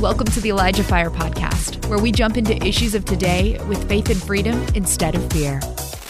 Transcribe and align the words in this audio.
Welcome 0.00 0.28
to 0.28 0.40
the 0.40 0.48
Elijah 0.48 0.82
Fire 0.82 1.10
Podcast, 1.10 1.86
where 1.90 1.98
we 1.98 2.10
jump 2.10 2.38
into 2.38 2.56
issues 2.66 2.94
of 2.94 3.04
today 3.04 3.62
with 3.68 3.86
faith 3.86 4.08
and 4.08 4.16
freedom 4.16 4.58
instead 4.74 5.14
of 5.14 5.30
fear. 5.30 5.60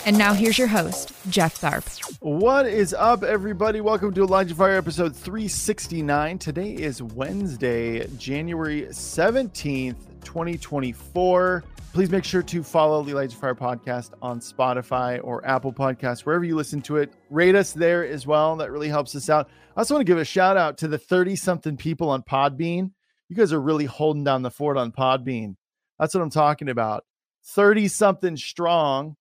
And 0.06 0.16
now 0.16 0.32
here's 0.32 0.56
your 0.56 0.69
host, 0.69 1.12
Jeff 1.28 1.60
Tharp. 1.60 2.00
What 2.21 2.68
is 2.68 2.95
up, 2.95 3.24
everybody? 3.24 3.81
Welcome 3.81 4.14
to 4.14 4.22
Elijah 4.22 4.54
Fire 4.54 4.76
episode 4.76 5.17
369. 5.17 6.38
Today 6.38 6.72
is 6.72 7.03
Wednesday, 7.03 8.06
January 8.17 8.82
17th, 8.82 9.96
2024. 10.22 11.64
Please 11.92 12.10
make 12.10 12.22
sure 12.22 12.45
to 12.45 12.63
follow 12.63 13.03
the 13.03 13.10
Elijah 13.10 13.36
Fire 13.36 13.56
podcast 13.56 14.13
on 14.22 14.38
Spotify 14.38 15.18
or 15.24 15.45
Apple 15.45 15.72
Podcasts, 15.72 16.20
wherever 16.20 16.45
you 16.45 16.54
listen 16.54 16.80
to 16.82 16.98
it. 16.98 17.12
Rate 17.28 17.56
us 17.56 17.72
there 17.72 18.06
as 18.06 18.24
well. 18.24 18.54
That 18.54 18.70
really 18.70 18.88
helps 18.88 19.16
us 19.16 19.28
out. 19.28 19.50
I 19.77 19.80
also 19.80 19.95
want 19.95 20.06
to 20.06 20.10
give 20.12 20.18
a 20.18 20.24
shout 20.24 20.56
out 20.56 20.78
to 20.78 20.86
the 20.86 20.96
30 20.96 21.34
something 21.34 21.77
people 21.77 22.09
on 22.09 22.22
Podbean 22.22 22.92
you 23.30 23.36
guys 23.36 23.52
are 23.52 23.60
really 23.60 23.86
holding 23.86 24.24
down 24.24 24.42
the 24.42 24.50
fort 24.50 24.76
on 24.76 24.90
Podbean. 24.90 25.54
That's 25.98 26.14
what 26.14 26.20
I'm 26.20 26.30
talking 26.30 26.68
about. 26.68 27.04
30 27.44 27.86
something 27.86 28.36
strong. 28.36 29.16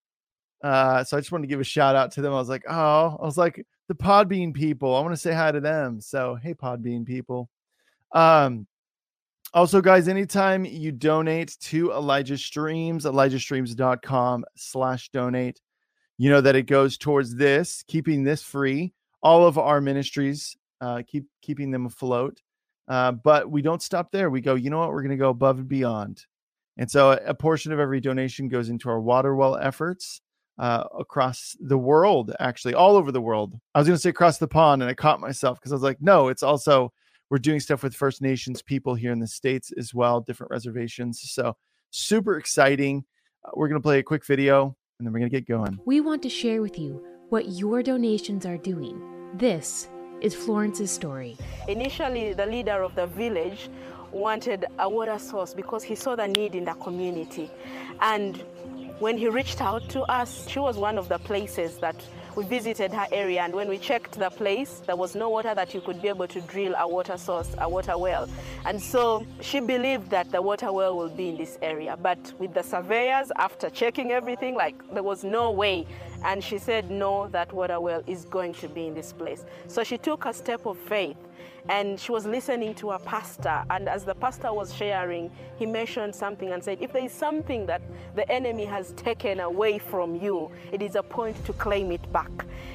Uh, 0.64 1.04
so 1.04 1.16
I 1.16 1.20
just 1.20 1.32
wanted 1.32 1.44
to 1.44 1.48
give 1.48 1.60
a 1.60 1.64
shout 1.64 1.96
out 1.96 2.12
to 2.14 2.22
them. 2.22 2.34
I 2.34 2.38
was 2.38 2.50
like, 2.50 2.64
oh, 2.68 3.18
I 3.22 3.26
was 3.26 3.38
like, 3.38 3.64
the 3.88 3.94
Podbean 3.94 4.54
people. 4.54 4.96
I 4.96 5.02
want 5.02 5.14
to 5.14 5.18
say 5.18 5.32
hi 5.32 5.52
to 5.52 5.60
them. 5.62 6.02
So, 6.02 6.40
hey, 6.42 6.56
Podbean 6.56 7.06
people. 7.06 7.50
Um, 8.12 8.66
also, 9.54 9.80
guys, 9.80 10.08
anytime 10.08 10.66
you 10.66 10.92
donate 10.92 11.56
to 11.62 11.92
Elijah 11.92 12.38
Streams, 12.38 13.06
ElijahStreams.com 13.06 14.46
slash 14.56 15.10
donate, 15.10 15.62
you 16.18 16.30
know 16.30 16.42
that 16.42 16.56
it 16.56 16.64
goes 16.64 16.98
towards 16.98 17.36
this, 17.36 17.84
keeping 17.88 18.24
this 18.24 18.44
free. 18.44 18.94
All 19.22 19.46
of 19.46 19.58
our 19.58 19.82
ministries, 19.82 20.58
uh, 20.82 21.04
keep 21.08 21.26
keeping 21.42 21.72
them 21.72 21.86
afloat. 21.86 22.42
Uh, 22.90 23.12
but 23.12 23.50
we 23.50 23.62
don't 23.62 23.82
stop 23.82 24.12
there. 24.12 24.30
We 24.30 24.42
go, 24.42 24.56
you 24.56 24.70
know 24.70 24.80
what? 24.80 24.90
We're 24.90 25.04
going 25.04 25.12
to 25.12 25.18
go 25.18 25.30
above 25.30 25.60
and 25.60 25.68
beyond. 25.68 26.26
And 26.78 26.90
so 26.90 27.12
a, 27.12 27.34
portion 27.34 27.72
of 27.72 27.80
every 27.80 28.00
donation 28.02 28.48
goes 28.48 28.70
into 28.70 28.90
our 28.90 29.00
water 29.00 29.36
well 29.36 29.56
efforts 29.58 30.22
uh, 30.58 30.86
across 30.98 31.56
the 31.60 31.78
world, 31.78 32.34
actually, 32.40 32.74
all 32.74 32.96
over 32.96 33.12
the 33.12 33.22
world. 33.22 33.54
I 33.76 33.80
was 33.80 33.88
going 33.88 33.98
to 33.98 34.02
say 34.02 34.10
across 34.10 34.40
the 34.40 34.48
pond, 34.48 34.82
and 34.82 34.90
I 34.90 34.94
caught 34.94 35.20
myself 35.20 35.60
because 35.60 35.72
I 35.72 35.76
was 35.76 35.84
like, 35.84 36.02
no, 36.02 36.30
it's 36.30 36.42
also, 36.42 36.92
we're 37.30 37.38
doing 37.38 37.60
stuff 37.60 37.84
with 37.84 37.94
First 37.94 38.22
Nations 38.22 38.62
people 38.62 38.96
here 38.96 39.12
in 39.12 39.20
the 39.20 39.28
States 39.28 39.72
as 39.78 39.94
well, 39.94 40.22
different 40.22 40.52
reservations. 40.52 41.22
So 41.22 41.56
super 41.92 42.38
exciting. 42.38 43.04
Uh, 43.46 43.52
we're 43.54 43.68
going 43.68 43.80
to 43.80 43.86
play 43.86 44.00
a 44.00 44.04
quick 44.04 44.26
video 44.26 44.76
and 45.00 45.06
then 45.06 45.14
we're 45.14 45.20
going 45.20 45.32
to 45.32 45.38
get 45.38 45.48
going. 45.48 45.80
We 45.86 46.02
want 46.02 46.22
to 46.24 46.30
share 46.30 46.62
with 46.62 46.80
you 46.80 47.06
what 47.30 47.50
your 47.50 47.84
donations 47.84 48.46
are 48.46 48.58
doing. 48.58 49.02
This 49.36 49.90
is 50.22 50.36
Florence's 50.36 50.92
story. 50.92 51.38
Initially, 51.68 52.34
the 52.34 52.46
leader 52.46 52.84
of 52.84 52.96
the 52.96 53.08
village 53.08 53.70
wanted 54.12 54.66
a 54.80 54.90
water 54.90 55.20
source 55.20 55.54
because 55.54 55.84
he 55.84 55.96
saw 55.96 56.16
the 56.16 56.28
need 56.28 56.56
in 56.56 56.66
the 56.66 56.74
community. 56.74 57.50
And 58.02 58.44
when 59.00 59.18
he 59.18 59.28
reached 59.30 59.62
out 59.62 59.88
to 59.90 60.02
us, 60.04 60.48
she 60.48 60.60
was 60.60 60.78
one 60.78 60.98
of 60.98 61.10
the 61.10 61.20
places 61.20 61.78
that 61.78 61.96
we 62.40 62.46
visited 62.46 62.94
her 62.94 63.06
area 63.12 63.42
and 63.42 63.54
when 63.54 63.68
we 63.68 63.78
checked 63.78 64.14
the 64.14 64.30
place 64.30 64.82
there 64.88 64.96
was 64.96 65.14
no 65.14 65.30
water 65.30 65.54
that 65.54 65.74
you 65.74 65.82
could 65.82 66.02
be 66.02 66.08
able 66.08 66.26
to 66.26 66.40
drill 66.42 66.74
a 66.78 66.88
water 66.88 67.18
source 67.18 67.54
a 67.58 67.68
water 67.68 67.98
well. 67.98 68.30
And 68.66 68.82
so 68.82 69.26
she 69.42 69.60
believed 69.60 70.10
that 70.12 70.32
the 70.32 70.42
water 70.42 70.72
well 70.72 70.96
will 70.96 71.10
be 71.10 71.28
in 71.30 71.38
this 71.38 71.58
area. 71.62 71.98
But 72.02 72.32
with 72.40 72.54
the 72.54 72.64
surveyors 72.64 73.30
after 73.36 73.70
checking 73.70 74.12
everything 74.12 74.56
like 74.56 74.76
there 74.94 75.04
was 75.04 75.26
no 75.26 75.52
way. 75.52 75.86
And 76.24 76.42
she 76.42 76.60
said, 76.60 76.90
No, 76.90 77.28
that 77.28 77.52
water 77.52 77.82
well 77.82 78.04
is 78.08 78.24
going 78.24 78.54
to 78.56 78.70
be 78.70 78.88
in 78.88 78.94
this 78.94 79.12
place. 79.12 79.44
So 79.68 79.84
she 79.84 79.98
took 79.98 80.26
a 80.26 80.34
step 80.34 80.66
of 80.66 80.78
faith 80.78 81.18
and 81.70 82.00
she 82.00 82.12
was 82.12 82.26
listening 82.26 82.74
to 82.76 82.92
a 82.92 83.00
pastor. 83.00 83.64
And 83.70 83.88
as 83.88 84.04
the 84.04 84.16
pastor 84.16 84.52
was 84.52 84.74
sharing, 84.74 85.32
he 85.58 85.68
mentioned 85.68 86.16
something 86.16 86.52
and 86.52 86.64
said, 86.64 86.80
If 86.82 86.92
there 86.92 87.06
is 87.06 87.12
something 87.12 87.68
that 87.68 87.82
the 88.16 88.30
enemy 88.30 88.66
has 88.66 88.92
taken 88.94 89.40
away 89.40 89.78
from 89.78 90.16
you, 90.16 90.52
it 90.72 90.82
is 90.82 90.96
a 90.96 91.04
point 91.04 91.46
to 91.46 91.54
claim 91.54 91.92
it 91.92 92.12
back. 92.12 92.32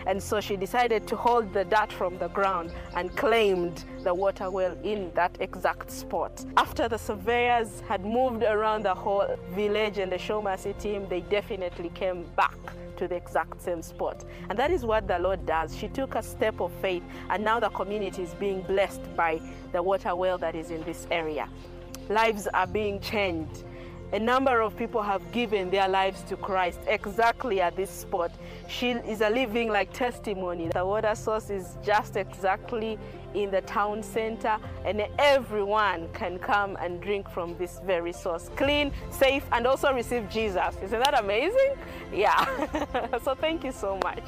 And 0.06 0.22
so 0.22 0.40
she 0.40 0.56
decided 0.56 1.08
to 1.08 1.16
hold 1.16 1.52
the 1.52 1.64
dirt 1.64 1.92
from 1.92 2.18
the 2.18 2.28
ground 2.28 2.72
and 2.94 3.14
claimed 3.16 3.84
the 4.04 4.14
water 4.14 4.48
well 4.48 4.76
in 4.84 5.10
that 5.14 5.36
exact 5.40 5.90
spot. 5.90 6.44
After 6.56 6.88
the 6.88 6.98
surveyors 6.98 7.80
had 7.88 8.04
moved 8.04 8.44
around 8.44 8.84
the 8.84 8.94
whole 8.94 9.26
village 9.50 9.98
and 9.98 10.12
the 10.12 10.18
Shomasi 10.18 10.78
team, 10.80 11.08
they 11.08 11.22
definitely 11.22 11.88
came 11.90 12.24
back 12.36 12.56
to 12.96 13.08
the 13.08 13.14
exact 13.14 13.60
same 13.62 13.82
spot. 13.82 14.24
And 14.48 14.58
that 14.58 14.70
is 14.70 14.84
what 14.84 15.06
the 15.08 15.18
Lord 15.18 15.44
does. 15.46 15.76
She 15.76 15.88
took 15.88 16.14
a 16.14 16.22
step 16.22 16.60
of 16.60 16.72
faith, 16.80 17.02
and 17.30 17.44
now 17.44 17.60
the 17.60 17.70
community 17.70 18.22
is 18.22 18.34
being 18.34 18.62
blessed 18.62 19.14
by 19.16 19.40
the 19.72 19.82
water 19.82 20.14
well 20.14 20.38
that 20.38 20.54
is 20.54 20.70
in 20.70 20.82
this 20.84 21.06
area. 21.10 21.48
Lives 22.08 22.46
are 22.48 22.66
being 22.66 23.00
changed. 23.00 23.64
A 24.14 24.18
number 24.20 24.60
of 24.60 24.76
people 24.76 25.02
have 25.02 25.32
given 25.32 25.70
their 25.70 25.88
lives 25.88 26.22
to 26.28 26.36
Christ 26.36 26.78
exactly 26.86 27.60
at 27.60 27.74
this 27.74 27.90
spot. 27.90 28.30
She 28.68 28.90
is 28.90 29.22
a 29.22 29.28
living 29.28 29.70
like 29.70 29.92
testimony. 29.92 30.68
The 30.68 30.86
water 30.86 31.16
source 31.16 31.50
is 31.50 31.76
just 31.82 32.14
exactly 32.14 32.96
in 33.34 33.50
the 33.50 33.62
town 33.62 34.04
center, 34.04 34.56
and 34.84 35.04
everyone 35.18 36.08
can 36.12 36.38
come 36.38 36.76
and 36.80 37.00
drink 37.02 37.28
from 37.28 37.58
this 37.58 37.80
very 37.84 38.12
source. 38.12 38.50
Clean, 38.54 38.92
safe, 39.10 39.42
and 39.50 39.66
also 39.66 39.92
receive 39.92 40.30
Jesus. 40.30 40.76
Isn't 40.80 41.02
that 41.02 41.18
amazing? 41.18 41.74
Yeah. 42.12 43.18
so 43.24 43.34
thank 43.34 43.64
you 43.64 43.72
so 43.72 43.98
much. 44.04 44.22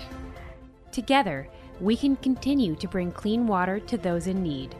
Together, 0.90 1.46
we 1.80 1.96
can 1.96 2.16
continue 2.16 2.74
to 2.74 2.88
bring 2.88 3.12
clean 3.12 3.46
water 3.46 3.78
to 3.78 3.96
those 3.96 4.26
in 4.26 4.42
need. 4.42 4.74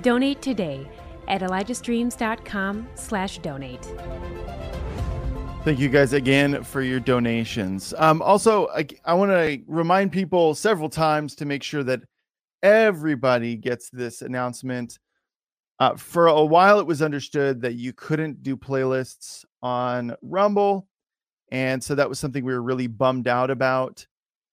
Donate 0.00 0.40
today 0.40 0.88
at 1.28 1.42
elijahstreams.com 1.42 2.88
slash 2.94 3.38
donate. 3.38 3.86
Thank 5.64 5.80
you 5.80 5.88
guys 5.88 6.12
again 6.12 6.62
for 6.62 6.80
your 6.82 7.00
donations. 7.00 7.92
Um, 7.98 8.22
also, 8.22 8.68
I, 8.68 8.86
I 9.04 9.14
want 9.14 9.32
to 9.32 9.60
remind 9.66 10.12
people 10.12 10.54
several 10.54 10.88
times 10.88 11.34
to 11.36 11.44
make 11.44 11.62
sure 11.62 11.82
that 11.82 12.00
everybody 12.62 13.56
gets 13.56 13.90
this 13.90 14.22
announcement. 14.22 14.98
Uh, 15.78 15.94
for 15.96 16.28
a 16.28 16.44
while, 16.44 16.80
it 16.80 16.86
was 16.86 17.02
understood 17.02 17.60
that 17.62 17.74
you 17.74 17.92
couldn't 17.92 18.42
do 18.42 18.56
playlists 18.56 19.44
on 19.62 20.14
Rumble. 20.22 20.88
And 21.50 21.82
so 21.82 21.94
that 21.94 22.08
was 22.08 22.18
something 22.18 22.44
we 22.44 22.52
were 22.52 22.62
really 22.62 22.86
bummed 22.86 23.28
out 23.28 23.50
about. 23.50 24.06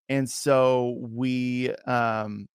And 0.10 0.30
so 0.30 0.98
we, 1.00 1.72
um, 1.86 2.48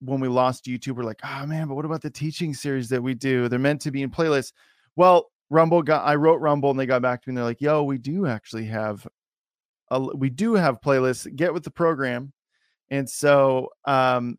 when 0.00 0.20
we 0.20 0.28
lost 0.28 0.64
YouTube, 0.64 0.96
we're 0.96 1.04
like, 1.04 1.20
oh 1.24 1.46
man, 1.46 1.68
but 1.68 1.74
what 1.74 1.84
about 1.84 2.02
the 2.02 2.10
teaching 2.10 2.54
series 2.54 2.88
that 2.88 3.02
we 3.02 3.14
do? 3.14 3.48
They're 3.48 3.58
meant 3.58 3.80
to 3.82 3.90
be 3.90 4.02
in 4.02 4.10
playlists. 4.10 4.52
Well, 4.96 5.30
Rumble 5.50 5.82
got, 5.82 6.06
I 6.06 6.14
wrote 6.14 6.40
Rumble 6.40 6.70
and 6.70 6.78
they 6.78 6.86
got 6.86 7.02
back 7.02 7.22
to 7.22 7.28
me 7.28 7.32
and 7.32 7.38
they're 7.38 7.44
like, 7.44 7.60
yo, 7.60 7.82
we 7.82 7.98
do 7.98 8.26
actually 8.26 8.66
have, 8.66 9.06
a, 9.90 10.00
we 10.00 10.30
do 10.30 10.54
have 10.54 10.80
playlists. 10.80 11.34
Get 11.36 11.52
with 11.52 11.64
the 11.64 11.70
program. 11.70 12.32
And 12.90 13.08
so 13.08 13.68
um, 13.84 14.38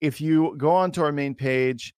if 0.00 0.20
you 0.20 0.54
go 0.56 0.70
onto 0.70 1.02
our 1.02 1.12
main 1.12 1.34
page, 1.34 1.94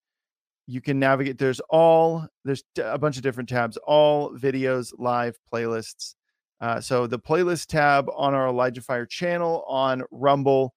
you 0.65 0.81
can 0.81 0.99
navigate. 0.99 1.37
There's 1.37 1.59
all 1.69 2.25
there's 2.45 2.63
a 2.81 2.97
bunch 2.97 3.17
of 3.17 3.23
different 3.23 3.49
tabs, 3.49 3.77
all 3.77 4.31
videos, 4.31 4.93
live 4.97 5.37
playlists. 5.53 6.15
Uh, 6.61 6.79
so 6.79 7.05
the 7.05 7.19
playlist 7.19 7.67
tab 7.67 8.09
on 8.15 8.33
our 8.33 8.47
Elijah 8.47 8.81
Fire 8.81 9.05
channel 9.05 9.65
on 9.67 10.03
Rumble 10.11 10.73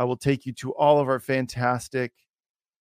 uh, 0.00 0.06
will 0.06 0.16
take 0.16 0.46
you 0.46 0.52
to 0.52 0.72
all 0.74 1.00
of 1.00 1.08
our 1.08 1.20
fantastic 1.20 2.12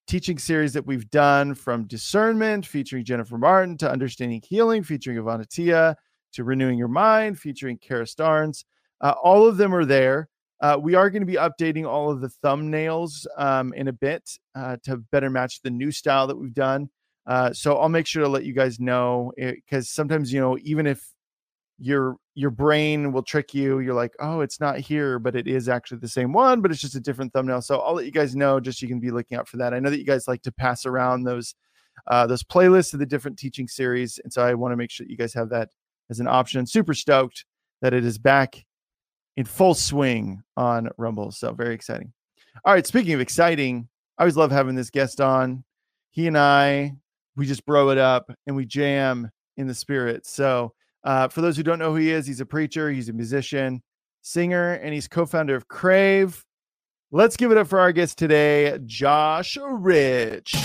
teaching 0.07 0.37
series 0.37 0.73
that 0.73 0.85
we've 0.85 1.09
done 1.09 1.55
from 1.55 1.87
discernment 1.87 2.65
featuring 2.65 3.03
Jennifer 3.03 3.37
Martin 3.37 3.77
to 3.77 3.89
understanding 3.89 4.41
healing 4.47 4.83
featuring 4.83 5.17
Ivana 5.17 5.47
Tia 5.47 5.95
to 6.33 6.43
renewing 6.43 6.77
your 6.77 6.87
mind 6.87 7.39
featuring 7.39 7.77
Kara 7.77 8.05
Starnes. 8.05 8.65
Uh, 9.01 9.13
all 9.23 9.47
of 9.47 9.57
them 9.57 9.73
are 9.73 9.85
there. 9.85 10.29
Uh, 10.61 10.77
we 10.79 10.95
are 10.95 11.09
going 11.09 11.21
to 11.21 11.25
be 11.25 11.37
updating 11.37 11.85
all 11.85 12.11
of 12.11 12.21
the 12.21 12.29
thumbnails 12.43 13.25
um, 13.37 13.73
in 13.73 13.87
a 13.87 13.93
bit 13.93 14.37
uh, 14.55 14.77
to 14.83 14.97
better 15.11 15.29
match 15.29 15.61
the 15.61 15.69
new 15.69 15.91
style 15.91 16.27
that 16.27 16.37
we've 16.37 16.53
done. 16.53 16.89
Uh, 17.25 17.51
so 17.51 17.77
I'll 17.77 17.89
make 17.89 18.05
sure 18.05 18.23
to 18.23 18.29
let 18.29 18.45
you 18.45 18.53
guys 18.53 18.79
know 18.79 19.33
because 19.37 19.89
sometimes 19.89 20.31
you 20.31 20.39
know 20.39 20.57
even 20.61 20.85
if 20.85 21.03
your 21.79 22.17
your 22.35 22.51
brain 22.51 23.13
will 23.13 23.23
trick 23.23 23.53
you, 23.53 23.79
you're 23.79 23.93
like, 23.93 24.13
oh, 24.19 24.41
it's 24.41 24.59
not 24.59 24.77
here, 24.77 25.19
but 25.19 25.35
it 25.35 25.47
is 25.47 25.69
actually 25.69 25.99
the 25.99 26.07
same 26.07 26.33
one, 26.33 26.61
but 26.61 26.69
it's 26.69 26.81
just 26.81 26.95
a 26.95 26.99
different 26.99 27.31
thumbnail. 27.31 27.61
So 27.61 27.79
I'll 27.79 27.95
let 27.95 28.05
you 28.05 28.11
guys 28.11 28.35
know 28.35 28.59
just 28.59 28.81
you 28.81 28.89
can 28.89 28.99
be 28.99 29.09
looking 29.09 29.37
out 29.37 29.47
for 29.47 29.57
that. 29.57 29.73
I 29.73 29.79
know 29.79 29.89
that 29.89 29.99
you 29.99 30.05
guys 30.05 30.27
like 30.27 30.41
to 30.43 30.51
pass 30.51 30.85
around 30.85 31.23
those 31.23 31.55
uh, 32.07 32.27
those 32.27 32.43
playlists 32.43 32.93
of 32.93 32.99
the 32.99 33.05
different 33.05 33.39
teaching 33.39 33.69
series, 33.69 34.19
and 34.23 34.31
so 34.31 34.43
I 34.43 34.53
want 34.53 34.73
to 34.73 34.75
make 34.75 34.91
sure 34.91 35.07
you 35.07 35.15
guys 35.15 35.33
have 35.33 35.49
that 35.49 35.69
as 36.09 36.19
an 36.19 36.27
option. 36.27 36.65
Super 36.65 36.93
stoked 36.93 37.45
that 37.81 37.93
it 37.93 38.03
is 38.03 38.17
back 38.17 38.63
in 39.37 39.45
full 39.45 39.73
swing 39.73 40.43
on 40.57 40.89
Rumble. 40.97 41.31
So 41.31 41.53
very 41.53 41.73
exciting. 41.73 42.11
All 42.63 42.73
right. 42.73 42.85
Speaking 42.85 43.13
of 43.13 43.21
exciting, 43.21 43.87
I 44.17 44.23
always 44.23 44.37
love 44.37 44.51
having 44.51 44.75
this 44.75 44.89
guest 44.89 45.19
on. 45.19 45.63
He 46.11 46.27
and 46.27 46.37
I, 46.37 46.95
we 47.35 47.45
just 47.45 47.65
bro 47.65 47.89
it 47.89 47.97
up 47.97 48.31
and 48.47 48.55
we 48.55 48.65
jam 48.65 49.29
in 49.57 49.67
the 49.67 49.73
spirit. 49.73 50.25
So 50.25 50.73
uh, 51.05 51.27
for 51.27 51.41
those 51.41 51.55
who 51.55 51.63
don't 51.63 51.79
know 51.79 51.91
who 51.91 51.97
he 51.97 52.11
is, 52.11 52.25
he's 52.25 52.41
a 52.41 52.45
preacher, 52.45 52.89
he's 52.89 53.09
a 53.09 53.13
musician, 53.13 53.81
singer, 54.23 54.73
and 54.73 54.93
he's 54.93 55.07
co-founder 55.07 55.55
of 55.55 55.67
Crave. 55.67 56.43
Let's 57.11 57.37
give 57.37 57.51
it 57.51 57.57
up 57.57 57.67
for 57.67 57.79
our 57.79 57.91
guest 57.91 58.17
today, 58.17 58.79
Josh 58.85 59.55
Rich. 59.61 60.55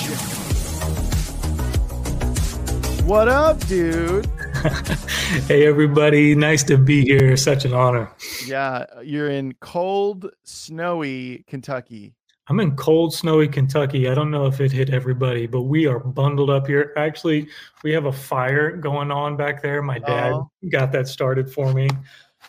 What 3.05 3.29
up, 3.29 3.61
dude? 3.67 4.27
hey, 5.47 5.67
everybody. 5.67 6.35
Nice 6.35 6.63
to 6.65 6.79
be 6.79 7.03
here. 7.03 7.37
Such 7.37 7.67
an 7.67 7.75
honor. 7.75 8.11
Yeah, 8.47 8.87
you're 9.03 9.29
in 9.29 9.53
cold, 9.61 10.31
snowy 10.45 11.45
Kentucky. 11.47 12.15
I'm 12.51 12.59
in 12.59 12.75
cold, 12.75 13.15
snowy 13.15 13.47
Kentucky. 13.47 14.09
I 14.09 14.15
don't 14.15 14.29
know 14.33 14.45
if 14.47 14.61
it 14.61 14.73
hit 14.73 14.91
everybody, 14.91 15.47
but 15.47 15.63
we 15.63 15.87
are 15.87 16.01
bundled 16.01 16.51
up 16.51 16.67
here. 16.67 16.93
Actually, 16.97 17.47
we 17.85 17.93
have 17.93 18.07
a 18.07 18.13
fire 18.13 18.77
going 18.77 19.13
on 19.13 19.37
back 19.37 19.63
there. 19.63 19.83
My 19.83 20.01
dad 20.01 20.33
Oh. 20.33 20.51
got 20.69 20.91
that 20.91 21.07
started 21.07 21.49
for 21.49 21.73
me. 21.73 21.89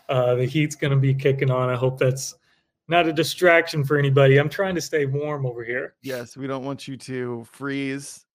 Uh, 0.09 0.33
the 0.33 0.45
heat's 0.47 0.73
going 0.73 0.89
to 0.89 0.97
be 0.97 1.13
kicking 1.13 1.51
on. 1.51 1.69
I 1.69 1.75
hope 1.75 1.99
that's 1.99 2.33
not 2.87 3.05
a 3.05 3.13
distraction 3.13 3.83
for 3.83 3.95
anybody. 3.95 4.37
I'm 4.39 4.49
trying 4.49 4.73
to 4.73 4.81
stay 4.81 5.05
warm 5.05 5.45
over 5.45 5.63
here. 5.63 5.93
Yes, 6.01 6.35
we 6.35 6.47
don't 6.47 6.65
want 6.65 6.87
you 6.87 6.97
to 6.97 7.45
freeze 7.51 8.25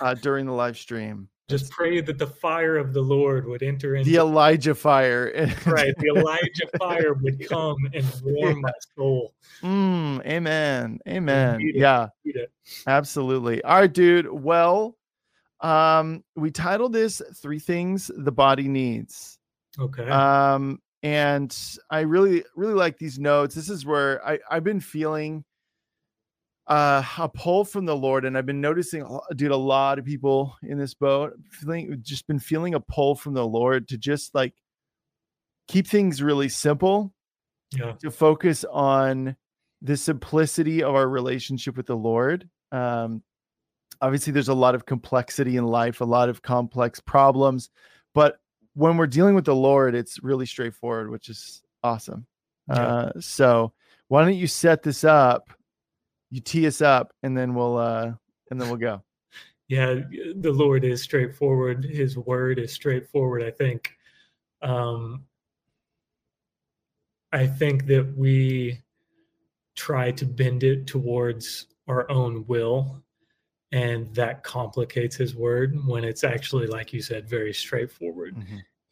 uh, 0.00 0.14
during 0.14 0.46
the 0.46 0.52
live 0.52 0.78
stream. 0.78 1.28
Just 1.50 1.70
pray 1.70 2.00
that 2.00 2.18
the 2.18 2.26
fire 2.26 2.78
of 2.78 2.94
the 2.94 3.02
Lord 3.02 3.46
would 3.46 3.62
enter 3.62 3.96
into 3.96 4.10
The 4.10 4.16
Elijah 4.16 4.74
fire. 4.74 5.30
right. 5.66 5.94
The 5.98 6.14
Elijah 6.16 6.66
fire 6.78 7.12
would 7.12 7.46
come 7.46 7.76
and 7.92 8.06
warm 8.24 8.62
my 8.62 8.72
soul. 8.96 9.34
Mm, 9.62 10.24
amen. 10.26 11.00
Amen. 11.06 11.60
Indeed. 11.60 11.76
Yeah, 11.76 12.08
absolutely. 12.86 13.62
All 13.62 13.80
right, 13.80 13.92
dude. 13.92 14.30
Well, 14.32 14.96
um, 15.60 16.24
we 16.34 16.50
titled 16.50 16.94
this 16.94 17.20
Three 17.36 17.58
Things 17.58 18.10
the 18.16 18.32
Body 18.32 18.66
Needs. 18.66 19.38
Okay. 19.78 20.08
Um, 20.08 20.80
and 21.02 21.54
I 21.90 22.00
really, 22.00 22.42
really 22.56 22.74
like 22.74 22.96
these 22.96 23.18
notes. 23.18 23.54
This 23.54 23.68
is 23.68 23.84
where 23.84 24.26
I, 24.26 24.38
I've 24.50 24.64
been 24.64 24.80
feeling 24.80 25.44
uh 26.66 27.02
a 27.18 27.28
pull 27.28 27.64
from 27.64 27.84
the 27.84 27.96
Lord, 27.96 28.24
and 28.24 28.36
I've 28.36 28.46
been 28.46 28.60
noticing, 28.60 29.06
dude, 29.36 29.50
a 29.50 29.56
lot 29.56 29.98
of 29.98 30.04
people 30.04 30.56
in 30.62 30.78
this 30.78 30.94
boat 30.94 31.34
feeling 31.50 31.98
just 32.02 32.26
been 32.26 32.38
feeling 32.38 32.74
a 32.74 32.80
pull 32.80 33.14
from 33.14 33.34
the 33.34 33.46
Lord 33.46 33.88
to 33.88 33.98
just 33.98 34.34
like 34.34 34.54
keep 35.68 35.86
things 35.86 36.22
really 36.22 36.48
simple 36.48 37.12
yeah. 37.76 37.92
to 38.00 38.10
focus 38.10 38.64
on 38.70 39.36
the 39.82 39.96
simplicity 39.96 40.82
of 40.82 40.94
our 40.94 41.08
relationship 41.08 41.76
with 41.76 41.86
the 41.86 41.96
Lord. 41.96 42.48
Um, 42.72 43.22
obviously, 44.00 44.32
there's 44.32 44.48
a 44.48 44.54
lot 44.54 44.74
of 44.74 44.86
complexity 44.86 45.56
in 45.56 45.66
life, 45.66 46.00
a 46.00 46.04
lot 46.04 46.28
of 46.28 46.42
complex 46.42 47.00
problems, 47.00 47.70
but 48.14 48.38
when 48.74 48.96
we're 48.96 49.06
dealing 49.06 49.34
with 49.34 49.44
the 49.44 49.54
Lord, 49.54 49.94
it's 49.94 50.22
really 50.22 50.46
straightforward, 50.46 51.10
which 51.10 51.28
is 51.28 51.62
awesome. 51.82 52.26
Yeah. 52.68 52.86
Uh, 52.86 53.12
so, 53.20 53.72
why 54.08 54.24
don't 54.24 54.34
you 54.34 54.46
set 54.46 54.82
this 54.82 55.04
up? 55.04 55.50
You 56.30 56.40
tee 56.40 56.66
us 56.66 56.80
up, 56.80 57.12
and 57.22 57.36
then 57.36 57.54
we'll 57.54 57.76
uh, 57.76 58.12
and 58.50 58.60
then 58.60 58.68
we'll 58.68 58.78
go. 58.78 59.02
yeah 59.68 59.94
the 60.36 60.52
lord 60.52 60.84
is 60.84 61.02
straightforward. 61.02 61.84
His 61.84 62.16
word 62.18 62.58
is 62.58 62.72
straightforward 62.72 63.42
i 63.42 63.50
think. 63.50 63.90
Um 64.62 65.24
i 67.32 67.46
think 67.46 67.86
that 67.86 68.14
we 68.16 68.80
try 69.74 70.10
to 70.12 70.24
bend 70.24 70.62
it 70.62 70.86
towards 70.86 71.66
our 71.88 72.08
own 72.10 72.44
will 72.46 73.02
and 73.72 74.14
that 74.14 74.44
complicates 74.44 75.16
his 75.16 75.34
word 75.34 75.76
when 75.86 76.04
it's 76.04 76.22
actually 76.22 76.66
like 76.68 76.92
you 76.92 77.02
said 77.02 77.28
very 77.28 77.52
straightforward. 77.52 78.36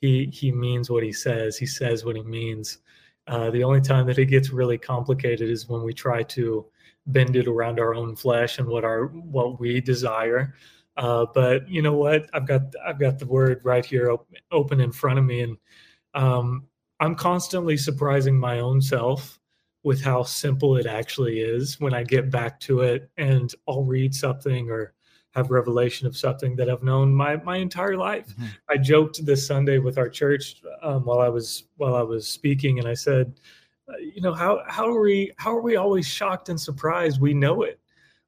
He 0.01 0.27
he 0.33 0.51
means 0.51 0.91
what 0.91 1.05
he 1.05 1.13
says. 1.13 1.57
He 1.57 1.67
says 1.67 2.05
what 2.05 2.17
he 2.17 2.23
means. 2.25 2.79
Uh, 3.29 3.51
the 3.53 3.63
only 3.63 3.81
time 3.81 4.07
that 4.09 4.19
it 4.19 4.27
gets 4.27 4.51
really 4.51 4.77
complicated 4.79 5.49
is 5.49 5.69
when 5.69 5.85
we 5.85 5.93
try 5.95 6.25
to 6.25 6.67
bend 7.07 7.37
it 7.37 7.49
around 7.49 7.81
our 7.81 7.95
own 7.95 8.15
flesh 8.17 8.59
and 8.59 8.69
what 8.69 8.85
our 8.85 9.07
what 9.07 9.59
we 9.61 9.81
desire. 9.81 10.55
Uh, 10.97 11.27
but 11.35 11.69
you 11.69 11.83
know 11.83 11.95
what? 11.95 12.29
I've 12.33 12.47
got 12.47 12.63
i've 12.85 12.99
got 12.99 13.19
the 13.19 13.27
word 13.27 13.61
right 13.65 13.85
here 13.85 14.11
op- 14.11 14.29
open 14.51 14.81
in 14.81 14.93
front 14.93 15.19
of 15.19 15.25
me. 15.25 15.41
And 15.43 15.57
um, 16.15 16.67
i'm 17.01 17.15
constantly 17.15 17.77
surprising 17.77 18.39
my 18.39 18.61
own 18.61 18.81
self 18.81 19.41
with 19.83 20.01
how 20.03 20.23
simple 20.23 20.77
it 20.77 20.87
actually 20.87 21.41
is 21.41 21.81
when 21.81 21.95
i 21.95 22.05
get 22.05 22.31
back 22.31 22.61
to 22.61 22.83
it 22.83 23.11
and 23.17 23.55
i'll 23.67 23.83
read 23.83 24.15
something 24.15 24.71
or 24.71 24.93
have 25.35 25.51
revelation 25.51 26.07
of 26.07 26.17
something 26.17 26.55
that 26.55 26.69
i've 26.69 26.83
known 26.83 27.13
my 27.13 27.37
my 27.37 27.57
entire 27.57 27.97
life. 27.97 28.37
Mhm. 28.37 28.49
I 28.69 28.77
joked 28.77 29.25
this 29.25 29.47
Sunday 29.47 29.79
with 29.79 29.97
our 29.99 30.09
church 30.09 30.63
um, 30.83 31.05
while 31.07 31.21
I 31.21 31.29
was 31.29 31.65
while 31.77 31.95
I 31.95 32.03
was 32.03 32.29
speaking, 32.29 32.79
and 32.79 32.87
I 32.87 32.95
said, 32.95 33.41
you 34.01 34.21
know, 34.21 34.33
how 34.35 34.63
how 34.67 34.87
are 34.87 35.01
we 35.01 35.33
how 35.37 35.57
are 35.57 35.63
we 35.63 35.77
always 35.77 36.07
shocked 36.07 36.49
and 36.49 36.61
surprised? 36.61 37.21
We 37.21 37.35
know 37.35 37.63
it. 37.63 37.81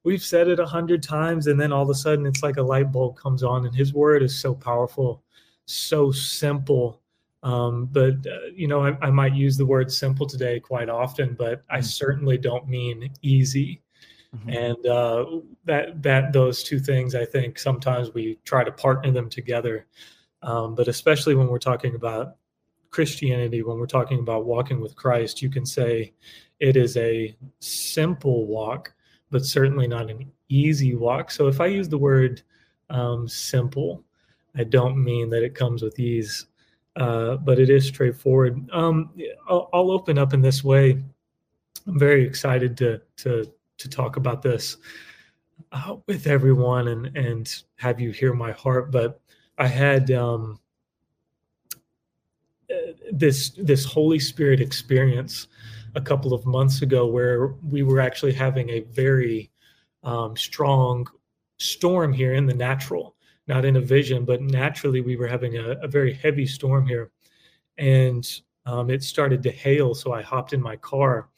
We've 0.03 0.23
said 0.23 0.47
it 0.47 0.59
a 0.59 0.65
hundred 0.65 1.01
times, 1.01 1.47
and 1.47 1.59
then 1.59 1.71
all 1.71 1.83
of 1.83 1.89
a 1.89 1.95
sudden, 1.95 2.25
it's 2.25 2.43
like 2.43 2.57
a 2.57 2.61
light 2.63 2.91
bulb 2.91 3.17
comes 3.17 3.43
on, 3.43 3.65
and 3.65 3.75
His 3.75 3.93
Word 3.93 4.23
is 4.23 4.39
so 4.39 4.53
powerful, 4.53 5.23
so 5.65 6.11
simple. 6.11 7.01
Um, 7.43 7.85
but 7.91 8.15
uh, 8.25 8.47
you 8.55 8.67
know, 8.67 8.83
I, 8.83 8.97
I 9.01 9.11
might 9.11 9.35
use 9.35 9.55
the 9.57 9.65
word 9.65 9.91
simple 9.91 10.25
today 10.25 10.59
quite 10.59 10.89
often, 10.89 11.35
but 11.35 11.63
I 11.69 11.77
Mhm. 11.79 11.83
certainly 11.85 12.37
don't 12.37 12.67
mean 12.67 13.11
easy 13.21 13.81
Mhm. 14.35 14.75
and 14.75 14.85
uh, 14.87 15.25
that 15.65 16.01
that 16.03 16.33
those 16.33 16.63
two 16.63 16.79
things 16.79 17.15
i 17.15 17.25
think 17.25 17.57
sometimes 17.57 18.13
we 18.13 18.37
try 18.43 18.63
to 18.63 18.71
partner 18.71 19.11
them 19.11 19.29
together 19.29 19.85
um, 20.41 20.75
but 20.75 20.87
especially 20.87 21.35
when 21.35 21.47
we're 21.47 21.57
talking 21.57 21.95
about 21.95 22.35
christianity 22.95 23.61
when 23.61 23.77
we're 23.77 23.85
talking 23.85 24.19
about 24.19 24.45
walking 24.45 24.79
with 24.79 24.95
christ 24.95 25.41
you 25.41 25.49
can 25.49 25.65
say 25.65 26.13
it 26.61 26.77
is 26.77 26.95
a 26.95 27.35
simple 27.59 28.47
walk 28.47 28.93
but 29.31 29.43
certainly 29.43 29.87
not 29.87 30.09
an 30.09 30.31
easy 30.47 30.95
walk. 30.95 31.29
So 31.29 31.47
if 31.47 31.59
i 31.59 31.65
use 31.65 31.89
the 31.89 31.97
word 31.97 32.41
um, 32.89 33.27
simple 33.27 34.01
i 34.55 34.63
don't 34.63 35.03
mean 35.03 35.29
that 35.31 35.43
it 35.43 35.55
comes 35.55 35.81
with 35.81 35.99
ease 35.99 36.45
uh, 36.95 37.35
but 37.35 37.59
it 37.59 37.69
is 37.69 37.85
straightforward. 37.85 38.69
Um, 38.71 39.11
I'll, 39.49 39.69
I'll 39.73 39.91
open 39.91 40.17
up 40.17 40.33
in 40.33 40.39
this 40.39 40.63
way. 40.63 40.91
I'm 41.87 41.99
very 41.99 42.25
excited 42.25 42.77
to 42.77 43.01
to 43.17 43.51
to 43.77 43.89
talk 43.89 44.15
about 44.15 44.41
this 44.41 44.77
uh, 45.71 45.97
with 46.07 46.27
everyone 46.27 46.87
and 46.87 47.17
and 47.17 47.63
have 47.75 47.99
you 47.99 48.11
hear 48.11 48.33
my 48.33 48.51
heart 48.53 48.91
but 48.91 49.19
i 49.57 49.67
had 49.67 50.09
um 50.11 50.59
this 53.11 53.51
this 53.51 53.85
holy 53.85 54.19
spirit 54.19 54.59
experience 54.61 55.47
a 55.95 56.01
couple 56.01 56.33
of 56.33 56.45
months 56.45 56.81
ago 56.81 57.07
where 57.07 57.47
we 57.69 57.83
were 57.83 57.99
actually 57.99 58.33
having 58.33 58.69
a 58.69 58.81
very 58.81 59.49
um, 60.03 60.35
strong 60.35 61.07
storm 61.57 62.11
here 62.11 62.33
in 62.33 62.45
the 62.45 62.53
natural 62.53 63.15
not 63.47 63.65
in 63.65 63.77
a 63.77 63.81
vision 63.81 64.25
but 64.25 64.41
naturally 64.41 65.01
we 65.01 65.15
were 65.15 65.27
having 65.27 65.57
a, 65.57 65.71
a 65.81 65.87
very 65.87 66.13
heavy 66.13 66.45
storm 66.45 66.85
here 66.85 67.11
and 67.77 68.41
um, 68.65 68.89
it 68.89 69.03
started 69.03 69.41
to 69.41 69.51
hail 69.51 69.93
so 69.93 70.13
i 70.13 70.21
hopped 70.21 70.53
in 70.53 70.61
my 70.61 70.75
car 70.77 71.29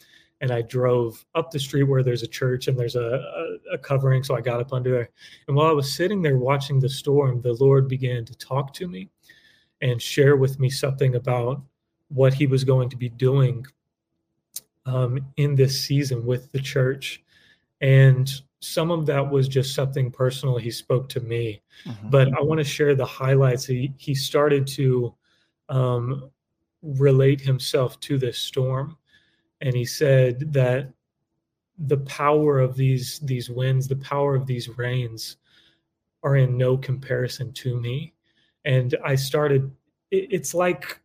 and 0.42 0.52
I 0.52 0.62
drove 0.62 1.26
up 1.36 1.52
the 1.52 1.60
street 1.60 1.84
where 1.84 2.04
there's 2.04 2.24
a 2.24 2.28
church 2.28 2.68
and 2.68 2.78
there's 2.78 2.96
a, 2.96 3.58
a, 3.72 3.74
a 3.74 3.78
covering. 3.78 4.24
So 4.24 4.36
I 4.36 4.42
got 4.42 4.60
up 4.60 4.72
under 4.72 4.92
there. 4.92 5.10
And 5.48 5.58
while 5.58 5.68
I 5.68 5.74
was 5.74 5.94
sitting 5.94 6.22
there 6.22 6.38
watching 6.38 6.80
the 6.80 6.90
storm, 6.90 7.42
the 7.42 7.54
Lord 7.54 7.88
began 7.88 8.24
to 8.26 8.36
talk 8.36 8.74
to 8.76 8.88
me 8.88 9.10
and 9.82 10.02
share 10.02 10.36
with 10.36 10.60
me 10.60 10.70
something 10.70 11.16
about 11.16 11.62
what 12.10 12.34
He 12.34 12.48
was 12.48 12.64
going 12.64 12.90
to 12.90 12.96
be 12.98 13.10
doing 13.10 13.66
um, 14.86 15.20
in 15.38 15.56
this 15.56 15.82
season 15.82 16.26
with 16.26 16.52
the 16.52 16.60
church. 16.60 17.24
And 17.82 18.32
some 18.60 18.90
of 18.90 19.06
that 19.06 19.30
was 19.30 19.48
just 19.48 19.76
something 19.76 20.12
personal 20.12 20.58
He 20.58 20.72
spoke 20.72 21.10
to 21.10 21.20
me 21.20 21.62
Mhm. 21.86 22.10
but 22.10 22.28
I 22.34 22.42
want 22.42 22.60
to 22.60 22.64
share 22.64 22.96
the 22.96 23.06
highlights. 23.06 23.66
He 23.66 23.94
he 23.98 24.16
started 24.16 24.66
to 24.68 25.14
um, 25.70 26.32
relate 26.82 27.42
himself 27.42 28.00
to 28.00 28.18
this 28.18 28.38
storm, 28.40 28.98
and 29.62 29.76
he 29.76 29.86
said 29.86 30.52
that 30.54 30.92
the 31.78 31.98
power 31.98 32.60
of 32.60 32.76
these 32.76 33.20
these 33.20 33.50
winds, 33.50 33.88
the 33.88 33.98
power 33.98 34.34
of 34.34 34.48
these 34.48 34.70
rains, 34.70 35.38
are 36.24 36.38
in 36.38 36.58
no 36.58 36.78
comparison 36.78 37.54
to 37.54 37.80
me. 37.80 38.14
And 38.68 38.96
I 39.04 39.16
started. 39.16 39.72
It, 40.12 40.28
it's 40.30 40.54
like 40.54 41.00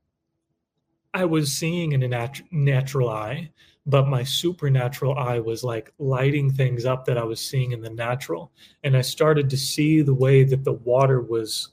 I 1.15 1.25
was 1.25 1.53
seeing 1.53 1.93
in 1.93 2.03
a 2.03 2.09
nat- 2.09 2.43
natural 2.51 3.09
eye, 3.09 3.51
but 3.87 4.09
my 4.09 4.23
supernatural 4.23 5.17
eye 5.17 5.39
was 5.39 5.65
like 5.65 5.93
lighting 5.99 6.51
things 6.51 6.85
up 6.85 7.05
that 7.07 7.19
I 7.19 7.25
was 7.25 7.41
seeing 7.41 7.73
in 7.73 7.81
the 7.81 7.91
natural 7.91 8.53
and 8.85 8.97
I 8.97 9.01
started 9.03 9.51
to 9.51 9.57
see 9.57 10.03
the 10.03 10.15
way 10.15 10.45
that 10.45 10.65
the 10.65 10.75
water 10.75 11.21
was 11.21 11.71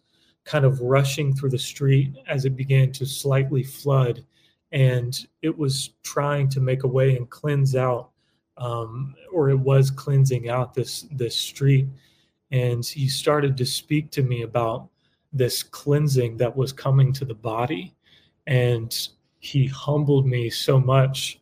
kind 0.49 0.65
of 0.65 0.81
rushing 0.81 1.33
through 1.33 1.51
the 1.51 1.59
street 1.59 2.15
as 2.27 2.45
it 2.45 2.55
began 2.55 2.91
to 2.93 3.05
slightly 3.05 3.63
flood, 3.63 4.25
and 4.71 5.27
it 5.43 5.55
was 5.55 5.91
trying 6.03 6.49
to 6.49 6.59
make 6.59 6.83
a 6.83 6.87
way 6.87 7.15
and 7.15 7.29
cleanse 7.29 7.75
out, 7.75 8.09
um, 8.57 9.13
or 9.31 9.49
it 9.51 9.59
was 9.59 9.91
cleansing 9.91 10.49
out 10.49 10.73
this 10.73 11.05
this 11.11 11.35
street. 11.35 11.87
And 12.51 12.83
he 12.83 13.07
started 13.07 13.55
to 13.57 13.65
speak 13.65 14.09
to 14.11 14.23
me 14.23 14.41
about 14.41 14.89
this 15.31 15.63
cleansing 15.63 16.37
that 16.37 16.55
was 16.55 16.73
coming 16.73 17.13
to 17.13 17.25
the 17.25 17.33
body, 17.33 17.93
and 18.47 19.09
he 19.39 19.67
humbled 19.67 20.25
me 20.25 20.49
so 20.49 20.79
much 20.79 21.39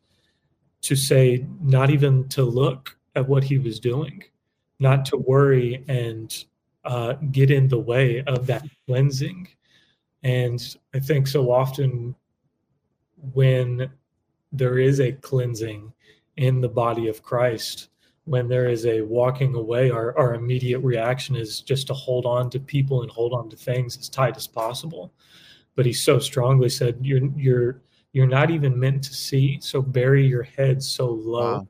to 0.81 0.95
say 0.95 1.45
not 1.61 1.89
even 1.89 2.27
to 2.29 2.43
look 2.43 2.97
at 3.15 3.27
what 3.27 3.43
he 3.43 3.57
was 3.57 3.79
doing 3.79 4.23
not 4.79 5.05
to 5.05 5.17
worry 5.17 5.83
and 5.87 6.45
uh, 6.85 7.13
get 7.31 7.51
in 7.51 7.67
the 7.67 7.79
way 7.79 8.23
of 8.27 8.47
that 8.47 8.63
cleansing. 8.85 9.47
And 10.23 10.75
I 10.93 10.99
think 10.99 11.27
so 11.27 11.51
often 11.51 12.15
when 13.33 13.89
there 14.51 14.77
is 14.77 14.99
a 14.99 15.11
cleansing 15.11 15.91
in 16.37 16.61
the 16.61 16.69
body 16.69 17.07
of 17.07 17.23
Christ, 17.23 17.89
when 18.27 18.49
there 18.49 18.67
is 18.67 18.85
a 18.85 19.01
walking 19.01 19.55
away, 19.55 19.89
our, 19.89 20.15
our 20.17 20.35
immediate 20.35 20.79
reaction 20.79 21.35
is 21.35 21.61
just 21.61 21.87
to 21.87 21.93
hold 21.93 22.25
on 22.25 22.49
to 22.49 22.59
people 22.59 23.01
and 23.01 23.09
hold 23.09 23.33
on 23.33 23.49
to 23.49 23.55
things 23.55 23.97
as 23.97 24.09
tight 24.09 24.35
as 24.35 24.45
possible. 24.45 25.13
But 25.75 25.85
he 25.85 25.93
so 25.93 26.19
strongly 26.19 26.69
said, 26.69 26.97
You're 27.01 27.21
you're 27.37 27.81
you're 28.11 28.27
not 28.27 28.51
even 28.51 28.79
meant 28.79 29.03
to 29.03 29.13
see. 29.13 29.59
So 29.61 29.81
bury 29.81 30.25
your 30.25 30.43
head 30.43 30.83
so 30.83 31.07
low. 31.07 31.53
Wow. 31.53 31.67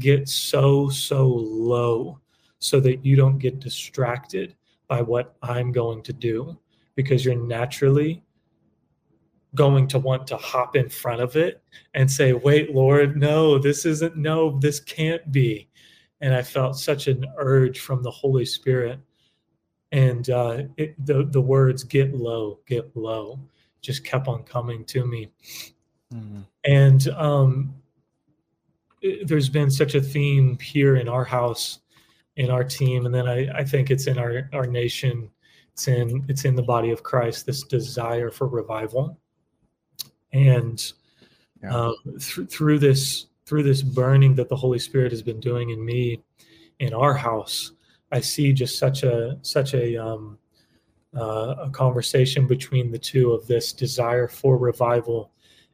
Get 0.00 0.28
so, 0.28 0.88
so 0.88 1.26
low 1.26 2.18
so 2.58 2.80
that 2.80 3.04
you 3.04 3.14
don't 3.14 3.38
get 3.38 3.60
distracted 3.60 4.56
by 4.88 5.02
what 5.02 5.36
I'm 5.40 5.70
going 5.70 6.02
to 6.02 6.12
do 6.12 6.58
because 6.96 7.24
you're 7.24 7.36
naturally 7.36 8.24
going 9.54 9.86
to 9.86 10.00
want 10.00 10.26
to 10.26 10.36
hop 10.36 10.74
in 10.74 10.88
front 10.88 11.20
of 11.20 11.36
it 11.36 11.62
and 11.94 12.10
say, 12.10 12.32
Wait, 12.32 12.74
Lord, 12.74 13.16
no, 13.16 13.58
this 13.58 13.86
isn't, 13.86 14.16
no, 14.16 14.58
this 14.58 14.80
can't 14.80 15.30
be. 15.30 15.68
And 16.24 16.34
I 16.34 16.40
felt 16.40 16.78
such 16.78 17.06
an 17.06 17.26
urge 17.36 17.80
from 17.80 18.02
the 18.02 18.10
Holy 18.10 18.46
Spirit. 18.46 18.98
And 19.92 20.30
uh, 20.30 20.62
it, 20.78 20.96
the, 21.04 21.24
the 21.24 21.40
words, 21.40 21.84
get 21.84 22.14
low, 22.14 22.60
get 22.66 22.96
low, 22.96 23.38
just 23.82 24.04
kept 24.04 24.26
on 24.26 24.42
coming 24.44 24.86
to 24.86 25.04
me. 25.04 25.30
Mm-hmm. 26.14 26.40
And 26.64 27.08
um, 27.08 27.74
it, 29.02 29.28
there's 29.28 29.50
been 29.50 29.70
such 29.70 29.94
a 29.94 30.00
theme 30.00 30.58
here 30.60 30.96
in 30.96 31.10
our 31.10 31.26
house, 31.26 31.80
in 32.36 32.50
our 32.50 32.64
team, 32.64 33.04
and 33.04 33.14
then 33.14 33.28
I, 33.28 33.58
I 33.58 33.62
think 33.62 33.90
it's 33.90 34.06
in 34.06 34.18
our, 34.18 34.48
our 34.54 34.66
nation. 34.66 35.30
It's 35.74 35.88
in 35.88 36.24
it's 36.26 36.46
in 36.46 36.54
the 36.54 36.62
body 36.62 36.90
of 36.90 37.02
Christ. 37.02 37.44
This 37.44 37.64
desire 37.64 38.30
for 38.30 38.46
revival, 38.46 39.18
and 40.32 40.92
yeah. 41.62 41.76
um, 41.76 41.96
th- 42.18 42.48
through 42.48 42.78
this 42.78 43.26
through 43.46 43.62
this 43.62 43.82
burning 43.82 44.34
that 44.36 44.48
the 44.48 44.56
Holy 44.56 44.78
Spirit 44.78 45.12
has 45.12 45.22
been 45.22 45.40
doing 45.40 45.70
in 45.70 45.84
me, 45.84 46.22
in 46.78 46.92
our 46.94 47.14
house, 47.14 47.72
I 48.10 48.20
see 48.20 48.52
just 48.52 48.78
such 48.78 49.02
a 49.02 49.38
such 49.42 49.74
a 49.74 49.96
um, 49.96 50.38
uh, 51.16 51.54
a 51.58 51.70
conversation 51.70 52.46
between 52.46 52.90
the 52.90 52.98
two 52.98 53.32
of 53.32 53.46
this 53.46 53.72
desire 53.72 54.28
for 54.28 54.56
revival 54.56 55.32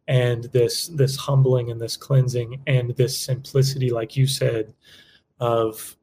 and 0.09 0.45
this 0.45 0.89
this 0.89 1.17
humbling 1.17 1.71
and 1.71 1.81
this 1.81 1.97
cleansing 1.97 2.63
and 2.67 2.91
this 2.97 3.19
simplicity 3.19 3.91
like 3.91 4.17
you 4.17 4.27
said 4.27 4.75
of 5.39 5.97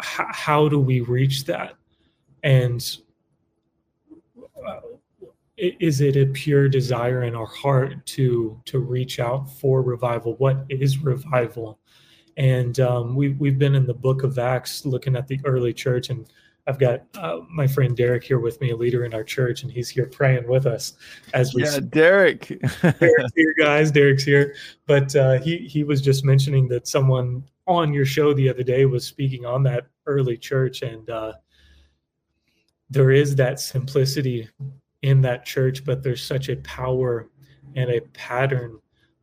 how, 0.00 0.68
do 0.68 0.78
we 0.78 1.00
reach 1.00 1.44
that? 1.44 1.74
And 2.42 2.84
is 5.60 6.00
it 6.00 6.16
a 6.16 6.26
pure 6.26 6.68
desire 6.68 7.24
in 7.24 7.34
our 7.34 7.46
heart 7.46 8.04
to 8.06 8.60
to 8.64 8.78
reach 8.78 9.20
out 9.20 9.50
for 9.50 9.82
revival 9.82 10.34
what 10.36 10.64
is 10.68 10.98
revival 10.98 11.78
and 12.36 12.80
um, 12.80 13.14
we, 13.14 13.30
we've 13.30 13.58
been 13.58 13.74
in 13.74 13.86
the 13.86 13.94
book 13.94 14.22
of 14.22 14.38
acts 14.38 14.86
looking 14.86 15.16
at 15.16 15.28
the 15.28 15.38
early 15.44 15.74
church 15.74 16.08
and 16.08 16.26
I've 16.66 16.78
got 16.78 17.02
uh, 17.14 17.40
my 17.50 17.66
friend 17.66 17.96
Derek 17.96 18.22
here 18.22 18.38
with 18.38 18.60
me, 18.60 18.70
a 18.70 18.76
leader 18.76 19.04
in 19.04 19.14
our 19.14 19.24
church, 19.24 19.62
and 19.62 19.72
he's 19.72 19.88
here 19.88 20.06
praying 20.06 20.46
with 20.46 20.66
us 20.66 20.92
as 21.34 21.54
we. 21.54 21.64
Yeah, 21.64 21.80
Derek. 21.80 22.46
Derek's 22.82 23.32
here, 23.34 23.54
guys. 23.58 23.90
Derek's 23.90 24.22
here, 24.22 24.54
but 24.86 25.16
uh, 25.16 25.40
he 25.40 25.58
he 25.58 25.84
was 25.84 26.00
just 26.00 26.24
mentioning 26.24 26.68
that 26.68 26.86
someone 26.86 27.42
on 27.66 27.92
your 27.92 28.04
show 28.04 28.34
the 28.34 28.48
other 28.48 28.62
day 28.62 28.84
was 28.84 29.04
speaking 29.04 29.46
on 29.46 29.62
that 29.64 29.86
early 30.06 30.36
church, 30.36 30.82
and 30.82 31.08
uh, 31.10 31.32
there 32.90 33.10
is 33.10 33.34
that 33.36 33.58
simplicity 33.58 34.48
in 35.02 35.20
that 35.22 35.44
church, 35.44 35.84
but 35.84 36.02
there's 36.02 36.22
such 36.22 36.48
a 36.48 36.56
power 36.56 37.28
and 37.76 37.90
a 37.90 38.00
pattern 38.12 38.78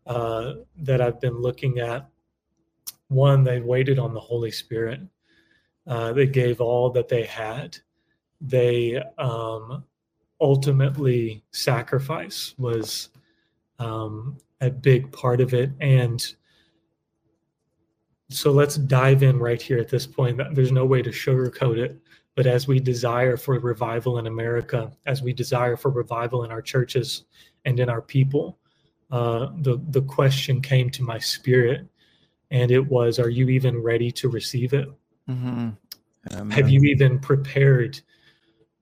uh, 0.05 0.53
that 0.77 1.01
I've 1.01 1.21
been 1.21 1.41
looking 1.41 1.79
at. 1.79 2.09
One, 3.09 3.43
they 3.43 3.59
waited 3.59 3.99
on 3.99 4.13
the 4.13 4.19
Holy 4.19 4.51
Spirit 4.51 5.01
uh, 5.87 6.11
they 6.11 6.27
gave 6.27 6.59
all 6.59 6.89
that 6.91 7.07
they 7.07 7.23
had. 7.23 7.77
They 8.41 9.01
um, 9.17 9.83
ultimately 10.41 11.43
sacrifice 11.51 12.53
was 12.57 13.09
um, 13.79 14.37
a 14.61 14.69
big 14.69 15.11
part 15.11 15.39
of 15.39 15.53
it. 15.53 15.71
And 15.79 16.25
so 18.29 18.51
let's 18.51 18.75
dive 18.75 19.23
in 19.23 19.39
right 19.39 19.61
here 19.61 19.79
at 19.79 19.87
this 19.87 20.05
point. 20.05 20.41
There's 20.53 20.73
no 20.73 20.85
way 20.85 21.01
to 21.01 21.09
sugarcoat 21.09 21.77
it. 21.77 21.97
But 22.37 22.45
as 22.45 22.67
we 22.67 22.79
desire 22.79 23.35
for 23.35 23.59
revival 23.59 24.19
in 24.19 24.27
America, 24.27 24.91
as 25.07 25.23
we 25.23 25.33
desire 25.33 25.75
for 25.75 25.89
revival 25.89 26.43
in 26.43 26.51
our 26.51 26.61
churches 26.61 27.23
and 27.65 27.79
in 27.79 27.89
our 27.89 28.03
people, 28.03 28.59
uh, 29.09 29.47
the 29.61 29.81
the 29.89 30.03
question 30.03 30.61
came 30.61 30.91
to 30.91 31.01
my 31.01 31.17
spirit, 31.17 31.87
and 32.51 32.69
it 32.69 32.87
was, 32.91 33.17
"Are 33.17 33.31
you 33.31 33.49
even 33.49 33.81
ready 33.81 34.11
to 34.11 34.29
receive 34.29 34.73
it?" 34.73 34.87
Mm-hmm. 35.27 36.51
Have 36.51 36.69
you 36.69 36.81
even 36.81 37.17
prepared 37.17 37.99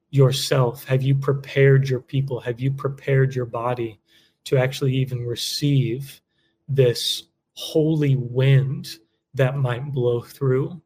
yourself? 0.09 0.83
Have 0.83 1.01
you 1.01 1.15
prepared 1.15 1.87
your 1.87 2.01
people? 2.01 2.41
Have 2.41 2.59
you 2.59 2.71
prepared 2.71 3.33
your 3.33 3.45
body 3.45 4.01
to 4.43 4.57
actually 4.57 4.95
even 4.95 5.25
receive 5.25 6.19
this 6.67 7.23
holy 7.53 8.17
wind 8.17 8.99
that 9.33 9.55
might 9.55 9.93
blow 9.93 10.19
through? 10.19 10.81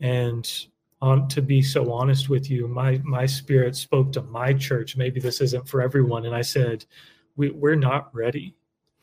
And 0.00 0.50
on, 1.00 1.28
to 1.28 1.42
be 1.42 1.62
so 1.62 1.92
honest 1.92 2.28
with 2.28 2.50
you, 2.50 2.68
my 2.68 3.00
my 3.04 3.26
spirit 3.26 3.76
spoke 3.76 4.12
to 4.12 4.22
my 4.22 4.52
church. 4.52 4.96
Maybe 4.96 5.20
this 5.20 5.40
isn't 5.40 5.68
for 5.68 5.80
everyone, 5.80 6.26
and 6.26 6.34
I 6.34 6.42
said, 6.42 6.84
we, 7.36 7.50
we're 7.50 7.76
not 7.76 8.14
ready. 8.14 8.54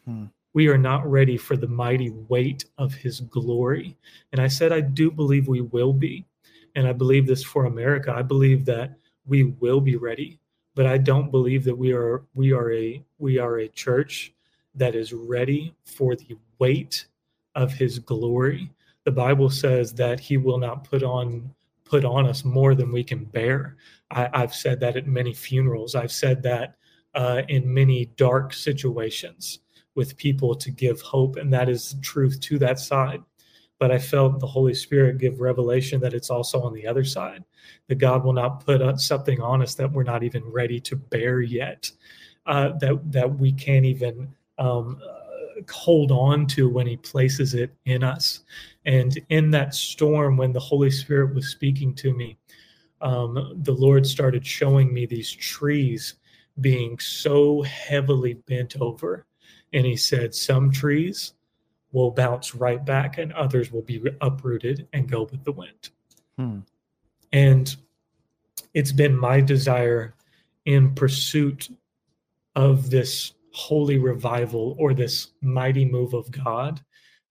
Hmm 0.06 0.26
we 0.56 0.70
are 0.70 0.78
not 0.78 1.06
ready 1.06 1.36
for 1.36 1.58
the 1.58 1.68
mighty 1.68 2.10
weight 2.30 2.64
of 2.78 2.94
his 2.94 3.20
glory. 3.20 3.98
And 4.32 4.42
I 4.42 4.48
said, 4.48 4.72
I 4.72 4.80
do 4.80 5.12
believe 5.12 5.50
we 5.50 5.60
will 5.60 5.92
be. 5.92 6.26
And 6.76 6.88
I 6.88 6.94
believe 6.94 7.28
this 7.28 7.44
for 7.44 7.66
America. 7.66 8.14
I 8.16 8.22
believe 8.22 8.64
that 8.66 8.98
we 9.26 9.44
will 9.44 9.82
be 9.82 9.98
ready, 9.98 10.40
but 10.74 10.86
I 10.86 10.98
don't 10.98 11.30
believe 11.30 11.66
that 11.66 11.78
we 11.78 11.92
are 11.92 12.24
we 12.36 12.54
are 12.54 12.72
a 12.72 13.04
we 13.18 13.38
are 13.38 13.60
a 13.60 13.68
church 13.68 14.34
that 14.76 14.96
is 14.96 15.12
ready 15.14 15.74
for 15.84 16.16
the 16.16 16.38
weight 16.58 17.06
of 17.56 17.74
his 17.74 18.00
glory. 18.00 18.72
The 19.04 19.12
Bible 19.12 19.50
says 19.50 19.94
that 19.94 20.22
he 20.22 20.38
will 20.38 20.58
not 20.58 20.90
put 20.90 21.04
on 21.04 21.54
put 21.86 22.04
on 22.04 22.28
us 22.28 22.44
more 22.44 22.76
than 22.76 22.92
we 22.92 23.04
can 23.04 23.24
bear. 23.24 23.78
I, 24.12 24.30
have 24.34 24.54
said 24.54 24.80
that 24.82 24.98
at 24.98 25.08
many 25.08 25.34
funerals. 25.34 25.96
I've 25.96 26.12
said 26.12 26.44
that 26.44 26.76
uh, 27.14 27.44
in 27.48 27.74
many 27.74 28.06
dark 28.18 28.54
situations 28.54 29.60
with 29.96 30.18
people 30.18 30.56
to 30.56 30.72
give 30.72 31.02
hope, 31.02 31.38
and 31.38 31.54
that 31.54 31.70
is 31.70 31.92
the 31.92 32.02
truth 32.02 32.40
to 32.42 32.60
that 32.60 32.80
side. 32.80 33.24
But 33.80 33.92
I 33.92 33.98
felt 33.98 34.40
the 34.40 34.48
Holy 34.48 34.74
Spirit 34.74 35.18
give 35.18 35.40
revelation 35.40 36.00
that 36.02 36.14
it's 36.14 36.30
also 36.30 36.62
on 36.62 36.74
the 36.74 36.88
other 36.88 37.04
side, 37.04 37.44
that 37.88 37.96
God 37.96 38.24
will 38.24 38.34
not 38.34 38.66
put 38.66 39.00
something 39.00 39.42
on 39.42 39.62
us 39.62 39.76
that 39.76 39.92
we're 39.92 40.04
not 40.04 40.24
even 40.24 40.44
ready 40.46 40.80
to 40.82 40.96
bear 40.96 41.42
yet, 41.42 41.92
uh, 42.46 42.70
that 42.80 43.12
that 43.12 43.38
we 43.38 43.52
can't 43.52 43.86
even 43.86 44.34
um, 44.58 45.00
hold 45.72 46.12
on 46.12 46.48
to 46.48 46.70
when 46.70 46.88
He 46.88 46.98
places 46.98 47.54
it 47.54 47.74
in 47.86 48.04
us. 48.04 48.44
And 48.86 49.20
in 49.30 49.52
that 49.52 49.74
storm, 49.74 50.38
when 50.38 50.54
the 50.54 50.60
Holy 50.60 50.92
Spirit 50.92 51.34
was 51.34 51.48
speaking 51.48 51.94
to 51.96 52.14
me, 52.14 52.38
um, 53.02 53.60
the 53.64 53.74
Lord 53.74 54.06
started 54.06 54.46
showing 54.46 54.94
me 54.94 55.06
these 55.06 55.32
trees 55.32 56.16
being 56.62 56.98
so 57.00 57.62
heavily 57.64 58.36
bent 58.48 58.76
over 58.80 59.26
and 59.74 59.86
he 59.86 59.98
said, 59.98 60.34
Some 60.34 60.72
trees 60.72 61.34
will 61.92 62.12
bounce 62.12 62.56
right 62.56 62.84
back 62.84 63.18
and 63.18 63.32
others 63.34 63.72
will 63.72 63.82
be 63.82 64.02
uprooted 64.22 64.88
and 64.94 65.10
go 65.10 65.24
with 65.24 65.44
the 65.44 65.52
wind. 65.52 65.90
Hmm. 66.38 66.60
And 67.32 67.76
it's 68.74 68.92
been 68.92 69.16
my 69.16 69.42
desire 69.42 70.16
in 70.66 70.96
pursuit 70.96 71.70
of 72.56 72.90
this 72.90 73.34
holy 73.56 73.98
revival 73.98 74.76
or 74.80 74.94
this 74.94 75.32
mighty 75.42 75.86
move 75.86 76.14
of 76.14 76.30
God, 76.32 76.82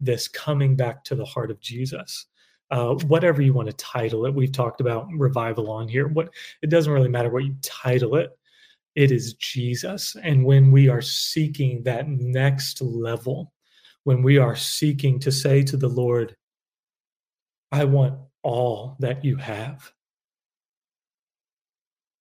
this 0.00 0.28
coming 0.28 0.76
back 0.76 1.04
to 1.04 1.14
the 1.14 1.24
heart 1.24 1.50
of 1.50 1.60
Jesus. 1.60 2.26
Uh, 2.70 2.94
whatever 3.06 3.42
you 3.42 3.52
want 3.52 3.68
to 3.68 3.76
title 3.76 4.26
it, 4.26 4.34
we've 4.34 4.52
talked 4.52 4.80
about 4.80 5.06
revival 5.16 5.70
on 5.70 5.86
here. 5.86 6.08
What 6.08 6.30
it 6.62 6.70
doesn't 6.70 6.92
really 6.92 7.08
matter 7.08 7.30
what 7.30 7.44
you 7.44 7.54
title 7.62 8.16
it 8.16 8.30
it 8.94 9.10
is 9.10 9.34
Jesus. 9.34 10.16
And 10.22 10.44
when 10.44 10.70
we 10.70 10.88
are 10.88 11.02
seeking 11.02 11.82
that 11.82 12.08
next 12.08 12.80
level, 12.80 13.52
when 14.04 14.22
we 14.22 14.38
are 14.38 14.56
seeking 14.56 15.18
to 15.20 15.32
say 15.32 15.62
to 15.64 15.76
the 15.76 15.88
Lord, 15.88 16.36
I 17.72 17.84
want 17.84 18.18
all 18.42 18.96
that 19.00 19.24
you 19.24 19.36
have. 19.36 19.90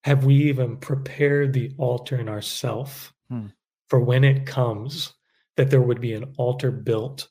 Have 0.03 0.25
we 0.25 0.35
even 0.35 0.77
prepared 0.77 1.53
the 1.53 1.71
altar 1.77 2.17
in 2.17 2.27
ourself 2.27 3.13
hmm. 3.29 3.47
For 3.93 3.99
when 3.99 4.23
it 4.23 4.47
comes 4.47 5.13
that 5.55 5.69
there 5.69 5.83
would 5.83 6.01
be 6.01 6.15
an 6.15 6.33
altar 6.39 6.71
built 6.71 7.29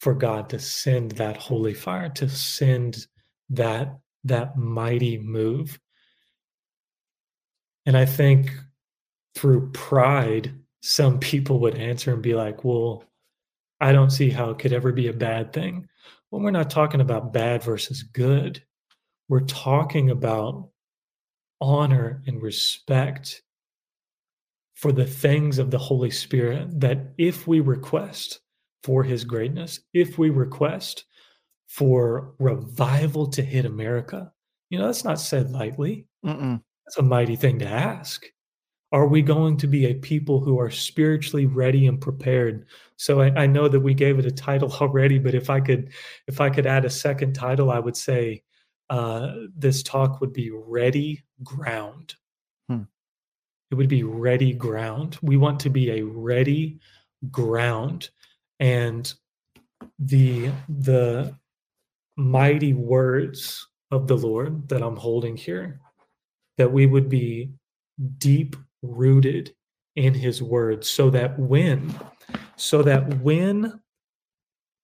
for 0.00 0.12
God 0.12 0.50
to 0.50 0.58
send 0.58 1.12
that 1.12 1.38
holy 1.38 1.72
fire, 1.72 2.10
to 2.10 2.28
send 2.28 3.06
that 3.48 3.98
that 4.24 4.58
mighty 4.58 5.16
move. 5.16 5.80
And 7.86 7.96
I 7.96 8.04
think 8.04 8.50
through 9.34 9.70
pride, 9.70 10.54
some 10.82 11.18
people 11.18 11.60
would 11.60 11.78
answer 11.78 12.12
and 12.12 12.20
be 12.20 12.34
like, 12.34 12.62
well, 12.62 13.04
I 13.80 13.92
don't 13.92 14.10
see 14.10 14.28
how 14.28 14.50
it 14.50 14.58
could 14.58 14.74
ever 14.74 14.92
be 14.92 15.08
a 15.08 15.14
bad 15.14 15.54
thing. 15.54 15.88
Well, 16.30 16.42
we're 16.42 16.50
not 16.50 16.68
talking 16.68 17.00
about 17.00 17.32
bad 17.32 17.62
versus 17.62 18.02
good. 18.02 18.62
We're 19.30 19.46
talking 19.46 20.10
about 20.10 20.68
honor 21.58 22.22
and 22.26 22.42
respect 22.42 23.40
for 24.80 24.92
the 24.92 25.06
things 25.06 25.58
of 25.58 25.70
the 25.70 25.78
Holy 25.78 26.10
Spirit 26.10 26.80
that 26.80 27.12
if 27.18 27.46
we 27.46 27.60
request 27.60 28.40
for 28.82 29.04
his 29.04 29.24
greatness, 29.24 29.80
if 29.92 30.16
we 30.16 30.30
request 30.30 31.04
for 31.68 32.32
revival 32.38 33.26
to 33.26 33.42
hit 33.42 33.66
America, 33.66 34.32
you 34.70 34.78
know, 34.78 34.86
that's 34.86 35.04
not 35.04 35.20
said 35.20 35.50
lightly. 35.50 36.06
Mm-mm. 36.24 36.62
That's 36.86 36.96
a 36.96 37.02
mighty 37.02 37.36
thing 37.36 37.58
to 37.58 37.66
ask. 37.66 38.24
Are 38.90 39.06
we 39.06 39.20
going 39.20 39.58
to 39.58 39.66
be 39.66 39.84
a 39.84 39.94
people 39.94 40.40
who 40.40 40.58
are 40.58 40.70
spiritually 40.70 41.44
ready 41.44 41.86
and 41.86 42.00
prepared? 42.00 42.64
So 42.96 43.20
I, 43.20 43.42
I 43.42 43.46
know 43.46 43.68
that 43.68 43.80
we 43.80 43.92
gave 43.92 44.18
it 44.18 44.24
a 44.24 44.32
title 44.32 44.72
already, 44.80 45.18
but 45.18 45.34
if 45.34 45.50
I 45.50 45.60
could, 45.60 45.92
if 46.26 46.40
I 46.40 46.48
could 46.48 46.66
add 46.66 46.86
a 46.86 46.90
second 46.90 47.34
title, 47.34 47.70
I 47.70 47.80
would 47.80 47.98
say 47.98 48.44
uh, 48.88 49.32
this 49.54 49.82
talk 49.82 50.22
would 50.22 50.32
be 50.32 50.50
ready 50.50 51.22
ground. 51.44 52.14
It 53.70 53.74
would 53.74 53.88
be 53.88 54.02
ready 54.02 54.52
ground. 54.52 55.18
We 55.22 55.36
want 55.36 55.60
to 55.60 55.70
be 55.70 55.90
a 55.90 56.02
ready 56.02 56.80
ground, 57.30 58.10
and 58.58 59.12
the 59.98 60.50
the 60.68 61.36
mighty 62.16 62.74
words 62.74 63.66
of 63.90 64.06
the 64.06 64.16
Lord 64.16 64.68
that 64.68 64.82
I'm 64.82 64.96
holding 64.96 65.36
here, 65.36 65.80
that 66.58 66.72
we 66.72 66.86
would 66.86 67.08
be 67.08 67.50
deep 68.18 68.56
rooted 68.82 69.54
in 69.96 70.14
his 70.14 70.42
word 70.42 70.84
so 70.84 71.10
that 71.10 71.38
when 71.38 71.94
so 72.56 72.82
that 72.82 73.20
when 73.20 73.80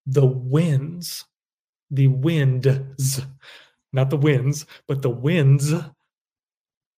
the 0.07 0.27
winds 0.27 1.25
the 1.91 2.09
winds 2.09 3.21
not 3.93 4.11
the 4.11 4.17
winds 4.17 4.67
but 4.89 5.03
the 5.03 5.11
winds 5.11 5.73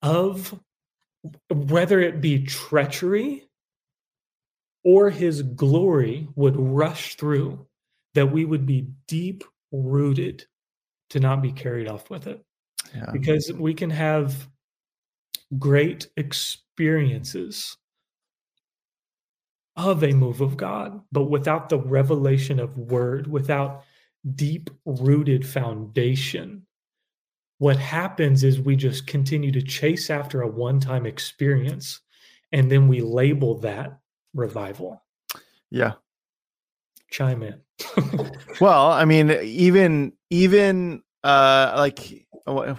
of 0.03 0.59
whether 1.51 2.01
it 2.01 2.21
be 2.21 2.45
treachery 2.45 3.49
or 4.85 5.11
his 5.11 5.43
glory 5.43 6.29
would 6.35 6.57
rush 6.57 7.17
through 7.17 7.67
that 8.15 8.31
we 8.31 8.45
would 8.45 8.67
be 8.67 8.89
deep 9.07 9.45
rooted 9.73 10.45
to 11.11 11.21
not 11.21 11.43
be 11.43 11.53
carried 11.53 11.89
off 11.89 12.11
with 12.11 12.27
it 12.27 12.43
yeah. 12.95 13.11
because 13.13 13.53
we 13.53 13.75
can 13.75 13.91
have 13.91 14.49
great 15.59 16.09
experiences 16.17 17.77
of 19.77 20.03
a 20.03 20.13
move 20.13 20.41
of 20.41 20.57
God, 20.57 21.01
but 21.13 21.31
without 21.31 21.69
the 21.69 21.79
revelation 21.79 22.59
of 22.59 22.77
word, 22.77 23.29
without 23.29 23.85
deep 24.35 24.71
rooted 24.85 25.47
foundation, 25.47 26.67
what 27.59 27.77
happens 27.77 28.45
is 28.45 28.61
we 28.61 28.77
just 28.77 29.07
continue 29.07 29.53
to 29.53 29.63
chase 29.63 30.11
after 30.11 30.43
a 30.43 30.49
one 30.49 30.81
time 30.81 31.07
experience 31.07 32.01
and 32.53 32.71
then 32.71 32.89
we 32.89 33.01
label 33.01 33.59
that 33.59 33.99
revival. 34.35 35.03
Yeah. 35.71 35.95
Chime 37.11 37.43
in. 37.43 37.61
well, 38.61 38.91
I 38.91 39.05
mean, 39.05 39.31
even, 39.31 40.13
even, 40.31 41.03
uh, 41.25 41.75
like 41.77 42.27
Oh, 42.49 42.77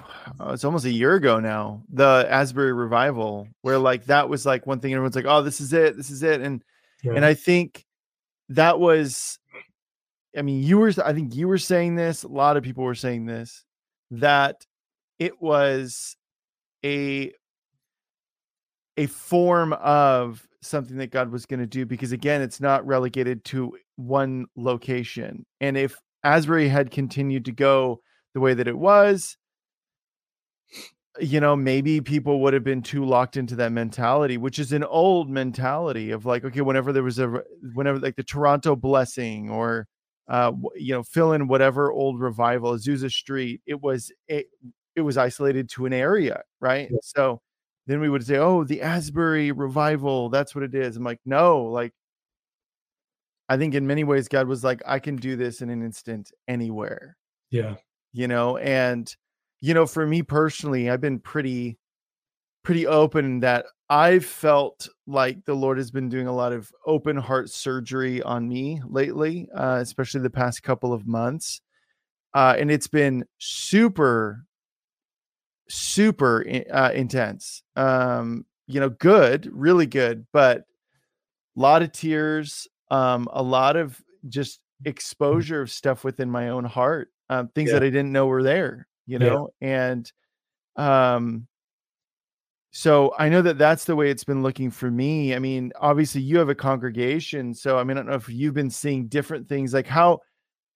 it's 0.50 0.63
almost 0.63 0.86
a 0.86 0.92
year 0.92 1.13
ago 1.13 1.39
now 1.39 1.84
the 1.94 2.26
asbury 2.28 2.74
revival 2.74 3.48
where 3.62 3.78
like 3.78 4.06
that 4.06 4.28
was 4.28 4.44
like 4.44 4.65
one 4.65 4.80
thing 4.80 4.94
everyone's 4.94 5.15
like 5.15 5.28
oh 5.28 5.44
this 5.44 5.62
is 5.62 5.74
it 5.74 5.96
this 5.96 6.10
is 6.10 6.24
it 6.24 6.42
and 6.42 6.63
yeah. 7.04 7.13
and 7.13 7.24
i 7.24 7.36
think 7.36 7.86
that 8.50 8.80
was 8.80 9.38
i 10.36 10.42
mean 10.42 10.63
you 10.63 10.80
were 10.80 10.92
i 11.06 11.13
think 11.13 11.36
you 11.36 11.48
were 11.48 11.60
saying 11.60 11.94
this 11.94 12.24
a 12.24 12.28
lot 12.28 12.58
of 12.58 12.63
people 12.63 12.84
were 12.84 12.96
saying 12.96 13.28
this 13.28 13.63
that 14.10 14.65
it 15.20 15.42
was 15.42 16.16
a 16.84 17.32
a 18.98 19.06
form 19.06 19.74
of 19.74 20.48
something 20.62 20.98
that 20.98 21.12
god 21.12 21.32
was 21.32 21.46
going 21.46 21.60
to 21.60 21.68
do 21.68 21.86
because 21.86 22.12
again 22.12 22.42
it's 22.42 22.60
not 22.60 22.86
relegated 22.86 23.44
to 23.46 23.76
one 23.96 24.46
location 24.56 25.46
and 25.62 25.78
if 25.78 25.98
asbury 26.24 26.68
had 26.68 26.92
continued 26.92 27.46
to 27.46 27.52
go 27.52 28.02
the 28.34 28.40
way 28.40 28.54
that 28.54 28.68
it 28.68 28.78
was 28.78 29.38
you 31.20 31.40
know, 31.40 31.56
maybe 31.56 32.02
people 32.02 32.40
would 32.42 32.54
have 32.54 32.64
been 32.64 32.82
too 32.82 33.04
locked 33.06 33.38
into 33.38 33.56
that 33.56 33.72
mentality, 33.72 34.38
which 34.38 34.60
is 34.60 34.72
an 34.72 34.84
old 34.84 35.30
mentality 35.30 36.12
of 36.12 36.26
like, 36.26 36.44
okay, 36.46 36.62
whenever 36.62 36.94
there 36.94 37.04
was 37.04 37.20
a, 37.20 37.44
whenever 37.74 38.00
like 38.00 38.16
the 38.16 38.24
Toronto 38.24 38.76
blessing 38.76 39.50
or, 39.50 39.88
uh, 40.28 40.52
you 40.76 40.94
know, 40.94 41.04
fill 41.04 41.34
in 41.34 41.48
whatever 41.48 41.92
old 41.92 42.20
revival, 42.20 42.74
Azusa 42.74 43.12
Street, 43.12 43.62
it 43.66 43.82
was, 43.82 44.12
it, 44.28 44.48
it 45.00 45.04
was 45.04 45.18
isolated 45.18 45.70
to 45.70 45.86
an 45.86 45.94
area, 45.94 46.44
right? 46.60 46.88
Yeah. 46.92 46.98
So 47.02 47.42
then 47.88 48.00
we 48.00 48.10
would 48.10 48.26
say, 48.26 48.38
oh, 48.38 48.64
the 48.64 48.82
Asbury 48.82 49.52
revival, 49.52 50.30
that's 50.30 50.54
what 50.54 50.64
it 50.64 50.76
is. 50.76 50.96
I'm 50.96 51.04
like, 51.04 51.20
no, 51.26 51.64
like, 51.64 51.92
I 53.50 53.58
think 53.58 53.74
in 53.74 53.88
many 53.88 54.04
ways, 54.04 54.28
God 54.28 54.48
was 54.48 54.64
like, 54.64 54.82
I 54.86 55.00
can 55.00 55.16
do 55.16 55.36
this 55.36 55.62
in 55.62 55.72
an 55.72 55.82
instant 55.82 56.32
anywhere. 56.48 57.18
Yeah. 57.50 57.76
You 58.14 58.28
know, 58.28 58.58
and, 58.58 59.12
you 59.60 59.74
know, 59.74 59.88
for 59.88 60.06
me 60.06 60.22
personally, 60.22 60.90
I've 60.90 61.02
been 61.02 61.20
pretty 61.20 61.80
pretty 62.64 62.86
open 62.86 63.40
that 63.40 63.66
I've 63.90 64.26
felt 64.26 64.88
like 65.08 65.46
the 65.46 65.56
Lord 65.56 65.78
has 65.78 65.90
been 65.90 66.10
doing 66.10 66.28
a 66.28 66.36
lot 66.36 66.54
of 66.54 66.70
open 66.86 67.18
heart 67.18 67.50
surgery 67.50 68.22
on 68.22 68.48
me 68.48 68.82
lately, 68.88 69.48
uh, 69.56 69.80
especially 69.82 70.22
the 70.22 70.30
past 70.30 70.62
couple 70.62 70.94
of 70.94 71.08
months. 71.08 71.62
Uh, 72.36 72.56
and 72.60 72.70
it's 72.70 72.88
been 72.88 73.26
super, 73.40 74.46
super 75.70 76.46
uh, 76.72 76.92
intense. 76.94 77.64
Um, 77.76 78.46
you 78.68 78.80
know, 78.80 78.90
good, 78.90 79.50
really 79.52 79.86
good, 79.86 80.28
but 80.32 80.60
a 80.60 81.60
lot 81.60 81.82
of 81.82 81.92
tears, 81.92 82.68
um, 82.92 83.28
a 83.32 83.42
lot 83.42 83.76
of 83.76 84.00
just 84.28 84.60
mm. 84.84 84.90
exposure 84.90 85.62
of 85.62 85.72
stuff 85.72 86.04
within 86.04 86.30
my 86.30 86.50
own 86.50 86.66
heart, 86.66 87.10
um, 87.30 87.48
things 87.50 87.70
yeah. 87.70 87.76
that 87.76 87.84
I 87.84 87.90
didn't 87.90 88.12
know 88.12 88.28
were 88.28 88.44
there 88.44 88.88
you 89.10 89.18
know 89.18 89.50
yeah. 89.60 89.92
and 89.92 90.12
um 90.76 91.48
so 92.72 93.12
i 93.18 93.28
know 93.28 93.42
that 93.42 93.58
that's 93.58 93.86
the 93.86 93.96
way 93.96 94.12
it's 94.12 94.24
been 94.24 94.44
looking 94.44 94.70
for 94.70 94.92
me 94.92 95.34
i 95.34 95.40
mean 95.40 95.74
obviously 95.82 96.22
you 96.22 96.38
have 96.38 96.50
a 96.50 96.56
congregation 96.56 97.54
so 97.54 97.80
i 97.80 97.84
mean 97.84 97.98
i 97.98 98.02
don't 98.02 98.10
know 98.10 98.16
if 98.16 98.30
you've 98.30 98.54
been 98.54 98.70
seeing 98.70 99.08
different 99.08 99.50
things 99.50 99.74
like 99.74 99.88
how 99.88 100.20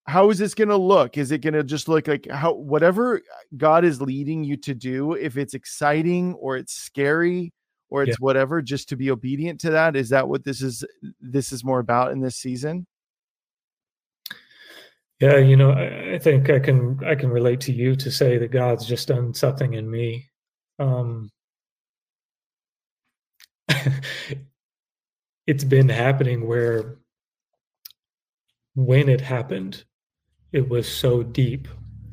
how 0.05 0.29
is 0.29 0.37
this 0.37 0.53
going 0.53 0.69
to 0.69 0.77
look 0.77 1.17
is 1.17 1.31
it 1.31 1.39
going 1.39 1.53
to 1.53 1.63
just 1.63 1.87
look 1.87 2.07
like 2.07 2.27
how 2.29 2.53
whatever 2.53 3.21
god 3.55 3.85
is 3.85 4.01
leading 4.01 4.43
you 4.43 4.57
to 4.57 4.73
do 4.73 5.13
if 5.13 5.37
it's 5.37 5.53
exciting 5.53 6.33
or 6.35 6.57
it's 6.57 6.73
scary 6.73 7.53
or 7.89 8.03
it's 8.03 8.11
yeah. 8.11 8.15
whatever 8.19 8.61
just 8.61 8.89
to 8.89 8.95
be 8.95 9.11
obedient 9.11 9.59
to 9.61 9.69
that 9.69 9.95
is 9.95 10.09
that 10.09 10.27
what 10.27 10.43
this 10.43 10.61
is 10.61 10.83
this 11.21 11.51
is 11.51 11.63
more 11.63 11.79
about 11.79 12.11
in 12.11 12.19
this 12.19 12.35
season 12.35 12.85
yeah, 15.23 15.37
you 15.37 15.55
know, 15.55 15.71
I, 15.71 16.15
I, 16.15 16.19
think 16.19 16.49
I 16.49 16.59
can 16.59 16.99
I 17.05 17.15
can 17.15 17.29
relate 17.29 17.61
to 17.61 17.71
you 17.71 17.95
to 17.95 18.11
say 18.11 18.37
that 18.39 18.51
God's 18.51 18.85
just 18.85 19.07
done 19.07 19.33
something 19.33 19.73
in 19.73 19.89
me. 19.89 20.29
Um, 20.79 21.31
it's 25.47 25.63
been 25.63 25.87
happening 25.87 26.45
where 26.45 26.97
when 28.75 29.07
it 29.07 29.21
happened, 29.21 29.85
it 30.53 30.67
was 30.67 30.87
so 30.87 31.23
deep 31.23 31.67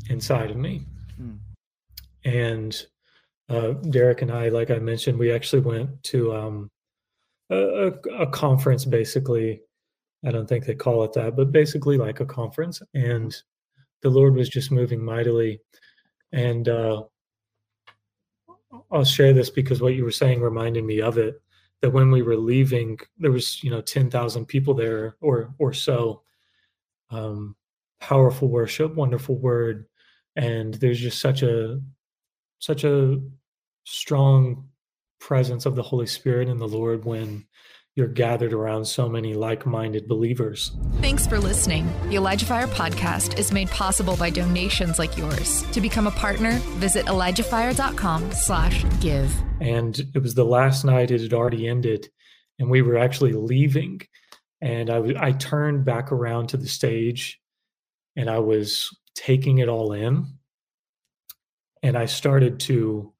inside 0.09 0.51
of 0.51 0.57
me. 0.57 0.83
Hmm. 1.17 1.37
And 2.25 2.87
uh, 3.49 3.73
Derek 3.73 4.23
and 4.23 4.33
I, 4.33 4.49
like 4.49 4.71
I 4.71 4.79
mentioned, 4.79 5.19
we 5.19 5.33
actually 5.33 5.63
went 5.63 6.03
to 6.05 6.35
um, 6.35 6.71
a, 7.51 7.93
a, 8.19 8.27
conference 8.27 8.85
basically 8.85 9.61
I 10.25 10.31
don't 10.31 10.47
think 10.47 10.65
they 10.65 10.75
call 10.75 11.03
it 11.05 11.13
that, 11.15 11.37
but 11.37 11.53
basically 11.53 11.97
like 11.97 12.21
a 12.21 12.27
conference. 12.27 12.83
And 12.95 13.35
the 14.03 14.11
Lord 14.11 14.35
was 14.35 14.49
just 14.49 14.71
moving 14.71 15.03
mightily. 15.03 15.61
And 16.33 16.69
uh, 16.69 17.05
I'll 18.91 19.05
share 19.05 19.33
this 19.33 19.51
because 19.51 19.81
what 19.81 19.95
you 19.95 20.05
were 20.05 20.11
saying 20.11 20.41
reminded 20.41 20.85
me 20.85 21.01
of 21.01 21.19
it. 21.19 21.41
That 21.81 21.91
when 21.91 22.11
we 22.11 22.21
were 22.21 22.37
leaving, 22.37 22.99
there 23.17 23.33
was 23.33 23.65
you 23.65 23.71
know 23.71 23.81
ten 23.81 24.11
thousand 24.11 24.45
people 24.45 24.75
there 24.75 25.17
or 25.23 25.55
or 25.59 25.73
so. 25.73 26.21
Um, 27.09 27.57
powerful 28.01 28.49
worship, 28.49 28.95
wonderful 28.95 29.39
word, 29.39 29.87
and 30.37 30.75
there's 30.75 31.01
just 31.01 31.21
such 31.21 31.43
a 31.43 31.81
such 32.59 32.85
a 32.85 33.21
strong 33.85 34.69
presence 35.19 35.67
of 35.67 35.77
the 35.77 35.83
Holy 35.83 36.07
Spirit 36.07 36.49
and 36.49 36.61
the 36.61 36.69
Lord 36.69 37.05
when 37.05 37.47
you're 37.97 38.07
gathered 38.07 38.53
around 38.53 38.85
so 38.85 39.09
many 39.09 39.35
like-minded 39.35 40.07
believers. 40.07 40.73
Thanks 41.01 41.27
for 41.27 41.39
listening. 41.39 41.91
The 42.09 42.17
Elijah 42.17 42.47
Fire 42.47 42.69
podcast 42.69 43.39
is 43.39 43.53
made 43.53 43.69
possible 43.71 44.17
by 44.17 44.31
donations 44.31 44.99
like 44.99 45.19
yours. 45.19 45.63
To 45.73 45.81
become 45.81 46.07
a 46.07 46.13
partner, 46.13 46.53
visit 46.79 47.07
ElijahFire.com 47.07 48.33
slash 48.33 48.85
give. 49.01 49.35
And 49.61 49.99
it 50.15 50.23
was 50.23 50.35
the 50.35 50.45
last 50.45 50.85
night 50.85 51.11
it 51.11 51.21
had 51.21 51.35
already 51.35 51.67
ended, 51.67 52.09
and 52.59 52.71
we 52.71 52.81
were 52.81 52.97
actually 52.97 53.33
leaving. 53.33 54.01
And 54.61 54.89
I, 54.89 54.95
w- 54.97 55.19
I 55.19 55.33
turned 55.33 55.85
back 55.85 56.13
around 56.13 56.51
to 56.51 56.57
the 56.57 56.69
stage 56.69 57.40
and 58.17 58.29
I 58.29 58.39
was 58.39 58.97
taking 59.15 59.59
it 59.59 59.69
all 59.69 59.93
in. 59.93 60.27
And 61.83 61.97
I 61.97 62.07
started 62.07 62.61
to 62.61 63.13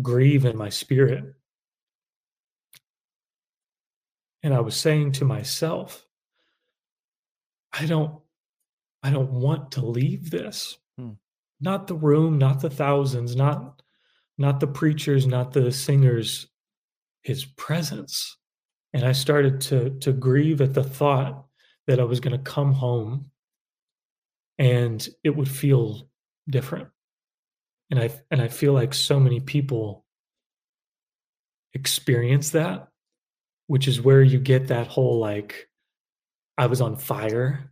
grieve 0.00 0.44
in 0.44 0.56
my 0.56 0.70
spirit 0.70 1.34
and 4.42 4.54
i 4.54 4.60
was 4.60 4.74
saying 4.74 5.12
to 5.12 5.24
myself 5.24 6.06
i 7.72 7.84
don't 7.84 8.20
i 9.02 9.10
don't 9.10 9.32
want 9.32 9.72
to 9.72 9.84
leave 9.84 10.30
this 10.30 10.78
hmm. 10.98 11.10
not 11.60 11.86
the 11.86 11.94
room 11.94 12.38
not 12.38 12.60
the 12.60 12.70
thousands 12.70 13.36
not 13.36 13.82
not 14.38 14.60
the 14.60 14.66
preachers 14.66 15.26
not 15.26 15.52
the 15.52 15.70
singers 15.70 16.48
his 17.22 17.44
presence 17.44 18.38
and 18.94 19.04
i 19.04 19.12
started 19.12 19.60
to 19.60 19.90
to 20.00 20.12
grieve 20.12 20.62
at 20.62 20.72
the 20.72 20.84
thought 20.84 21.44
that 21.86 22.00
i 22.00 22.04
was 22.04 22.20
going 22.20 22.36
to 22.36 22.50
come 22.50 22.72
home 22.72 23.30
and 24.58 25.06
it 25.24 25.30
would 25.30 25.48
feel 25.48 26.08
different. 26.48 26.88
And 27.90 28.00
i 28.00 28.10
and 28.30 28.40
i 28.40 28.48
feel 28.48 28.72
like 28.72 28.94
so 28.94 29.20
many 29.20 29.38
people 29.38 30.06
experience 31.74 32.50
that 32.50 32.88
which 33.66 33.88
is 33.88 34.00
where 34.00 34.22
you 34.22 34.38
get 34.38 34.68
that 34.68 34.86
whole 34.86 35.18
like 35.18 35.68
I 36.58 36.66
was 36.66 36.80
on 36.80 36.96
fire 36.96 37.70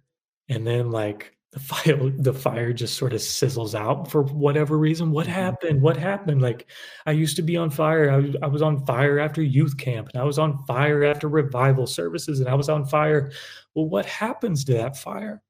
and 0.48 0.66
then 0.66 0.90
like 0.90 1.36
the 1.52 1.60
fire 1.60 2.10
the 2.10 2.32
fire 2.32 2.72
just 2.72 2.96
sort 2.96 3.12
of 3.12 3.20
sizzles 3.20 3.74
out 3.74 4.10
for 4.10 4.22
whatever 4.22 4.78
reason. 4.78 5.10
What 5.10 5.26
mm-hmm. 5.26 5.34
happened? 5.34 5.82
What 5.82 5.96
happened? 5.96 6.40
Like 6.40 6.68
i 7.06 7.12
used 7.12 7.36
to 7.36 7.42
be 7.42 7.56
on 7.56 7.70
fire. 7.70 8.10
I 8.10 8.16
was, 8.16 8.36
I 8.42 8.46
was 8.46 8.62
on 8.62 8.86
fire 8.86 9.18
after 9.18 9.42
youth 9.42 9.76
camp 9.76 10.08
and 10.12 10.22
i 10.22 10.24
was 10.24 10.38
on 10.38 10.64
fire 10.64 11.04
after 11.04 11.28
revival 11.28 11.86
services 11.86 12.40
and 12.40 12.48
i 12.48 12.54
was 12.54 12.68
on 12.68 12.86
fire. 12.86 13.30
Well 13.74 13.88
what 13.88 14.06
happens 14.06 14.64
to 14.64 14.72
that 14.74 14.96
fire 14.96 15.42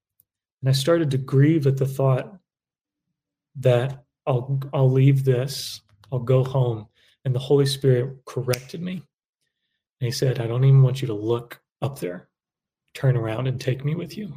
and 0.60 0.68
i 0.68 0.72
started 0.72 1.10
to 1.10 1.18
grieve 1.18 1.66
at 1.66 1.76
the 1.76 1.86
thought 1.86 2.36
that 3.56 4.04
i'll 4.26 4.60
i'll 4.72 4.90
leave 4.90 5.24
this 5.24 5.82
i'll 6.12 6.18
go 6.18 6.44
home 6.44 6.86
and 7.24 7.34
the 7.34 7.38
holy 7.38 7.66
spirit 7.66 8.16
corrected 8.24 8.80
me 8.80 9.02
and 10.00 10.06
he 10.06 10.12
said, 10.12 10.40
I 10.40 10.46
don't 10.46 10.64
even 10.64 10.82
want 10.82 11.02
you 11.02 11.08
to 11.08 11.14
look 11.14 11.60
up 11.82 11.98
there. 11.98 12.28
Turn 12.94 13.16
around 13.16 13.46
and 13.46 13.60
take 13.60 13.84
me 13.84 13.94
with 13.94 14.16
you. 14.16 14.32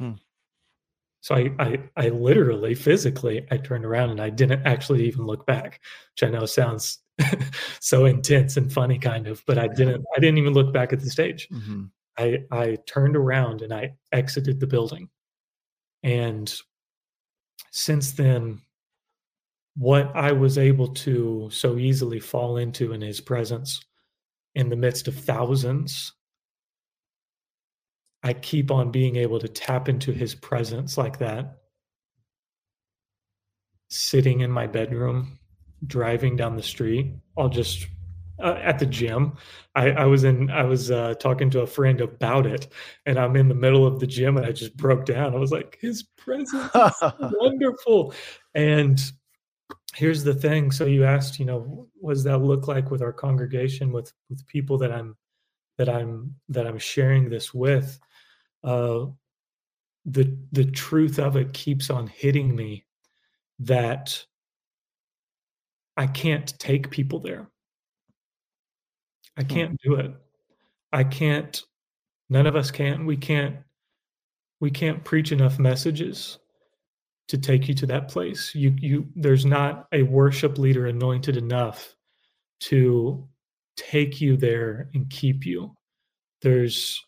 Hmm. 0.00 0.12
So 1.20 1.34
I, 1.34 1.50
I, 1.58 1.78
I 1.96 2.08
literally, 2.08 2.74
physically, 2.74 3.46
I 3.50 3.58
turned 3.58 3.84
around 3.84 4.10
and 4.10 4.20
I 4.20 4.30
didn't 4.30 4.66
actually 4.66 5.04
even 5.06 5.26
look 5.26 5.46
back, 5.46 5.80
which 6.14 6.26
I 6.26 6.32
know 6.32 6.46
sounds 6.46 6.98
so 7.80 8.06
intense 8.06 8.56
and 8.56 8.72
funny, 8.72 8.98
kind 8.98 9.26
of. 9.28 9.42
But 9.46 9.58
I 9.58 9.68
didn't. 9.68 10.04
I 10.16 10.20
didn't 10.20 10.38
even 10.38 10.54
look 10.54 10.72
back 10.72 10.92
at 10.92 11.00
the 11.00 11.10
stage. 11.10 11.48
Mm-hmm. 11.50 11.84
I, 12.18 12.38
I 12.50 12.78
turned 12.86 13.16
around 13.16 13.62
and 13.62 13.72
I 13.72 13.94
exited 14.12 14.60
the 14.60 14.66
building. 14.66 15.08
And 16.02 16.52
since 17.70 18.12
then, 18.12 18.60
what 19.76 20.14
I 20.14 20.32
was 20.32 20.58
able 20.58 20.88
to 20.88 21.48
so 21.50 21.78
easily 21.78 22.20
fall 22.20 22.56
into 22.56 22.92
in 22.92 23.00
his 23.00 23.20
presence 23.20 23.80
in 24.54 24.68
the 24.68 24.76
midst 24.76 25.08
of 25.08 25.14
thousands, 25.14 26.12
I 28.22 28.34
keep 28.34 28.70
on 28.70 28.90
being 28.90 29.16
able 29.16 29.38
to 29.40 29.48
tap 29.48 29.88
into 29.88 30.12
his 30.12 30.34
presence 30.34 30.98
like 30.98 31.18
that. 31.18 31.58
Sitting 33.88 34.40
in 34.40 34.50
my 34.50 34.66
bedroom, 34.66 35.38
driving 35.86 36.36
down 36.36 36.56
the 36.56 36.62
street, 36.62 37.14
I'll 37.36 37.48
just 37.48 37.86
uh, 38.42 38.58
at 38.62 38.78
the 38.78 38.86
gym. 38.86 39.32
I, 39.74 39.90
I 39.92 40.04
was 40.04 40.24
in. 40.24 40.50
I 40.50 40.64
was 40.64 40.90
uh, 40.90 41.14
talking 41.14 41.48
to 41.50 41.62
a 41.62 41.66
friend 41.66 42.00
about 42.00 42.46
it, 42.46 42.72
and 43.06 43.18
I'm 43.18 43.36
in 43.36 43.48
the 43.48 43.54
middle 43.54 43.86
of 43.86 44.00
the 44.00 44.06
gym, 44.06 44.36
and 44.36 44.44
I 44.44 44.52
just 44.52 44.76
broke 44.76 45.06
down. 45.06 45.34
I 45.34 45.38
was 45.38 45.52
like, 45.52 45.78
"His 45.80 46.02
presence 46.02 46.52
is 46.52 47.02
wonderful," 47.40 48.14
and 48.54 49.00
here's 49.94 50.24
the 50.24 50.34
thing 50.34 50.70
so 50.70 50.86
you 50.86 51.04
asked 51.04 51.38
you 51.38 51.44
know 51.44 51.86
what 52.00 52.14
does 52.14 52.24
that 52.24 52.38
look 52.38 52.66
like 52.66 52.90
with 52.90 53.02
our 53.02 53.12
congregation 53.12 53.92
with 53.92 54.12
with 54.30 54.46
people 54.46 54.78
that 54.78 54.90
i'm 54.90 55.16
that 55.76 55.88
i'm 55.88 56.34
that 56.48 56.66
i'm 56.66 56.78
sharing 56.78 57.28
this 57.28 57.52
with 57.52 57.98
uh 58.64 59.04
the 60.06 60.36
the 60.52 60.64
truth 60.64 61.18
of 61.18 61.36
it 61.36 61.52
keeps 61.52 61.90
on 61.90 62.06
hitting 62.06 62.56
me 62.56 62.84
that 63.58 64.24
i 65.96 66.06
can't 66.06 66.58
take 66.58 66.90
people 66.90 67.20
there 67.20 67.51
i 69.36 69.42
hmm. 69.42 69.48
can't 69.48 69.80
do 69.82 69.94
it 69.94 70.12
i 70.92 71.02
can't 71.04 71.62
none 72.28 72.46
of 72.46 72.56
us 72.56 72.70
can 72.70 73.06
we 73.06 73.16
can't 73.16 73.56
we 74.60 74.70
can't 74.70 75.02
preach 75.02 75.32
enough 75.32 75.58
messages 75.58 76.38
to 77.32 77.38
take 77.38 77.66
you 77.66 77.74
to 77.74 77.86
that 77.86 78.08
place. 78.08 78.54
You 78.54 78.74
you 78.78 79.08
there's 79.16 79.46
not 79.46 79.86
a 79.92 80.02
worship 80.02 80.58
leader 80.58 80.86
anointed 80.86 81.36
enough 81.36 81.94
to 82.60 83.26
take 83.76 84.20
you 84.20 84.36
there 84.36 84.90
and 84.94 85.08
keep 85.08 85.46
you. 85.46 85.74
There's 86.42 87.00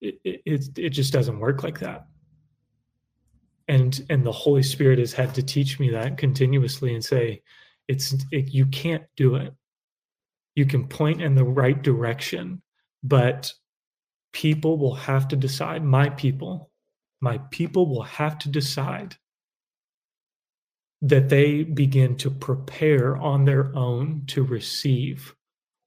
it, 0.00 0.18
it 0.24 0.78
it 0.78 0.90
just 0.90 1.12
doesn't 1.12 1.38
work 1.38 1.62
like 1.62 1.78
that. 1.80 2.06
And 3.68 4.04
and 4.10 4.26
the 4.26 4.32
Holy 4.32 4.62
Spirit 4.62 4.98
has 4.98 5.12
had 5.12 5.34
to 5.36 5.42
teach 5.42 5.78
me 5.78 5.90
that 5.90 6.18
continuously 6.18 6.94
and 6.94 7.04
say 7.04 7.42
it's 7.88 8.14
it, 8.32 8.52
you 8.52 8.66
can't 8.66 9.04
do 9.16 9.36
it. 9.36 9.54
You 10.56 10.66
can 10.66 10.88
point 10.88 11.22
in 11.22 11.36
the 11.36 11.44
right 11.44 11.80
direction, 11.80 12.62
but 13.04 13.52
people 14.32 14.78
will 14.78 14.94
have 14.94 15.28
to 15.28 15.36
decide 15.36 15.84
my 15.84 16.10
people 16.10 16.70
my 17.20 17.38
people 17.50 17.88
will 17.88 18.02
have 18.02 18.38
to 18.38 18.48
decide 18.48 19.16
that 21.02 21.28
they 21.28 21.62
begin 21.62 22.16
to 22.16 22.30
prepare 22.30 23.16
on 23.16 23.44
their 23.44 23.74
own 23.76 24.24
to 24.28 24.42
receive, 24.42 25.34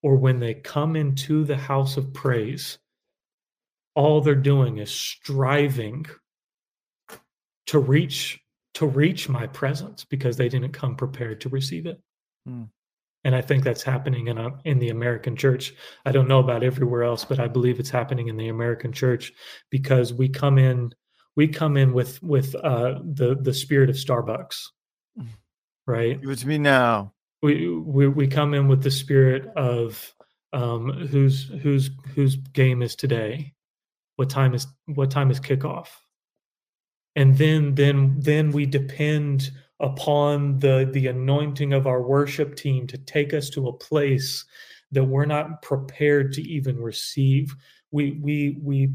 or 0.03 0.15
when 0.15 0.39
they 0.39 0.53
come 0.53 0.95
into 0.95 1.43
the 1.43 1.57
house 1.57 1.97
of 1.97 2.13
praise, 2.13 2.77
all 3.95 4.21
they're 4.21 4.35
doing 4.35 4.77
is 4.77 4.91
striving 4.91 6.05
to 7.67 7.79
reach 7.79 8.39
to 8.75 8.85
reach 8.85 9.27
my 9.27 9.47
presence 9.47 10.05
because 10.05 10.37
they 10.37 10.47
didn't 10.47 10.71
come 10.71 10.95
prepared 10.95 11.41
to 11.41 11.49
receive 11.49 11.85
it. 11.85 11.99
Mm. 12.47 12.69
And 13.25 13.35
I 13.35 13.41
think 13.41 13.63
that's 13.63 13.83
happening 13.83 14.27
in 14.27 14.37
a, 14.37 14.49
in 14.63 14.79
the 14.79 14.89
American 14.89 15.35
church. 15.35 15.73
I 16.05 16.11
don't 16.11 16.27
know 16.27 16.39
about 16.39 16.63
everywhere 16.63 17.03
else, 17.03 17.25
but 17.25 17.39
I 17.39 17.47
believe 17.47 17.79
it's 17.79 17.89
happening 17.89 18.29
in 18.29 18.37
the 18.37 18.47
American 18.47 18.93
church 18.93 19.33
because 19.69 20.13
we 20.13 20.29
come 20.29 20.57
in 20.57 20.93
we 21.35 21.47
come 21.47 21.77
in 21.77 21.93
with 21.93 22.21
with 22.21 22.53
uh, 22.55 22.99
the 23.01 23.37
the 23.39 23.53
spirit 23.53 23.89
of 23.89 23.95
Starbucks, 23.95 24.57
right? 25.87 26.19
Give 26.19 26.31
it 26.31 26.39
to 26.39 26.47
me 26.47 26.57
now. 26.57 27.13
We 27.41 27.69
we 27.69 28.07
we 28.09 28.27
come 28.27 28.53
in 28.53 28.67
with 28.67 28.83
the 28.83 28.91
spirit 28.91 29.47
of 29.55 30.13
um, 30.51 30.89
whose 31.07 31.47
whose 31.61 31.91
whose 32.13 32.35
game 32.35 32.81
is 32.81 32.95
today, 32.95 33.53
what 34.17 34.29
time 34.29 34.53
is 34.53 34.67
what 34.85 35.11
time 35.11 35.31
is 35.31 35.39
kickoff, 35.39 35.87
and 37.15 37.37
then 37.37 37.75
then 37.75 38.15
then 38.19 38.51
we 38.51 38.65
depend 38.65 39.51
upon 39.79 40.59
the 40.59 40.89
the 40.91 41.07
anointing 41.07 41.73
of 41.73 41.87
our 41.87 42.01
worship 42.01 42.55
team 42.55 42.87
to 42.87 42.97
take 42.97 43.33
us 43.33 43.49
to 43.49 43.67
a 43.67 43.73
place 43.73 44.45
that 44.91 45.03
we're 45.03 45.25
not 45.25 45.61
prepared 45.61 46.33
to 46.33 46.41
even 46.41 46.81
receive. 46.81 47.55
We 47.91 48.19
we 48.21 48.57
we 48.61 48.89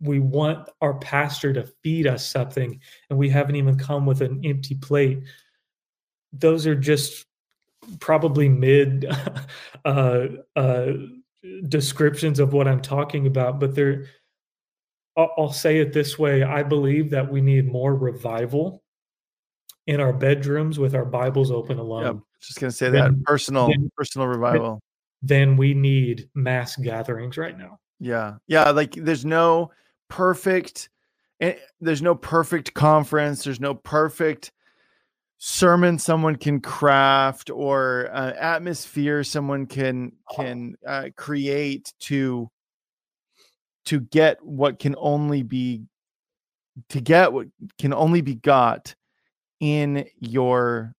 we 0.00 0.18
want 0.18 0.68
our 0.80 0.94
pastor 0.94 1.52
to 1.52 1.64
feed 1.82 2.06
us 2.06 2.28
something 2.28 2.80
and 3.08 3.18
we 3.18 3.28
haven't 3.28 3.56
even 3.56 3.78
come 3.78 4.04
with 4.04 4.20
an 4.20 4.40
empty 4.44 4.74
plate. 4.74 5.22
Those 6.32 6.66
are 6.66 6.74
just 6.74 7.24
probably 8.00 8.48
mid 8.48 9.06
uh, 9.84 10.26
uh, 10.56 10.86
descriptions 11.68 12.38
of 12.38 12.52
what 12.52 12.68
i'm 12.68 12.80
talking 12.80 13.26
about 13.26 13.58
but 13.58 13.74
they're 13.74 14.06
I'll, 15.16 15.32
I'll 15.36 15.52
say 15.52 15.78
it 15.78 15.92
this 15.92 16.18
way. 16.18 16.42
I 16.42 16.62
believe 16.62 17.10
that 17.10 17.30
we 17.30 17.40
need 17.40 17.70
more 17.70 17.94
revival 17.94 18.82
in 19.86 20.00
our 20.00 20.12
bedrooms 20.12 20.78
with 20.78 20.94
our 20.94 21.04
bibles 21.04 21.50
open 21.50 21.78
alone. 21.78 22.02
Yeah, 22.02 22.20
just 22.40 22.60
gonna 22.60 22.70
say 22.70 22.90
that 22.90 23.02
than, 23.04 23.22
personal 23.24 23.68
than, 23.68 23.90
personal 23.96 24.28
revival. 24.28 24.80
then 25.22 25.56
we 25.56 25.74
need 25.74 26.28
mass 26.34 26.76
gatherings 26.76 27.36
right 27.36 27.56
now. 27.56 27.78
Yeah 28.02 28.34
yeah 28.48 28.70
like 28.70 28.94
there's 28.94 29.24
no 29.24 29.70
perfect 30.08 30.88
eh, 31.40 31.54
there's 31.80 32.02
no 32.02 32.16
perfect 32.16 32.74
conference 32.74 33.44
there's 33.44 33.60
no 33.60 33.74
perfect 33.74 34.52
sermon 35.38 35.98
someone 35.98 36.36
can 36.36 36.60
craft 36.60 37.48
or 37.50 38.10
uh, 38.12 38.32
atmosphere 38.32 39.22
someone 39.22 39.66
can 39.66 40.12
can 40.34 40.74
uh, 40.86 41.10
create 41.16 41.92
to 42.00 42.50
to 43.84 44.00
get 44.00 44.44
what 44.44 44.80
can 44.80 44.96
only 44.98 45.42
be 45.42 45.82
to 46.88 47.00
get 47.00 47.32
what 47.32 47.46
can 47.78 47.92
only 47.92 48.20
be 48.20 48.34
got 48.34 48.96
in 49.62 50.04
your 50.18 50.92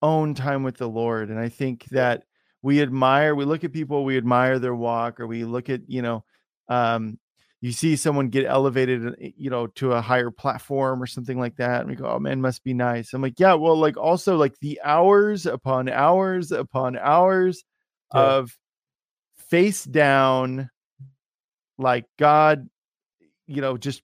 own 0.00 0.32
time 0.32 0.62
with 0.62 0.76
the 0.76 0.88
Lord. 0.88 1.28
And 1.28 1.40
I 1.40 1.48
think 1.48 1.86
that 1.86 2.22
we 2.62 2.80
admire, 2.80 3.34
we 3.34 3.44
look 3.44 3.64
at 3.64 3.72
people, 3.72 4.04
we 4.04 4.16
admire 4.16 4.60
their 4.60 4.76
walk, 4.76 5.18
or 5.18 5.26
we 5.26 5.44
look 5.44 5.68
at, 5.68 5.80
you 5.88 6.00
know, 6.00 6.24
um, 6.68 7.18
you 7.60 7.72
see 7.72 7.96
someone 7.96 8.28
get 8.28 8.46
elevated, 8.46 9.06
uh, 9.08 9.12
you 9.18 9.50
know, 9.50 9.66
to 9.66 9.92
a 9.92 10.00
higher 10.00 10.30
platform 10.30 11.02
or 11.02 11.06
something 11.06 11.36
like 11.36 11.56
that. 11.56 11.80
And 11.80 11.90
we 11.90 11.96
go, 11.96 12.06
oh 12.06 12.20
man, 12.20 12.40
must 12.40 12.62
be 12.62 12.74
nice. 12.74 13.12
I'm 13.12 13.22
like, 13.22 13.40
yeah, 13.40 13.54
well, 13.54 13.76
like 13.76 13.96
also 13.96 14.36
like 14.36 14.56
the 14.60 14.80
hours 14.84 15.44
upon 15.44 15.88
hours 15.88 16.52
upon 16.52 16.96
hours 16.96 17.64
yeah. 18.14 18.20
of 18.20 18.56
face 19.48 19.82
down, 19.82 20.70
like 21.76 22.06
God, 22.20 22.68
you 23.48 23.60
know, 23.60 23.76
just 23.76 24.02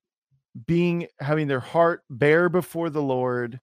being 0.67 1.07
having 1.21 1.47
their 1.47 1.61
heart 1.61 2.03
bare 2.11 2.49
before 2.49 2.91
the 2.91 3.03
Lord. 3.03 3.61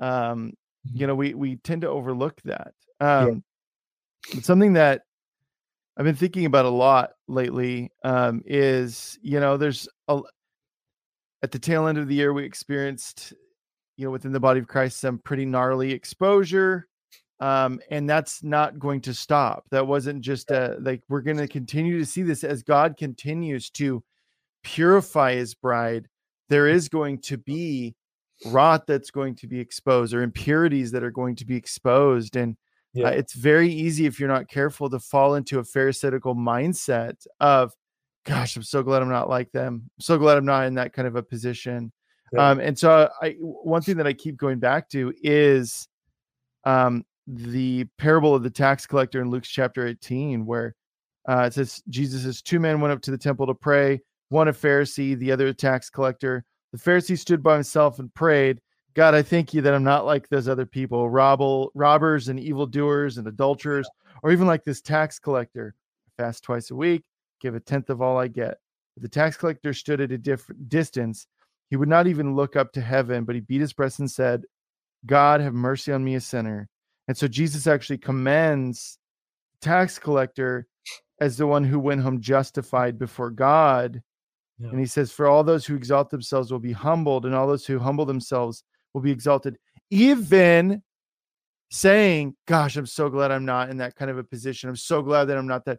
Um, 0.00 0.54
you 0.84 0.92
mm-hmm. 0.92 1.06
know, 1.06 1.14
we 1.14 1.34
we 1.34 1.56
tend 1.56 1.82
to 1.82 1.88
overlook 1.88 2.40
that. 2.42 2.72
Um 3.00 3.42
yeah. 4.32 4.40
something 4.40 4.74
that 4.74 5.02
I've 6.00 6.04
been 6.04 6.14
thinking 6.14 6.46
about 6.46 6.64
a 6.64 6.70
lot 6.70 7.10
lately 7.28 7.90
um, 8.04 8.42
is 8.46 9.18
you 9.20 9.38
know 9.38 9.58
there's 9.58 9.86
a 10.08 10.20
at 11.42 11.50
the 11.50 11.58
tail 11.58 11.88
end 11.88 11.98
of 11.98 12.08
the 12.08 12.14
year 12.14 12.32
we 12.32 12.44
experienced 12.44 13.34
you 13.98 14.06
know 14.06 14.10
within 14.10 14.32
the 14.32 14.40
body 14.40 14.60
of 14.60 14.66
Christ 14.66 14.98
some 15.00 15.18
pretty 15.18 15.44
gnarly 15.44 15.92
exposure 15.92 16.86
um, 17.40 17.80
and 17.90 18.08
that's 18.08 18.42
not 18.42 18.78
going 18.78 19.02
to 19.02 19.12
stop 19.12 19.64
that 19.70 19.86
wasn't 19.86 20.22
just 20.22 20.50
a 20.50 20.76
like 20.80 21.02
we're 21.10 21.20
going 21.20 21.36
to 21.36 21.48
continue 21.48 21.98
to 21.98 22.06
see 22.06 22.22
this 22.22 22.44
as 22.44 22.62
God 22.62 22.96
continues 22.96 23.68
to 23.72 24.02
purify 24.62 25.34
his 25.34 25.54
bride 25.54 26.08
there 26.48 26.66
is 26.66 26.88
going 26.88 27.18
to 27.18 27.36
be 27.36 27.94
rot 28.46 28.86
that's 28.86 29.10
going 29.10 29.34
to 29.34 29.46
be 29.46 29.60
exposed 29.60 30.14
or 30.14 30.22
impurities 30.22 30.90
that 30.90 31.02
are 31.02 31.10
going 31.10 31.36
to 31.36 31.44
be 31.44 31.56
exposed 31.56 32.36
and 32.36 32.56
yeah. 32.92 33.06
Uh, 33.06 33.10
it's 33.10 33.34
very 33.34 33.70
easy 33.70 34.06
if 34.06 34.18
you're 34.18 34.28
not 34.28 34.48
careful 34.48 34.90
to 34.90 34.98
fall 34.98 35.36
into 35.36 35.60
a 35.60 35.64
pharisaical 35.64 36.34
mindset 36.34 37.14
of 37.38 37.72
gosh 38.24 38.56
i'm 38.56 38.62
so 38.62 38.82
glad 38.82 39.00
i'm 39.00 39.08
not 39.08 39.28
like 39.28 39.52
them 39.52 39.82
i'm 39.84 40.00
so 40.00 40.18
glad 40.18 40.36
i'm 40.36 40.44
not 40.44 40.66
in 40.66 40.74
that 40.74 40.92
kind 40.92 41.06
of 41.06 41.14
a 41.14 41.22
position 41.22 41.92
yeah. 42.32 42.50
um, 42.50 42.58
and 42.58 42.76
so 42.76 43.08
i 43.22 43.36
one 43.40 43.80
thing 43.82 43.96
that 43.96 44.06
i 44.06 44.12
keep 44.12 44.36
going 44.36 44.58
back 44.58 44.88
to 44.88 45.12
is 45.22 45.86
um, 46.64 47.04
the 47.26 47.84
parable 47.96 48.34
of 48.34 48.42
the 48.42 48.50
tax 48.50 48.86
collector 48.86 49.20
in 49.20 49.30
luke's 49.30 49.48
chapter 49.48 49.86
18 49.86 50.44
where 50.44 50.74
uh, 51.28 51.42
it 51.42 51.54
says 51.54 51.80
jesus 51.88 52.24
says 52.24 52.42
two 52.42 52.58
men 52.58 52.80
went 52.80 52.92
up 52.92 53.00
to 53.00 53.12
the 53.12 53.18
temple 53.18 53.46
to 53.46 53.54
pray 53.54 54.00
one 54.30 54.48
a 54.48 54.52
pharisee 54.52 55.16
the 55.16 55.30
other 55.30 55.46
a 55.46 55.54
tax 55.54 55.90
collector 55.90 56.44
the 56.72 56.78
pharisee 56.78 57.18
stood 57.18 57.42
by 57.42 57.54
himself 57.54 57.98
and 57.98 58.12
prayed 58.14 58.60
God, 58.94 59.14
I 59.14 59.22
thank 59.22 59.54
you 59.54 59.62
that 59.62 59.74
I'm 59.74 59.84
not 59.84 60.04
like 60.04 60.28
those 60.28 60.48
other 60.48 60.66
people, 60.66 61.08
robble, 61.08 61.70
robbers 61.74 62.28
and 62.28 62.40
evildoers 62.40 63.18
and 63.18 63.26
adulterers, 63.26 63.88
or 64.22 64.32
even 64.32 64.46
like 64.46 64.64
this 64.64 64.80
tax 64.80 65.18
collector. 65.18 65.74
I 66.08 66.22
fast 66.22 66.42
twice 66.42 66.70
a 66.70 66.74
week, 66.74 67.04
give 67.40 67.54
a 67.54 67.60
tenth 67.60 67.88
of 67.88 68.02
all 68.02 68.18
I 68.18 68.26
get. 68.26 68.58
But 68.94 69.02
the 69.02 69.08
tax 69.08 69.36
collector 69.36 69.72
stood 69.72 70.00
at 70.00 70.10
a 70.10 70.18
different 70.18 70.68
distance. 70.68 71.28
He 71.68 71.76
would 71.76 71.88
not 71.88 72.08
even 72.08 72.34
look 72.34 72.56
up 72.56 72.72
to 72.72 72.80
heaven, 72.80 73.24
but 73.24 73.36
he 73.36 73.40
beat 73.40 73.60
his 73.60 73.72
breast 73.72 74.00
and 74.00 74.10
said, 74.10 74.42
God, 75.06 75.40
have 75.40 75.54
mercy 75.54 75.92
on 75.92 76.02
me, 76.02 76.16
a 76.16 76.20
sinner. 76.20 76.68
And 77.06 77.16
so 77.16 77.28
Jesus 77.28 77.68
actually 77.68 77.98
commends 77.98 78.98
tax 79.60 80.00
collector 80.00 80.66
as 81.20 81.36
the 81.36 81.46
one 81.46 81.62
who 81.62 81.78
went 81.78 82.00
home 82.00 82.20
justified 82.20 82.98
before 82.98 83.30
God. 83.30 84.02
Yeah. 84.60 84.70
And 84.70 84.78
he 84.78 84.86
says, 84.86 85.10
For 85.10 85.26
all 85.26 85.42
those 85.42 85.64
who 85.64 85.74
exalt 85.74 86.10
themselves 86.10 86.52
will 86.52 86.58
be 86.58 86.72
humbled, 86.72 87.24
and 87.24 87.34
all 87.34 87.46
those 87.46 87.66
who 87.66 87.78
humble 87.78 88.04
themselves 88.04 88.62
will 88.92 89.00
be 89.00 89.10
exalted. 89.10 89.58
Even 89.90 90.82
saying, 91.70 92.36
Gosh, 92.46 92.76
I'm 92.76 92.86
so 92.86 93.08
glad 93.08 93.30
I'm 93.30 93.46
not 93.46 93.70
in 93.70 93.78
that 93.78 93.96
kind 93.96 94.10
of 94.10 94.18
a 94.18 94.24
position. 94.24 94.68
I'm 94.68 94.76
so 94.76 95.02
glad 95.02 95.26
that 95.26 95.38
I'm 95.38 95.46
not 95.46 95.64
that. 95.64 95.78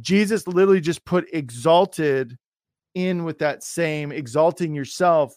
Jesus 0.00 0.46
literally 0.46 0.80
just 0.80 1.04
put 1.04 1.28
exalted 1.32 2.36
in 2.94 3.24
with 3.24 3.38
that 3.38 3.64
same 3.64 4.12
exalting 4.12 4.74
yourself. 4.74 5.34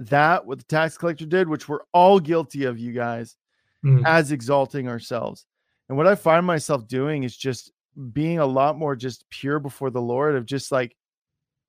That 0.00 0.46
what 0.46 0.58
the 0.58 0.64
tax 0.64 0.96
collector 0.96 1.26
did, 1.26 1.48
which 1.48 1.68
we're 1.68 1.80
all 1.92 2.20
guilty 2.20 2.64
of, 2.64 2.78
you 2.78 2.92
guys, 2.92 3.36
mm. 3.84 4.02
as 4.06 4.30
exalting 4.30 4.88
ourselves. 4.88 5.44
And 5.88 5.96
what 5.96 6.06
I 6.06 6.14
find 6.14 6.46
myself 6.46 6.86
doing 6.86 7.24
is 7.24 7.36
just 7.36 7.72
being 8.12 8.38
a 8.38 8.46
lot 8.46 8.78
more 8.78 8.94
just 8.94 9.28
pure 9.30 9.58
before 9.58 9.90
the 9.90 10.00
Lord, 10.00 10.36
of 10.36 10.46
just 10.46 10.70
like, 10.70 10.94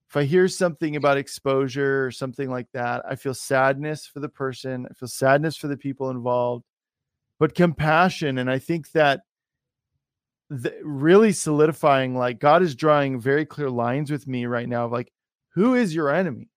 if 0.10 0.18
I 0.18 0.24
hear 0.24 0.48
something 0.48 0.96
about 0.96 1.18
exposure 1.18 2.04
or 2.04 2.10
something 2.10 2.50
like 2.50 2.68
that, 2.74 3.04
I 3.08 3.16
feel 3.16 3.36
sadness 3.36 4.08
for 4.08 4.20
the 4.20 4.30
person. 4.30 4.88
I 4.90 4.94
feel 4.96 5.08
sadness 5.08 5.56
for 5.56 5.68
the 5.68 5.78
people 5.78 6.10
involved, 6.10 6.66
but 7.38 7.54
compassion. 7.54 8.40
And 8.40 8.50
I 8.50 8.58
think 8.58 8.92
that 8.94 9.22
the, 10.50 10.74
really 10.84 11.32
solidifying, 11.32 12.16
like 12.16 12.40
God 12.40 12.64
is 12.64 12.74
drawing 12.74 13.20
very 13.20 13.46
clear 13.46 13.70
lines 13.70 14.10
with 14.10 14.28
me 14.28 14.48
right 14.48 14.68
now 14.68 14.86
of 14.86 14.92
like, 14.92 15.12
who 15.50 15.76
is 15.76 15.94
your 15.94 16.10
enemy? 16.10 16.50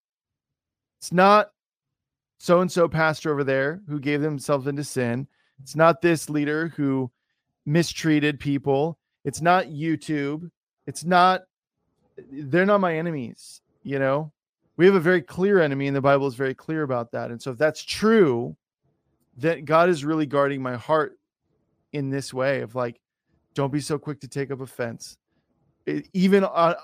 It's 0.98 1.12
not 1.12 1.50
so 2.38 2.62
and 2.62 2.72
so 2.72 2.88
pastor 2.88 3.30
over 3.32 3.44
there 3.44 3.82
who 3.86 4.00
gave 4.00 4.22
themselves 4.22 4.66
into 4.66 4.82
sin. 4.82 5.28
It's 5.60 5.76
not 5.76 6.00
this 6.00 6.30
leader 6.30 6.68
who 6.74 7.10
mistreated 7.66 8.40
people. 8.40 8.98
It's 9.26 9.42
not 9.42 9.66
YouTube. 9.66 10.50
It's 10.86 11.04
not 11.04 11.42
they're 12.30 12.66
not 12.66 12.80
my 12.80 12.96
enemies, 12.96 13.60
you 13.82 13.98
know. 13.98 14.32
We 14.76 14.86
have 14.86 14.94
a 14.94 15.00
very 15.00 15.22
clear 15.22 15.60
enemy, 15.60 15.86
and 15.86 15.96
the 15.96 16.00
Bible 16.00 16.26
is 16.26 16.34
very 16.34 16.54
clear 16.54 16.82
about 16.82 17.12
that. 17.12 17.30
And 17.30 17.40
so, 17.40 17.50
if 17.50 17.58
that's 17.58 17.82
true, 17.82 18.56
that 19.38 19.64
God 19.64 19.88
is 19.88 20.04
really 20.04 20.26
guarding 20.26 20.62
my 20.62 20.76
heart 20.76 21.18
in 21.92 22.10
this 22.10 22.32
way 22.32 22.60
of 22.62 22.74
like, 22.74 23.00
don't 23.54 23.72
be 23.72 23.80
so 23.80 23.98
quick 23.98 24.20
to 24.20 24.28
take 24.28 24.50
up 24.50 24.60
offense, 24.60 25.18
it, 25.86 26.08
even 26.12 26.44
uh, 26.44 26.74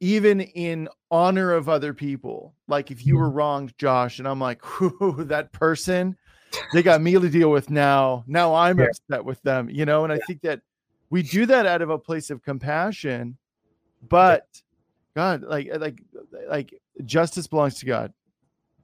even 0.00 0.40
in 0.40 0.88
honor 1.10 1.52
of 1.52 1.68
other 1.68 1.94
people. 1.94 2.54
Like 2.66 2.90
if 2.90 3.04
you 3.06 3.16
were 3.16 3.26
mm-hmm. 3.26 3.36
wronged, 3.36 3.78
Josh, 3.78 4.18
and 4.18 4.28
I'm 4.28 4.40
like, 4.40 4.80
whoo, 4.80 5.24
that 5.24 5.52
person, 5.52 6.16
they 6.72 6.82
got 6.82 7.00
me 7.00 7.12
to 7.12 7.28
deal 7.28 7.50
with 7.50 7.70
now. 7.70 8.24
Now 8.26 8.54
I'm 8.54 8.78
yeah. 8.78 8.86
upset 8.86 9.24
with 9.24 9.40
them, 9.42 9.68
you 9.70 9.84
know. 9.84 10.04
And 10.04 10.12
yeah. 10.12 10.20
I 10.22 10.26
think 10.26 10.42
that 10.42 10.60
we 11.10 11.22
do 11.22 11.46
that 11.46 11.66
out 11.66 11.82
of 11.82 11.90
a 11.90 11.98
place 11.98 12.30
of 12.30 12.42
compassion, 12.42 13.36
but 14.08 14.46
God, 15.18 15.42
like 15.42 15.68
uh, 15.72 15.78
like 15.80 16.00
like 16.48 16.80
justice 17.04 17.48
belongs 17.48 17.80
to 17.80 17.86
God, 17.86 18.12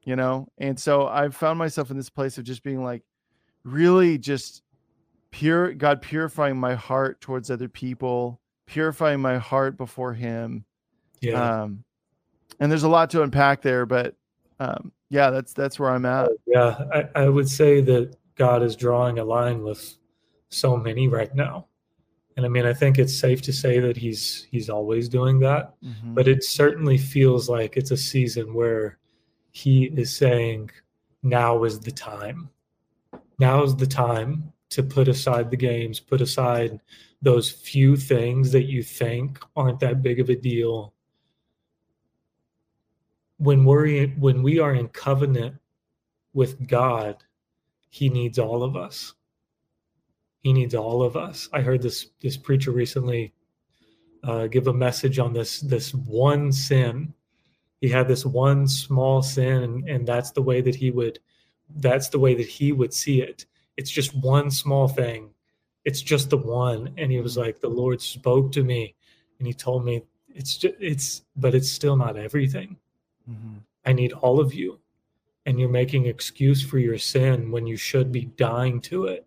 you 0.02 0.16
know. 0.16 0.48
And 0.58 0.78
so 0.78 1.06
I've 1.06 1.36
found 1.36 1.60
myself 1.60 1.92
in 1.92 1.96
this 1.96 2.10
place 2.10 2.38
of 2.38 2.44
just 2.44 2.64
being 2.64 2.82
like, 2.82 3.02
really 3.62 4.18
just 4.18 4.64
pure 5.30 5.72
God 5.74 6.02
purifying 6.02 6.56
my 6.56 6.74
heart 6.74 7.20
towards 7.20 7.52
other 7.52 7.68
people, 7.68 8.40
purifying 8.66 9.20
my 9.20 9.38
heart 9.38 9.76
before 9.76 10.12
Him. 10.12 10.64
Yeah. 11.20 11.62
Um, 11.62 11.84
and 12.58 12.68
there's 12.68 12.82
a 12.82 12.88
lot 12.88 13.10
to 13.10 13.22
unpack 13.22 13.62
there, 13.62 13.86
but 13.86 14.16
um, 14.58 14.90
yeah, 15.10 15.30
that's 15.30 15.52
that's 15.52 15.78
where 15.78 15.90
I'm 15.90 16.04
at. 16.04 16.30
Yeah, 16.48 16.76
I, 16.92 17.08
I 17.14 17.28
would 17.28 17.48
say 17.48 17.80
that 17.82 18.16
God 18.34 18.64
is 18.64 18.74
drawing 18.74 19.20
a 19.20 19.24
line 19.24 19.62
with 19.62 19.98
so 20.48 20.76
many 20.76 21.06
right 21.06 21.32
now 21.32 21.68
and 22.36 22.44
I 22.44 22.48
mean, 22.48 22.66
I 22.66 22.72
think 22.72 22.98
it's 22.98 23.16
safe 23.16 23.42
to 23.42 23.52
say 23.52 23.78
that 23.78 23.96
he's 23.96 24.46
he's 24.50 24.68
always 24.68 25.08
doing 25.08 25.38
that, 25.40 25.74
mm-hmm. 25.82 26.14
but 26.14 26.26
it 26.26 26.42
certainly 26.42 26.98
feels 26.98 27.48
like 27.48 27.76
it's 27.76 27.92
a 27.92 27.96
season 27.96 28.54
where 28.54 28.98
he 29.52 29.84
is 29.84 30.16
saying, 30.16 30.70
"Now 31.22 31.62
is 31.64 31.78
the 31.78 31.92
time. 31.92 32.50
Now 33.38 33.62
is 33.62 33.76
the 33.76 33.86
time 33.86 34.52
to 34.70 34.82
put 34.82 35.06
aside 35.06 35.50
the 35.50 35.56
games, 35.56 36.00
put 36.00 36.20
aside 36.20 36.80
those 37.22 37.50
few 37.50 37.96
things 37.96 38.50
that 38.52 38.64
you 38.64 38.82
think 38.82 39.38
aren't 39.54 39.80
that 39.80 40.02
big 40.02 40.18
of 40.18 40.28
a 40.28 40.36
deal." 40.36 40.92
When 43.38 43.64
we're 43.64 43.86
in, 43.86 44.10
when 44.20 44.42
we 44.42 44.58
are 44.58 44.74
in 44.74 44.88
covenant 44.88 45.56
with 46.32 46.66
God, 46.66 47.22
He 47.90 48.08
needs 48.08 48.40
all 48.40 48.64
of 48.64 48.74
us 48.76 49.14
he 50.44 50.52
needs 50.52 50.74
all 50.74 51.02
of 51.02 51.16
us. 51.16 51.48
I 51.52 51.62
heard 51.62 51.82
this 51.82 52.10
this 52.20 52.36
preacher 52.36 52.72
recently 52.72 53.32
uh, 54.22 54.46
give 54.46 54.68
a 54.68 54.72
message 54.86 55.18
on 55.18 55.32
this 55.32 55.60
this 55.74 55.94
one 55.94 56.52
sin. 56.52 57.14
He 57.80 57.88
had 57.90 58.06
this 58.08 58.24
one 58.24 58.68
small 58.68 59.22
sin, 59.22 59.62
and, 59.66 59.88
and 59.88 60.06
that's 60.06 60.32
the 60.32 60.42
way 60.42 60.62
that 60.62 60.76
he 60.76 60.90
would 60.92 61.18
that's 61.86 62.10
the 62.10 62.20
way 62.20 62.34
that 62.36 62.48
he 62.58 62.72
would 62.72 62.92
see 62.94 63.18
it. 63.30 63.46
It's 63.76 63.90
just 63.90 64.14
one 64.22 64.50
small 64.50 64.88
thing. 64.88 65.30
It's 65.84 66.02
just 66.02 66.30
the 66.30 66.38
one. 66.38 66.94
And 66.98 67.10
he 67.12 67.20
was 67.20 67.36
like, 67.36 67.60
the 67.60 67.76
Lord 67.82 68.00
spoke 68.00 68.52
to 68.52 68.62
me, 68.62 68.94
and 69.38 69.46
he 69.48 69.54
told 69.54 69.84
me 69.84 70.02
it's 70.28 70.56
just 70.58 70.74
it's, 70.80 71.22
but 71.36 71.54
it's 71.54 71.72
still 71.72 71.96
not 71.96 72.16
everything. 72.16 72.76
Mm-hmm. 73.28 73.58
I 73.84 73.92
need 73.92 74.12
all 74.12 74.40
of 74.40 74.54
you. 74.54 74.80
and 75.46 75.58
you're 75.60 75.68
making 75.68 76.06
excuse 76.06 76.62
for 76.62 76.78
your 76.78 76.98
sin 76.98 77.50
when 77.50 77.66
you 77.66 77.76
should 77.76 78.10
be 78.10 78.24
dying 78.24 78.80
to 78.80 79.06
it. 79.06 79.26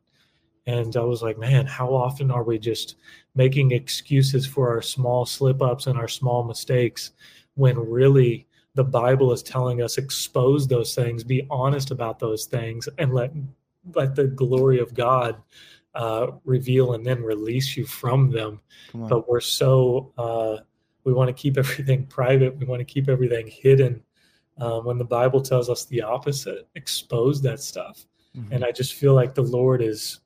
And 0.68 0.96
I 0.98 1.02
was 1.02 1.24
like, 1.24 1.38
man, 1.38 1.66
how 1.66 1.94
often 1.94 2.30
are 2.30 2.44
we 2.44 2.60
just 2.60 2.98
making 3.36 3.72
excuses 3.72 4.46
for 4.46 4.70
our 4.70 4.82
small 4.82 5.26
slip 5.26 5.62
ups 5.62 5.88
and 5.88 5.98
our 5.98 6.10
small 6.10 6.44
mistakes 6.44 7.12
when 7.56 7.80
really 7.80 8.46
the 8.76 8.84
Bible 8.84 9.32
is 9.32 9.42
telling 9.42 9.82
us 9.82 9.98
expose 9.98 10.68
those 10.68 10.94
things, 10.94 11.24
be 11.24 11.48
honest 11.50 11.90
about 11.90 12.20
those 12.20 12.46
things, 12.46 12.88
and 13.00 13.14
let 13.14 13.32
let 13.96 14.16
the 14.16 14.28
glory 14.28 14.80
of 14.80 14.94
God 14.94 15.42
uh, 15.96 16.28
reveal 16.44 16.94
and 16.94 17.06
then 17.06 17.24
release 17.24 17.78
you 17.78 17.86
from 17.86 18.30
them. 18.30 18.60
But 18.94 19.28
we're 19.28 19.40
so 19.40 20.12
uh, 20.18 20.58
we 21.06 21.14
want 21.14 21.30
to 21.30 21.34
keep 21.34 21.58
everything 21.58 22.06
private. 22.10 22.58
We 22.58 22.66
want 22.66 22.82
to 22.82 22.86
keep 22.86 23.08
everything 23.08 23.48
hidden. 23.48 24.04
Um, 24.60 24.86
when 24.86 24.98
the 24.98 25.06
Bible 25.06 25.42
tells 25.42 25.70
us 25.70 25.86
the 25.86 26.02
opposite, 26.02 26.68
expose 26.76 27.42
that 27.44 27.62
stuff. 27.62 28.06
Mm-hmm. 28.36 28.54
And 28.54 28.66
I 28.66 28.72
just 28.72 28.96
feel 28.96 29.14
like 29.14 29.34
the 29.34 29.44
Lord 29.44 29.82
is 29.82 30.20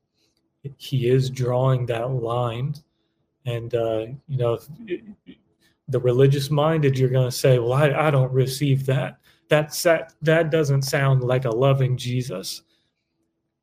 He 0.78 1.10
is 1.10 1.30
drawing 1.30 1.86
that 1.88 2.10
line. 2.12 2.76
And 3.46 3.74
uh, 3.74 4.06
you 4.28 4.38
know, 4.38 4.60
the 5.88 6.00
religious 6.00 6.52
minded, 6.52 6.98
you're 6.98 7.10
going 7.10 7.30
to 7.30 7.36
say, 7.36 7.60
"Well, 7.60 7.74
I, 7.74 7.92
I 8.08 8.12
don't 8.12 8.32
receive 8.32 8.86
that. 8.86 9.18
That's 9.50 9.82
that 9.84 10.14
that 10.22 10.52
doesn't 10.52 10.84
sound 10.84 11.24
like 11.24 11.46
a 11.46 11.50
loving 11.50 11.98
Jesus." 11.98 12.62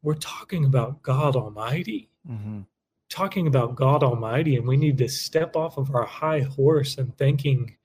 we're 0.02 0.14
talking 0.14 0.64
about 0.64 1.02
God 1.02 1.36
Almighty. 1.36 2.08
Mm-hmm. 2.28 2.60
Talking 3.08 3.46
about 3.46 3.74
God 3.74 4.02
Almighty, 4.02 4.56
and 4.56 4.66
we 4.66 4.76
need 4.76 4.98
to 4.98 5.08
step 5.08 5.56
off 5.56 5.78
of 5.78 5.94
our 5.94 6.04
high 6.04 6.40
horse 6.40 6.98
and 6.98 7.16
thinking 7.16 7.76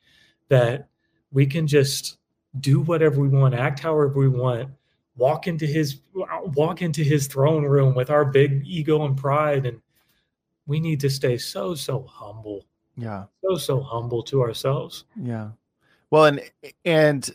that 0.50 0.90
we 1.32 1.46
can 1.46 1.66
just 1.66 2.18
do 2.60 2.82
whatever 2.82 3.22
we 3.22 3.30
want, 3.30 3.56
act 3.56 3.80
however 3.80 4.10
we 4.10 4.28
want, 4.28 4.70
walk 5.16 5.48
into 5.48 5.66
his 5.66 6.00
walk 6.14 6.82
into 6.82 7.04
his 7.04 7.28
throne 7.28 7.64
room 7.64 7.96
with 7.96 8.10
our 8.10 8.26
big 8.26 8.64
ego 8.66 9.06
and 9.06 9.18
pride. 9.18 9.66
And 9.66 9.82
we 10.66 10.80
need 10.80 11.00
to 11.02 11.10
stay 11.10 11.38
so 11.38 11.76
so 11.76 12.04
humble. 12.04 12.66
Yeah. 12.96 13.26
So 13.44 13.56
so 13.56 13.82
humble 13.82 14.24
to 14.24 14.42
ourselves. 14.42 15.06
Yeah. 15.22 15.50
Well 16.10 16.26
and 16.26 16.42
and 16.86 17.30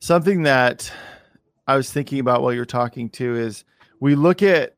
something 0.00 0.42
that 0.44 0.92
i 1.66 1.76
was 1.76 1.90
thinking 1.90 2.20
about 2.20 2.40
while 2.40 2.52
you're 2.52 2.64
talking 2.64 3.10
too 3.10 3.36
is 3.36 3.64
we 3.98 4.14
look 4.14 4.42
at 4.42 4.76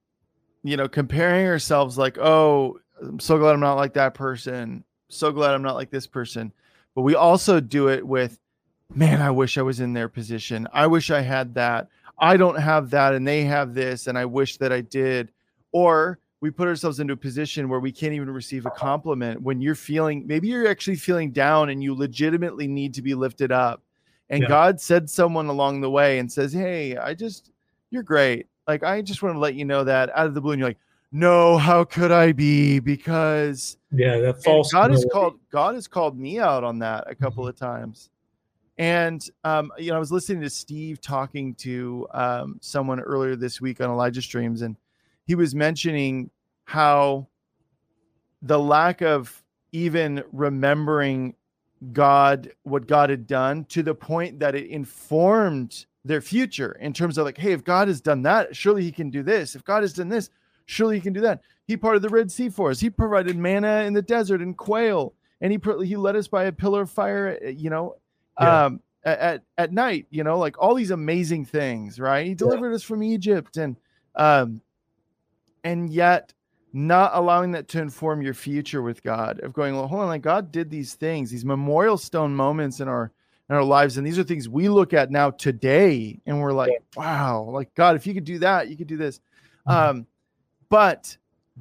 you 0.63 0.77
know 0.79 0.89
comparing 0.89 1.47
ourselves 1.47 1.99
like 1.99 2.17
oh 2.19 2.79
i'm 3.03 3.21
so 3.21 3.39
glad 3.39 3.53
i'm 3.53 3.61
not 3.61 3.75
like 3.75 3.95
that 3.95 4.15
person. 4.15 4.85
So 5.09 5.33
glad 5.33 5.55
i'm 5.55 5.63
not 5.63 5.75
like 5.75 5.91
this 5.91 6.07
person. 6.07 6.53
But 6.95 7.03
we 7.03 7.15
also 7.15 7.61
do 7.61 7.89
it 7.89 8.07
with 8.07 8.39
man 8.95 9.23
i 9.23 9.31
wish 9.31 9.57
i 9.59 9.63
was 9.63 9.81
in 9.81 9.93
their 9.93 10.09
position. 10.09 10.67
I 10.73 10.87
wish 10.87 11.11
i 11.11 11.21
had 11.21 11.55
that 11.55 11.89
i 12.21 12.37
don't 12.37 12.61
have 12.61 12.91
that 12.91 13.15
and 13.15 13.27
they 13.27 13.43
have 13.43 13.75
this 13.75 14.07
and 14.07 14.17
i 14.19 14.25
wish 14.25 14.57
that 14.57 14.73
i 14.73 14.81
did 14.81 15.31
or 15.73 16.19
we 16.41 16.51
put 16.51 16.67
ourselves 16.67 17.01
into 17.01 17.13
a 17.13 17.17
position 17.17 17.69
where 17.69 17.81
we 17.81 17.93
can't 17.93 18.15
even 18.15 18.31
receive 18.31 18.65
a 18.65 18.71
compliment 18.71 19.41
when 19.43 19.61
you're 19.61 19.75
feeling 19.75 20.27
maybe 20.27 20.49
you're 20.49 20.69
actually 20.69 20.97
feeling 20.97 21.31
down 21.31 21.71
and 21.71 21.83
you 21.83 21.95
legitimately 21.95 22.67
need 22.67 22.95
to 22.95 23.03
be 23.03 23.15
lifted 23.15 23.53
up 23.53 23.83
and 24.29 24.43
yeah. 24.43 24.49
god 24.49 24.81
said 24.81 25.09
someone 25.09 25.47
along 25.47 25.81
the 25.81 25.91
way 25.91 26.19
and 26.19 26.31
says 26.31 26.53
hey 26.53 26.97
i 26.97 27.13
just 27.15 27.51
you're 27.91 28.03
great 28.03 28.47
like, 28.71 28.85
I 28.85 29.03
just 29.03 29.21
want 29.21 29.35
to 29.35 29.41
let 29.41 29.55
you 29.55 29.65
know 29.65 29.83
that 29.83 30.11
out 30.17 30.27
of 30.27 30.35
the 30.35 30.41
blue, 30.41 30.53
and 30.53 30.61
you're 30.61 30.69
like, 30.69 30.79
no, 31.11 31.59
how 31.59 31.83
could 31.83 32.13
I 32.13 32.31
be? 32.31 32.79
Because 32.79 33.77
yeah, 33.91 34.19
that 34.19 34.45
false. 34.45 34.73
God 34.73 34.93
has 34.93 35.05
called 35.13 35.41
God 35.51 35.75
has 35.75 35.89
called 35.89 36.17
me 36.17 36.39
out 36.39 36.63
on 36.63 36.79
that 36.79 37.05
a 37.09 37.15
couple 37.17 37.43
mm-hmm. 37.43 37.51
of 37.51 37.57
times. 37.57 38.11
And 38.81 39.29
um, 39.45 39.71
you 39.77 39.91
know, 39.91 39.97
I 39.97 39.99
was 39.99 40.11
listening 40.11 40.41
to 40.41 40.49
Steve 40.49 41.03
talking 41.03 41.55
to 41.57 42.09
um, 42.15 42.59
someone 42.63 42.99
earlier 42.99 43.37
this 43.37 43.61
week 43.61 43.79
on 43.83 43.91
Elijah 43.91 44.23
Streams, 44.23 44.63
and 44.63 44.75
he 45.27 45.35
was 45.35 45.55
mentioning 45.55 46.31
how 46.65 47.29
the 48.41 48.59
lack 48.59 49.03
of 49.03 49.45
even 49.73 50.25
remembering 50.33 51.35
God, 51.93 52.53
what 52.63 52.87
God 52.87 53.11
had 53.11 53.27
done, 53.27 53.67
to 53.67 53.83
the 53.83 53.95
point 53.95 54.39
that 54.39 54.55
it 54.55 54.71
informed 54.71 55.85
their 56.07 56.23
future 56.23 56.73
in 56.81 56.95
terms 56.95 57.19
of 57.19 57.27
like, 57.27 57.37
hey, 57.37 57.53
if 57.53 57.63
God 57.63 57.87
has 57.89 58.01
done 58.01 58.23
that, 58.23 58.57
surely 58.57 58.83
he 58.83 58.93
can 58.93 59.11
do 59.11 59.23
this. 59.23 59.55
If 59.55 59.63
God 59.63 59.83
has 59.83 59.93
done 59.93 60.09
this, 60.09 60.31
surely 60.65 60.95
he 60.95 61.03
can 61.03 61.13
do 61.13 61.21
that. 61.21 61.43
He 61.67 61.77
parted 61.77 62.01
the 62.01 62.09
Red 62.09 62.33
Sea 62.33 62.49
for 62.49 62.71
us. 62.71 62.81
He 62.81 62.89
provided 62.89 63.37
manna 63.37 63.83
in 63.83 63.93
the 63.93 64.01
desert 64.01 64.41
and 64.41 64.57
quail, 64.57 65.13
and 65.43 65.53
he 65.53 65.59
he 65.85 65.97
led 65.97 66.17
us 66.17 66.29
by 66.29 66.45
a 66.45 66.53
pillar 66.53 66.81
of 66.81 66.91
fire. 66.91 67.39
Eh, 67.43 67.51
you 67.51 67.69
know, 67.69 67.97
yeah. 68.39 68.65
um, 68.65 68.81
at 69.05 69.43
at 69.57 69.73
night. 69.73 70.07
You 70.11 70.25
know, 70.25 70.39
like 70.39 70.57
all 70.59 70.75
these 70.75 70.91
amazing 70.91 71.47
things, 71.47 71.99
right? 71.99 72.27
He 72.27 72.35
delivered 72.35 72.71
yeah. 72.71 72.77
us 72.77 72.83
from 72.83 73.03
Egypt, 73.03 73.57
and 73.57 73.77
um, 74.15 74.61
and 75.65 75.91
yet 75.91 76.35
not 76.73 77.13
allowing 77.15 77.53
that 77.53 77.69
to 77.69 77.81
inform 77.81 78.23
your 78.23 78.35
future 78.35 78.83
with 78.83 79.03
God 79.03 79.41
of 79.41 79.53
going, 79.53 79.75
well, 79.75 79.89
hold 79.89 80.03
on, 80.03 80.09
like 80.09 80.23
God 80.23 80.53
did 80.53 80.71
these 80.71 80.95
things, 80.95 81.31
these 81.31 81.45
memorial 81.45 81.99
stone 81.99 82.35
moments 82.35 82.81
in 82.81 82.89
our 82.89 83.11
in 83.49 83.57
our 83.57 83.65
lives. 83.65 83.97
And 83.97 84.07
these 84.07 84.19
are 84.19 84.23
things 84.23 84.49
we 84.49 84.69
look 84.69 84.93
at 84.93 85.11
now 85.11 85.31
today 85.31 86.21
and 86.27 86.41
we're 86.41 86.53
like, 86.53 86.71
wow, 86.95 87.43
like 87.43 87.75
God, 87.75 87.97
if 87.97 88.07
you 88.07 88.15
could 88.15 88.25
do 88.25 88.39
that, 88.39 88.69
you 88.69 88.77
could 88.77 88.87
do 88.87 88.97
this. 88.97 89.21
Mm-hmm. 89.69 89.73
Um, 89.73 90.07
but 90.69 91.17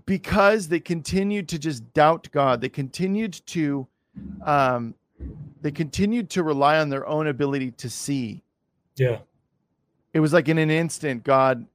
because 0.06 0.68
they 0.68 0.80
continued 0.80 1.50
to 1.50 1.58
just 1.58 1.92
doubt 1.94 2.30
God, 2.32 2.62
they 2.62 2.70
continued 2.70 3.42
to 3.48 3.88
um 4.46 4.94
they 5.62 5.72
continued 5.72 6.30
to 6.32 6.44
rely 6.44 6.80
on 6.80 6.90
their 6.90 7.06
own 7.08 7.28
ability 7.28 7.72
to 7.72 7.90
see. 7.90 8.44
Yeah. 8.96 9.20
It 10.14 10.20
was 10.20 10.34
like 10.34 10.50
in 10.50 10.58
an 10.58 10.72
instant, 10.72 11.24
God, 11.24 11.66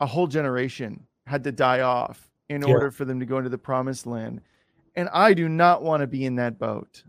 a 0.00 0.06
whole 0.06 0.26
generation 0.26 1.06
had 1.26 1.44
to 1.44 1.52
die 1.52 1.80
off 1.80 2.28
in 2.48 2.62
yeah. 2.62 2.68
order 2.68 2.90
for 2.90 3.04
them 3.04 3.20
to 3.20 3.26
go 3.26 3.38
into 3.38 3.50
the 3.50 3.58
promised 3.58 4.06
land. 4.06 4.40
And 4.96 5.08
I 5.12 5.34
do 5.34 5.48
not 5.48 5.82
want 5.82 6.00
to 6.00 6.06
be 6.06 6.24
in 6.24 6.36
that 6.36 6.58
boat. 6.58 7.04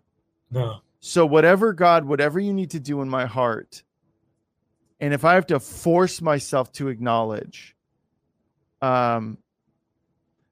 No. 0.52 0.78
So, 1.00 1.26
whatever 1.26 1.74
God, 1.74 2.06
whatever 2.06 2.40
you 2.40 2.54
need 2.54 2.70
to 2.72 2.80
do 2.80 3.02
in 3.02 3.10
my 3.10 3.26
heart, 3.26 3.84
and 5.02 5.14
if 5.14 5.26
I 5.26 5.34
have 5.34 5.48
to 5.48 5.60
force 5.60 6.22
myself 6.22 6.72
to 6.74 6.88
acknowledge, 6.88 7.76
um, 8.82 9.38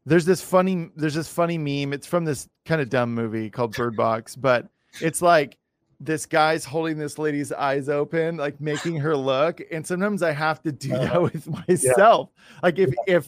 there's 0.05 0.25
this 0.25 0.41
funny, 0.41 0.89
there's 0.97 1.13
this 1.13 1.29
funny 1.29 1.57
meme. 1.57 1.93
It's 1.93 2.07
from 2.07 2.25
this 2.25 2.49
kind 2.65 2.81
of 2.81 2.89
dumb 2.89 3.13
movie 3.13 3.49
called 3.49 3.73
Bird 3.75 3.95
Box, 3.95 4.35
but 4.35 4.67
it's 4.99 5.21
like 5.21 5.57
this 5.99 6.25
guy's 6.25 6.65
holding 6.65 6.97
this 6.97 7.19
lady's 7.19 7.51
eyes 7.51 7.87
open, 7.87 8.37
like 8.37 8.59
making 8.59 8.97
her 8.97 9.15
look. 9.15 9.61
And 9.71 9.85
sometimes 9.85 10.23
I 10.23 10.31
have 10.31 10.61
to 10.63 10.71
do 10.71 10.93
uh-huh. 10.93 11.05
that 11.05 11.21
with 11.21 11.47
myself. 11.47 12.29
Yeah. 12.33 12.59
Like 12.63 12.79
if 12.79 12.93
if 13.07 13.27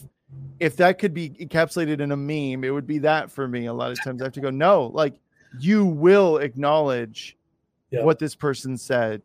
if 0.58 0.76
that 0.76 0.98
could 0.98 1.14
be 1.14 1.30
encapsulated 1.30 2.00
in 2.00 2.12
a 2.12 2.16
meme, 2.16 2.64
it 2.64 2.70
would 2.70 2.86
be 2.86 2.98
that 2.98 3.30
for 3.30 3.46
me. 3.46 3.66
A 3.66 3.72
lot 3.72 3.92
of 3.92 4.02
times 4.02 4.20
I 4.20 4.26
have 4.26 4.32
to 4.34 4.40
go, 4.40 4.50
no, 4.50 4.86
like 4.92 5.14
you 5.60 5.84
will 5.84 6.38
acknowledge 6.38 7.36
yeah. 7.90 8.02
what 8.02 8.18
this 8.18 8.34
person 8.34 8.76
said 8.76 9.22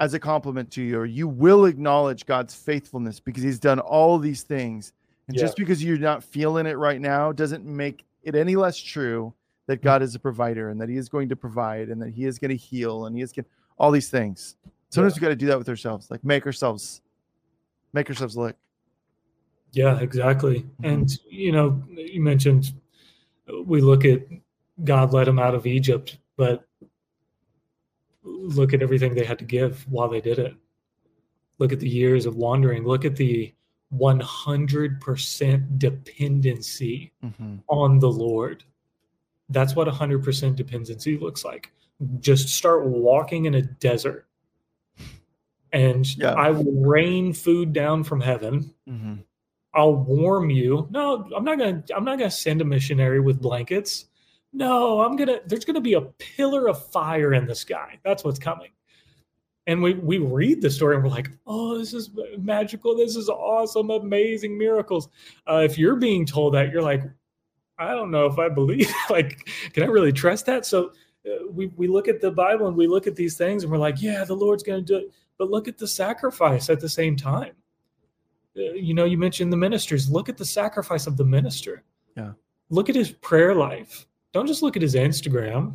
as 0.00 0.14
a 0.14 0.18
compliment 0.18 0.70
to 0.72 0.82
you, 0.82 0.98
or 0.98 1.06
you 1.06 1.28
will 1.28 1.66
acknowledge 1.66 2.26
God's 2.26 2.54
faithfulness 2.54 3.20
because 3.20 3.42
He's 3.42 3.60
done 3.60 3.78
all 3.78 4.18
these 4.18 4.42
things. 4.42 4.92
And 5.28 5.36
yeah. 5.36 5.42
just 5.42 5.56
because 5.56 5.84
you're 5.84 5.98
not 5.98 6.24
feeling 6.24 6.66
it 6.66 6.76
right 6.76 7.00
now 7.00 7.30
doesn't 7.30 7.64
make 7.64 8.04
it 8.24 8.34
any 8.34 8.56
less 8.56 8.76
true 8.76 9.32
that. 9.72 9.82
God 9.82 10.02
is 10.02 10.14
a 10.14 10.18
provider 10.18 10.70
and 10.70 10.80
that 10.80 10.88
He 10.88 10.96
is 10.96 11.08
going 11.08 11.28
to 11.28 11.36
provide 11.36 11.88
and 11.88 12.00
that 12.02 12.10
He 12.10 12.24
is 12.24 12.38
going 12.38 12.50
to 12.50 12.56
heal 12.56 13.06
and 13.06 13.16
He 13.16 13.22
is 13.22 13.32
going 13.32 13.46
all 13.78 13.90
these 13.90 14.10
things. 14.10 14.56
Sometimes 14.90 15.14
yeah. 15.14 15.20
we 15.20 15.22
got 15.22 15.28
to 15.30 15.36
do 15.36 15.46
that 15.46 15.58
with 15.58 15.68
ourselves, 15.68 16.10
like 16.10 16.24
make 16.24 16.46
ourselves 16.46 17.00
make 17.92 18.08
ourselves 18.08 18.36
look. 18.36 18.56
Yeah, 19.72 19.98
exactly. 20.00 20.60
Mm-hmm. 20.60 20.84
And 20.84 21.18
you 21.28 21.52
know, 21.52 21.82
you 21.90 22.20
mentioned 22.20 22.72
we 23.64 23.80
look 23.80 24.04
at 24.04 24.20
God 24.84 25.12
led 25.12 25.26
them 25.26 25.38
out 25.38 25.54
of 25.54 25.66
Egypt, 25.66 26.18
but 26.36 26.66
look 28.22 28.72
at 28.72 28.82
everything 28.82 29.14
they 29.14 29.24
had 29.24 29.38
to 29.38 29.44
give 29.44 29.86
while 29.88 30.08
they 30.08 30.20
did 30.20 30.38
it. 30.38 30.54
Look 31.58 31.72
at 31.72 31.80
the 31.80 31.88
years 31.88 32.26
of 32.26 32.36
wandering. 32.36 32.84
Look 32.84 33.04
at 33.04 33.16
the 33.16 33.52
100% 33.94 35.78
dependency 35.78 37.12
mm-hmm. 37.24 37.56
on 37.68 37.98
the 37.98 38.10
Lord. 38.10 38.64
That's 39.48 39.74
what 39.76 39.88
100% 39.88 40.56
dependency 40.56 41.18
looks 41.18 41.44
like. 41.44 41.72
Just 42.20 42.48
start 42.48 42.86
walking 42.86 43.44
in 43.44 43.54
a 43.54 43.62
desert 43.62 44.26
and 45.72 46.06
yeah. 46.16 46.32
I 46.32 46.50
will 46.50 46.72
rain 46.82 47.32
food 47.32 47.72
down 47.72 48.04
from 48.04 48.20
heaven. 48.20 48.74
Mm-hmm. 48.88 49.14
I'll 49.74 49.94
warm 49.94 50.50
you. 50.50 50.86
No, 50.90 51.28
I'm 51.34 51.44
not 51.44 51.58
gonna. 51.58 51.82
I'm 51.96 52.04
not 52.04 52.18
gonna 52.18 52.30
send 52.30 52.60
a 52.60 52.64
missionary 52.64 53.20
with 53.20 53.40
blankets 53.40 54.06
no, 54.52 55.00
I'm 55.00 55.16
gonna. 55.16 55.40
There's 55.46 55.64
gonna 55.64 55.80
be 55.80 55.94
a 55.94 56.02
pillar 56.02 56.68
of 56.68 56.90
fire 56.90 57.32
in 57.32 57.46
the 57.46 57.54
sky. 57.54 57.98
That's 58.04 58.22
what's 58.22 58.38
coming. 58.38 58.70
And 59.66 59.82
we 59.82 59.94
we 59.94 60.18
read 60.18 60.60
the 60.60 60.70
story 60.70 60.96
and 60.96 61.04
we're 61.04 61.10
like, 61.10 61.30
oh, 61.46 61.78
this 61.78 61.94
is 61.94 62.10
magical. 62.38 62.96
This 62.96 63.16
is 63.16 63.28
awesome, 63.28 63.90
amazing 63.90 64.58
miracles. 64.58 65.08
Uh, 65.48 65.62
if 65.64 65.78
you're 65.78 65.96
being 65.96 66.26
told 66.26 66.54
that, 66.54 66.70
you're 66.70 66.82
like, 66.82 67.02
I 67.82 67.94
don't 67.94 68.10
know 68.10 68.26
if 68.26 68.38
I 68.38 68.48
believe. 68.48 68.92
like, 69.10 69.48
can 69.72 69.82
I 69.82 69.86
really 69.86 70.12
trust 70.12 70.46
that? 70.46 70.64
So 70.66 70.92
uh, 71.26 71.46
we, 71.50 71.66
we 71.76 71.86
look 71.86 72.08
at 72.08 72.20
the 72.20 72.30
Bible 72.30 72.68
and 72.68 72.76
we 72.76 72.86
look 72.86 73.06
at 73.06 73.16
these 73.16 73.36
things 73.36 73.62
and 73.62 73.72
we're 73.72 73.78
like, 73.78 74.00
yeah, 74.00 74.24
the 74.24 74.34
Lord's 74.34 74.62
going 74.62 74.84
to 74.84 74.86
do 74.86 74.98
it. 74.98 75.12
But 75.38 75.50
look 75.50 75.68
at 75.68 75.78
the 75.78 75.88
sacrifice 75.88 76.70
at 76.70 76.80
the 76.80 76.88
same 76.88 77.16
time. 77.16 77.52
Uh, 78.56 78.74
you 78.74 78.94
know, 78.94 79.04
you 79.04 79.18
mentioned 79.18 79.52
the 79.52 79.56
ministers. 79.56 80.10
Look 80.10 80.28
at 80.28 80.36
the 80.36 80.44
sacrifice 80.44 81.06
of 81.06 81.16
the 81.16 81.24
minister. 81.24 81.84
Yeah. 82.16 82.32
Look 82.70 82.88
at 82.88 82.94
his 82.94 83.10
prayer 83.10 83.54
life. 83.54 84.06
Don't 84.32 84.46
just 84.46 84.62
look 84.62 84.76
at 84.76 84.82
his 84.82 84.94
Instagram. 84.94 85.74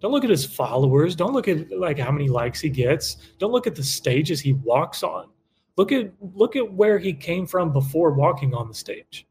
Don't 0.00 0.12
look 0.12 0.24
at 0.24 0.30
his 0.30 0.44
followers. 0.44 1.16
Don't 1.16 1.32
look 1.32 1.48
at 1.48 1.70
like 1.70 1.98
how 1.98 2.10
many 2.10 2.28
likes 2.28 2.60
he 2.60 2.68
gets. 2.68 3.16
Don't 3.38 3.52
look 3.52 3.66
at 3.66 3.74
the 3.74 3.82
stages 3.82 4.40
he 4.40 4.52
walks 4.52 5.02
on. 5.02 5.28
Look 5.76 5.92
at 5.92 6.12
look 6.34 6.56
at 6.56 6.72
where 6.72 6.98
he 6.98 7.12
came 7.12 7.46
from 7.46 7.72
before 7.72 8.12
walking 8.12 8.54
on 8.54 8.68
the 8.68 8.74
stage. 8.74 9.26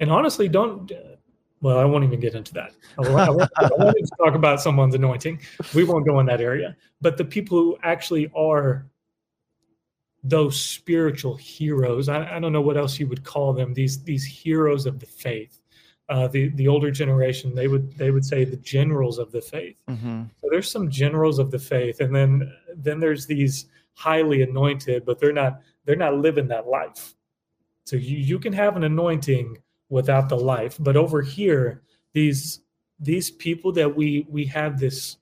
And 0.00 0.10
honestly, 0.10 0.48
don't. 0.48 0.90
Well, 1.62 1.78
I 1.78 1.84
won't 1.84 2.04
even 2.04 2.20
get 2.20 2.34
into 2.34 2.54
that. 2.54 2.72
I 2.98 3.02
won't, 3.02 3.50
I 3.58 3.68
won't 3.76 3.96
to 3.96 4.10
talk 4.18 4.34
about 4.34 4.62
someone's 4.62 4.94
anointing. 4.94 5.40
We 5.74 5.84
won't 5.84 6.06
go 6.06 6.18
in 6.20 6.26
that 6.26 6.40
area. 6.40 6.74
But 7.02 7.18
the 7.18 7.24
people 7.24 7.58
who 7.58 7.76
actually 7.82 8.30
are 8.34 8.86
those 10.24 10.58
spiritual 10.58 11.36
heroes, 11.36 12.08
I, 12.08 12.36
I 12.36 12.40
don't 12.40 12.52
know 12.52 12.62
what 12.62 12.78
else 12.78 12.98
you 12.98 13.06
would 13.08 13.24
call 13.24 13.52
them. 13.52 13.74
These 13.74 14.02
these 14.02 14.24
heroes 14.24 14.86
of 14.86 14.98
the 14.98 15.06
faith. 15.06 15.60
Uh, 16.08 16.26
the 16.26 16.48
the 16.50 16.66
older 16.66 16.90
generation 16.90 17.54
they 17.54 17.68
would 17.68 17.96
they 17.96 18.10
would 18.10 18.24
say 18.24 18.44
the 18.44 18.56
generals 18.56 19.18
of 19.18 19.30
the 19.30 19.40
faith. 19.40 19.76
Mm-hmm. 19.88 20.24
So 20.40 20.48
there's 20.50 20.70
some 20.70 20.90
generals 20.90 21.38
of 21.38 21.50
the 21.50 21.58
faith, 21.58 22.00
and 22.00 22.14
then 22.14 22.52
then 22.74 22.98
there's 23.00 23.26
these 23.26 23.66
highly 23.94 24.42
anointed, 24.42 25.04
but 25.04 25.20
they're 25.20 25.32
not 25.32 25.60
they're 25.84 25.94
not 25.94 26.16
living 26.16 26.48
that 26.48 26.66
life. 26.66 27.14
So 27.84 27.96
you 27.96 28.16
you 28.16 28.38
can 28.38 28.52
have 28.52 28.76
an 28.76 28.84
anointing 28.84 29.58
without 29.90 30.28
the 30.28 30.36
life, 30.36 30.76
but 30.80 30.96
over 30.96 31.20
here 31.20 31.82
these 32.12 32.60
these 32.98 33.30
people 33.30 33.72
that 33.72 33.94
we 33.94 34.26
we 34.28 34.44
have 34.46 34.78
this 34.78 35.16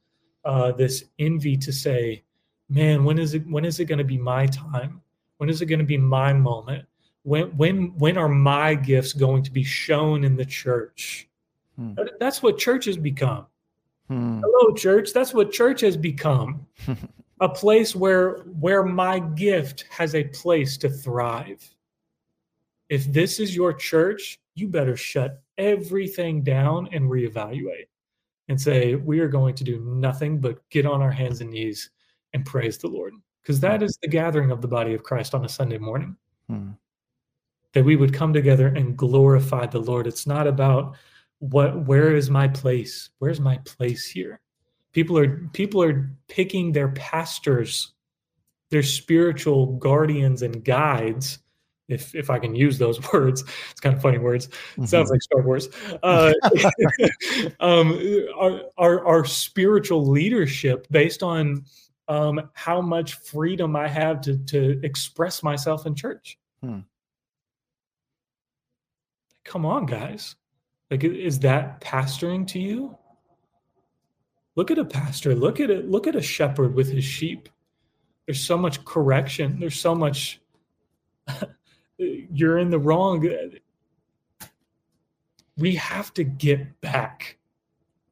uh, 0.44 0.72
this 0.72 1.04
envy 1.18 1.56
to 1.56 1.72
say, 1.72 2.22
man, 2.68 3.04
when 3.04 3.18
is 3.18 3.34
it 3.34 3.46
when 3.46 3.64
is 3.64 3.80
it 3.80 3.86
going 3.86 3.98
to 3.98 4.04
be 4.04 4.18
my 4.18 4.46
time? 4.46 5.00
When 5.38 5.48
is 5.48 5.62
it 5.62 5.66
going 5.66 5.78
to 5.78 5.84
be 5.84 5.98
my 5.98 6.32
moment? 6.32 6.86
When 7.22 7.56
when 7.56 7.96
when 7.98 8.16
are 8.16 8.28
my 8.28 8.74
gifts 8.74 9.12
going 9.12 9.42
to 9.44 9.50
be 9.50 9.64
shown 9.64 10.24
in 10.24 10.36
the 10.36 10.44
church? 10.44 11.28
Hmm. 11.76 11.94
That's 12.18 12.42
what 12.42 12.58
church 12.58 12.86
has 12.86 12.96
become. 12.96 13.46
Hmm. 14.08 14.40
Hello, 14.40 14.74
church. 14.74 15.12
That's 15.12 15.34
what 15.34 15.52
church 15.52 15.80
has 15.82 15.96
become. 15.96 16.66
a 17.40 17.48
place 17.48 17.94
where 17.94 18.38
where 18.60 18.82
my 18.82 19.18
gift 19.20 19.84
has 19.90 20.14
a 20.14 20.24
place 20.24 20.76
to 20.78 20.88
thrive. 20.88 21.74
If 22.88 23.04
this 23.12 23.38
is 23.38 23.54
your 23.54 23.74
church, 23.74 24.40
you 24.58 24.68
better 24.68 24.96
shut 24.96 25.42
everything 25.56 26.42
down 26.42 26.88
and 26.92 27.10
reevaluate 27.10 27.88
and 28.48 28.60
say, 28.60 28.94
we 28.94 29.20
are 29.20 29.28
going 29.28 29.54
to 29.54 29.64
do 29.64 29.80
nothing 29.80 30.40
but 30.40 30.68
get 30.70 30.86
on 30.86 31.02
our 31.02 31.10
hands 31.10 31.40
and 31.40 31.50
knees 31.50 31.90
and 32.32 32.44
praise 32.44 32.78
the 32.78 32.88
Lord. 32.88 33.14
Because 33.42 33.60
that 33.60 33.82
is 33.82 33.98
the 34.02 34.08
gathering 34.08 34.50
of 34.50 34.60
the 34.60 34.68
body 34.68 34.94
of 34.94 35.02
Christ 35.02 35.34
on 35.34 35.44
a 35.44 35.48
Sunday 35.48 35.78
morning. 35.78 36.16
Hmm. 36.48 36.70
That 37.74 37.84
we 37.84 37.96
would 37.96 38.14
come 38.14 38.32
together 38.32 38.68
and 38.68 38.96
glorify 38.96 39.66
the 39.66 39.78
Lord. 39.78 40.06
It's 40.06 40.26
not 40.26 40.46
about 40.46 40.96
what 41.38 41.86
where 41.86 42.14
is 42.14 42.30
my 42.30 42.48
place? 42.48 43.10
Where's 43.18 43.40
my 43.40 43.58
place 43.58 44.06
here? 44.06 44.40
People 44.92 45.18
are 45.18 45.36
people 45.52 45.82
are 45.82 46.10
picking 46.28 46.72
their 46.72 46.88
pastors, 46.88 47.92
their 48.70 48.82
spiritual 48.82 49.76
guardians 49.76 50.42
and 50.42 50.64
guides. 50.64 51.38
If 51.88 52.14
if 52.14 52.30
I 52.30 52.38
can 52.38 52.54
use 52.54 52.78
those 52.78 53.00
words, 53.12 53.44
it's 53.70 53.80
kind 53.80 53.96
of 53.96 54.02
funny 54.02 54.18
words. 54.18 54.48
Mm-hmm. 54.48 54.84
Sounds 54.84 55.10
like 55.10 55.22
Star 55.22 55.42
Wars. 55.42 55.68
Uh, 56.02 56.32
um, 57.60 57.98
our, 58.38 58.60
our 58.76 59.06
our 59.06 59.24
spiritual 59.24 60.06
leadership 60.06 60.86
based 60.90 61.22
on 61.22 61.64
um, 62.08 62.50
how 62.54 62.80
much 62.80 63.14
freedom 63.14 63.76
I 63.76 63.88
have 63.88 64.20
to 64.22 64.38
to 64.38 64.80
express 64.82 65.42
myself 65.42 65.86
in 65.86 65.94
church. 65.94 66.38
Hmm. 66.62 66.80
Come 69.44 69.64
on, 69.64 69.86
guys. 69.86 70.36
Like, 70.90 71.04
is 71.04 71.38
that 71.40 71.80
pastoring 71.80 72.46
to 72.48 72.58
you? 72.58 72.96
Look 74.56 74.70
at 74.70 74.78
a 74.78 74.84
pastor. 74.84 75.34
Look 75.34 75.60
at 75.60 75.70
it. 75.70 75.88
Look 75.88 76.06
at 76.06 76.16
a 76.16 76.22
shepherd 76.22 76.74
with 76.74 76.90
his 76.90 77.04
sheep. 77.04 77.48
There's 78.26 78.40
so 78.40 78.58
much 78.58 78.84
correction. 78.84 79.58
There's 79.60 79.78
so 79.78 79.94
much. 79.94 80.40
you're 81.98 82.58
in 82.58 82.70
the 82.70 82.78
wrong. 82.78 83.26
We 85.56 85.74
have 85.74 86.14
to 86.14 86.24
get 86.24 86.80
back. 86.80 87.38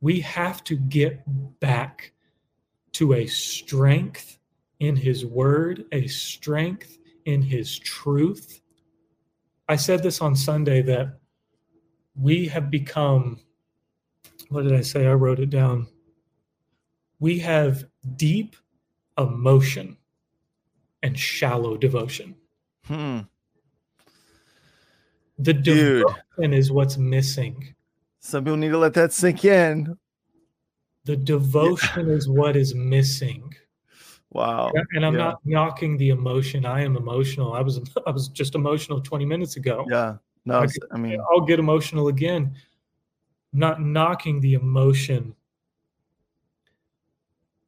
We 0.01 0.21
have 0.21 0.65
to 0.65 0.77
get 0.77 1.23
back 1.61 2.13
to 2.93 3.15
a 3.15 3.27
strength 3.27 4.39
in 4.81 4.97
his 4.97 5.25
word, 5.25 5.85
a 5.93 6.07
strength 6.07 6.99
in 7.25 7.43
his 7.43 7.79
truth. 7.79 8.61
I 9.69 9.77
said 9.77 10.03
this 10.03 10.21
on 10.21 10.37
Sunday 10.37 10.83
that 10.83 11.19
we 12.15 12.47
have 12.49 12.71
become, 12.71 13.41
what 14.49 14.63
did 14.63 14.75
I 14.75 14.81
say? 14.81 15.07
I 15.07 15.13
wrote 15.13 15.41
it 15.41 15.51
down. 15.51 15.89
We 17.19 17.39
have 17.41 17.85
deep 18.17 18.57
emotion 19.19 19.97
and 21.03 21.19
shallow 21.19 21.77
devotion. 21.77 22.37
Hmm. 22.85 23.21
The 25.39 25.53
Dude. 25.53 26.07
devotion 26.07 26.53
is 26.55 26.71
what's 26.73 26.97
missing. 26.97 27.75
Some 28.21 28.45
people 28.45 28.57
need 28.57 28.71
to 28.71 28.79
let 28.79 28.95
that 28.95 29.13
sink 29.13 29.45
in. 29.45 29.97
The 31.05 31.17
devotion 31.17 32.09
is 32.11 32.29
what 32.29 32.57
is 32.57 32.75
missing. 32.75 33.53
Wow. 34.33 34.73
And 34.93 35.05
I'm 35.07 35.15
Yeah. 35.15 35.19
not 35.19 35.41
knocking 35.45 35.97
the 35.97 36.11
emotion. 36.11 36.67
I 36.67 36.83
am 36.83 36.97
emotional. 36.97 37.53
I 37.53 37.61
was 37.61 37.79
I 38.07 38.11
was 38.11 38.29
just 38.29 38.55
emotional 38.55 39.01
20 39.01 39.25
minutes 39.25 39.57
ago. 39.57 39.85
Yeah. 39.89 40.17
No, 40.45 40.61
I 40.61 40.65
it's- 40.65 40.79
I 40.93 40.97
mean, 40.99 41.21
I'll 41.31 41.43
get 41.47 41.59
emotional 41.59 42.09
again. 42.09 42.55
Not 43.53 43.81
knocking 43.81 44.41
the 44.41 44.55
emotion. 44.55 45.35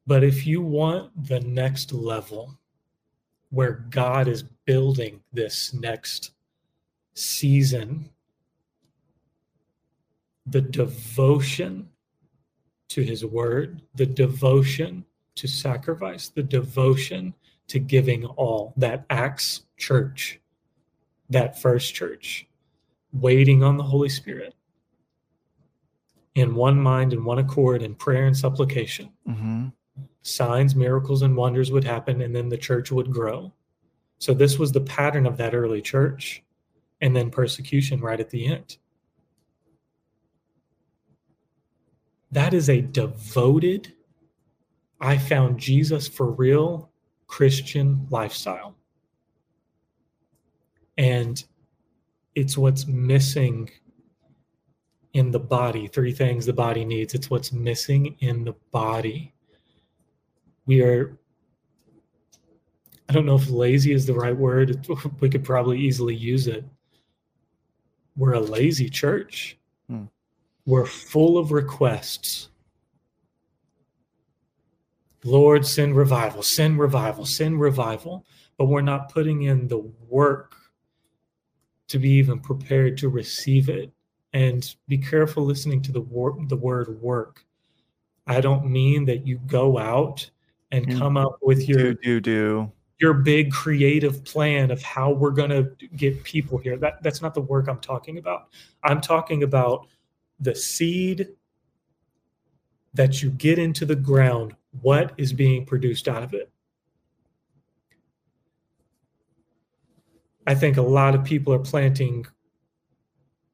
But 0.07 0.23
if 0.23 0.45
you 0.47 0.61
want 0.61 1.11
the 1.27 1.39
next 1.41 1.93
level 1.93 2.57
where 3.51 3.85
God 3.89 4.27
is 4.27 4.43
building 4.65 5.21
this 5.33 5.73
next 5.73 6.31
season, 7.13 8.09
the 10.45 10.61
devotion 10.61 11.89
to 12.89 13.03
his 13.03 13.23
word, 13.23 13.81
the 13.95 14.05
devotion 14.05 15.05
to 15.35 15.47
sacrifice, 15.47 16.29
the 16.29 16.43
devotion 16.43 17.33
to 17.67 17.79
giving 17.79 18.25
all 18.25 18.73
that 18.77 19.05
Acts 19.09 19.61
church, 19.77 20.39
that 21.29 21.59
first 21.61 21.93
church, 21.93 22.47
waiting 23.13 23.63
on 23.63 23.77
the 23.77 23.83
Holy 23.83 24.09
Spirit 24.09 24.55
in 26.35 26.55
one 26.55 26.79
mind 26.79 27.13
and 27.13 27.25
one 27.25 27.39
accord 27.39 27.81
in 27.81 27.95
prayer 27.95 28.25
and 28.25 28.35
supplication. 28.37 29.09
mhm. 29.27 29.73
Signs, 30.21 30.75
miracles, 30.75 31.21
and 31.21 31.35
wonders 31.35 31.71
would 31.71 31.83
happen, 31.83 32.21
and 32.21 32.35
then 32.35 32.49
the 32.49 32.57
church 32.57 32.91
would 32.91 33.09
grow. 33.09 33.53
So, 34.17 34.33
this 34.33 34.59
was 34.59 34.71
the 34.71 34.81
pattern 34.81 35.25
of 35.25 35.37
that 35.37 35.55
early 35.55 35.81
church, 35.81 36.43
and 37.01 37.15
then 37.15 37.29
persecution 37.29 37.99
right 37.99 38.19
at 38.19 38.29
the 38.29 38.45
end. 38.47 38.77
That 42.31 42.53
is 42.53 42.69
a 42.69 42.81
devoted, 42.81 43.93
I 44.99 45.17
found 45.17 45.59
Jesus 45.59 46.07
for 46.07 46.31
real 46.31 46.91
Christian 47.27 48.05
lifestyle. 48.09 48.75
And 50.97 51.43
it's 52.35 52.57
what's 52.57 52.85
missing 52.85 53.69
in 55.13 55.31
the 55.31 55.39
body. 55.39 55.87
Three 55.87 56.11
things 56.11 56.45
the 56.45 56.53
body 56.53 56.85
needs. 56.85 57.13
It's 57.13 57.29
what's 57.29 57.51
missing 57.51 58.15
in 58.19 58.43
the 58.43 58.55
body. 58.71 59.33
We 60.65 60.81
are, 60.81 61.17
I 63.07 63.13
don't 63.13 63.25
know 63.25 63.35
if 63.35 63.49
lazy 63.49 63.91
is 63.91 64.05
the 64.05 64.13
right 64.13 64.35
word. 64.35 64.85
We 65.19 65.29
could 65.29 65.43
probably 65.43 65.79
easily 65.79 66.15
use 66.15 66.47
it. 66.47 66.63
We're 68.19 68.33
a 68.33 68.39
lazy 68.41 68.89
church. 68.89 69.57
Hmm. 69.89 70.03
We're 70.65 70.85
full 70.85 71.37
of 71.37 71.53
requests. 71.53 72.49
Lord, 75.23 75.65
send 75.65 75.95
revival, 75.95 76.43
send 76.43 76.79
revival, 76.79 77.25
send 77.25 77.61
revival. 77.61 78.25
But 78.57 78.65
we're 78.65 78.81
not 78.81 79.09
putting 79.13 79.43
in 79.43 79.69
the 79.69 79.89
work 80.09 80.53
to 81.87 81.97
be 81.97 82.09
even 82.11 82.41
prepared 82.41 82.97
to 82.97 83.07
receive 83.07 83.69
it. 83.69 83.89
And 84.33 84.75
be 84.89 84.97
careful 84.97 85.45
listening 85.45 85.81
to 85.83 85.93
the, 85.93 86.01
wor- 86.01 86.37
the 86.47 86.57
word 86.57 87.01
work. 87.01 87.45
I 88.27 88.41
don't 88.41 88.69
mean 88.69 89.05
that 89.05 89.25
you 89.25 89.39
go 89.47 89.77
out 89.77 90.29
and 90.71 90.85
Mm. 90.87 90.97
come 90.99 91.15
up 91.15 91.37
with 91.41 91.67
your 91.69 91.93
do 91.93 91.99
do 92.03 92.19
do. 92.19 92.71
Your 92.99 93.13
big 93.13 93.51
creative 93.51 94.23
plan 94.25 94.71
of 94.71 94.81
how 94.81 95.11
we're 95.11 95.31
going 95.31 95.49
to 95.49 95.71
get 95.95 96.23
people 96.23 96.57
here. 96.57 96.77
That 96.77 97.01
that's 97.01 97.21
not 97.21 97.33
the 97.33 97.41
work 97.41 97.67
I'm 97.67 97.79
talking 97.79 98.17
about. 98.17 98.49
I'm 98.83 99.01
talking 99.01 99.43
about 99.43 99.87
the 100.39 100.55
seed 100.55 101.27
that 102.93 103.21
you 103.21 103.29
get 103.31 103.59
into 103.59 103.85
the 103.85 103.95
ground, 103.95 104.55
what 104.81 105.13
is 105.17 105.33
being 105.33 105.65
produced 105.65 106.07
out 106.07 106.23
of 106.23 106.33
it? 106.33 106.51
I 110.47 110.55
think 110.55 110.77
a 110.77 110.81
lot 110.81 111.13
of 111.13 111.23
people 111.23 111.53
are 111.53 111.59
planting 111.59 112.25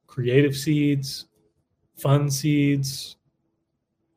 creative 0.07 0.55
seeds, 0.55 1.25
fun 1.97 2.31
seeds, 2.31 3.17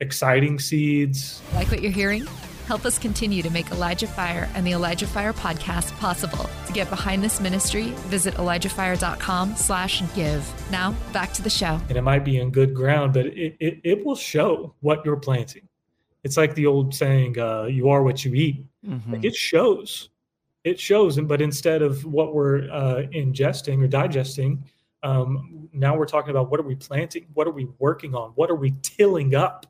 exciting 0.00 0.58
seeds. 0.58 1.42
Like 1.54 1.70
what 1.70 1.82
you're 1.82 1.90
hearing? 1.90 2.26
Help 2.68 2.84
us 2.84 2.98
continue 2.98 3.42
to 3.42 3.48
make 3.48 3.70
Elijah 3.70 4.06
Fire 4.06 4.46
and 4.54 4.66
the 4.66 4.72
Elijah 4.72 5.06
Fire 5.06 5.32
podcast 5.32 5.90
possible. 5.98 6.50
To 6.66 6.72
get 6.74 6.90
behind 6.90 7.24
this 7.24 7.40
ministry, 7.40 7.94
visit 8.10 8.34
ElijahFire.com 8.34 9.56
slash 9.56 10.02
give. 10.14 10.46
Now, 10.70 10.94
back 11.14 11.32
to 11.32 11.42
the 11.42 11.48
show. 11.48 11.80
And 11.88 11.96
it 11.96 12.02
might 12.02 12.26
be 12.26 12.38
in 12.38 12.50
good 12.50 12.74
ground, 12.74 13.14
but 13.14 13.24
it, 13.24 13.56
it, 13.58 13.80
it 13.84 14.04
will 14.04 14.16
show 14.16 14.74
what 14.80 15.02
you're 15.02 15.16
planting. 15.16 15.66
It's 16.24 16.36
like 16.36 16.54
the 16.56 16.66
old 16.66 16.94
saying, 16.94 17.38
uh, 17.38 17.64
you 17.70 17.88
are 17.88 18.02
what 18.02 18.22
you 18.22 18.34
eat. 18.34 18.66
Mhm. 18.86 19.12
Like 19.14 19.24
it 19.24 19.34
shows. 19.34 20.10
It 20.62 20.78
shows. 20.78 21.18
But 21.18 21.40
instead 21.40 21.80
of 21.80 22.04
what 22.04 22.34
we're 22.34 22.70
uh, 22.70 23.06
ingesting 23.14 23.82
or 23.82 23.86
digesting, 23.86 24.62
um, 25.02 25.70
now 25.72 25.96
we're 25.96 26.04
talking 26.04 26.32
about 26.32 26.50
what 26.50 26.60
are 26.60 26.64
we 26.64 26.74
planting? 26.74 27.28
What 27.32 27.46
are 27.46 27.52
we 27.52 27.66
working 27.78 28.14
on? 28.14 28.32
What 28.34 28.50
are 28.50 28.56
we 28.56 28.74
tilling 28.82 29.34
up? 29.34 29.64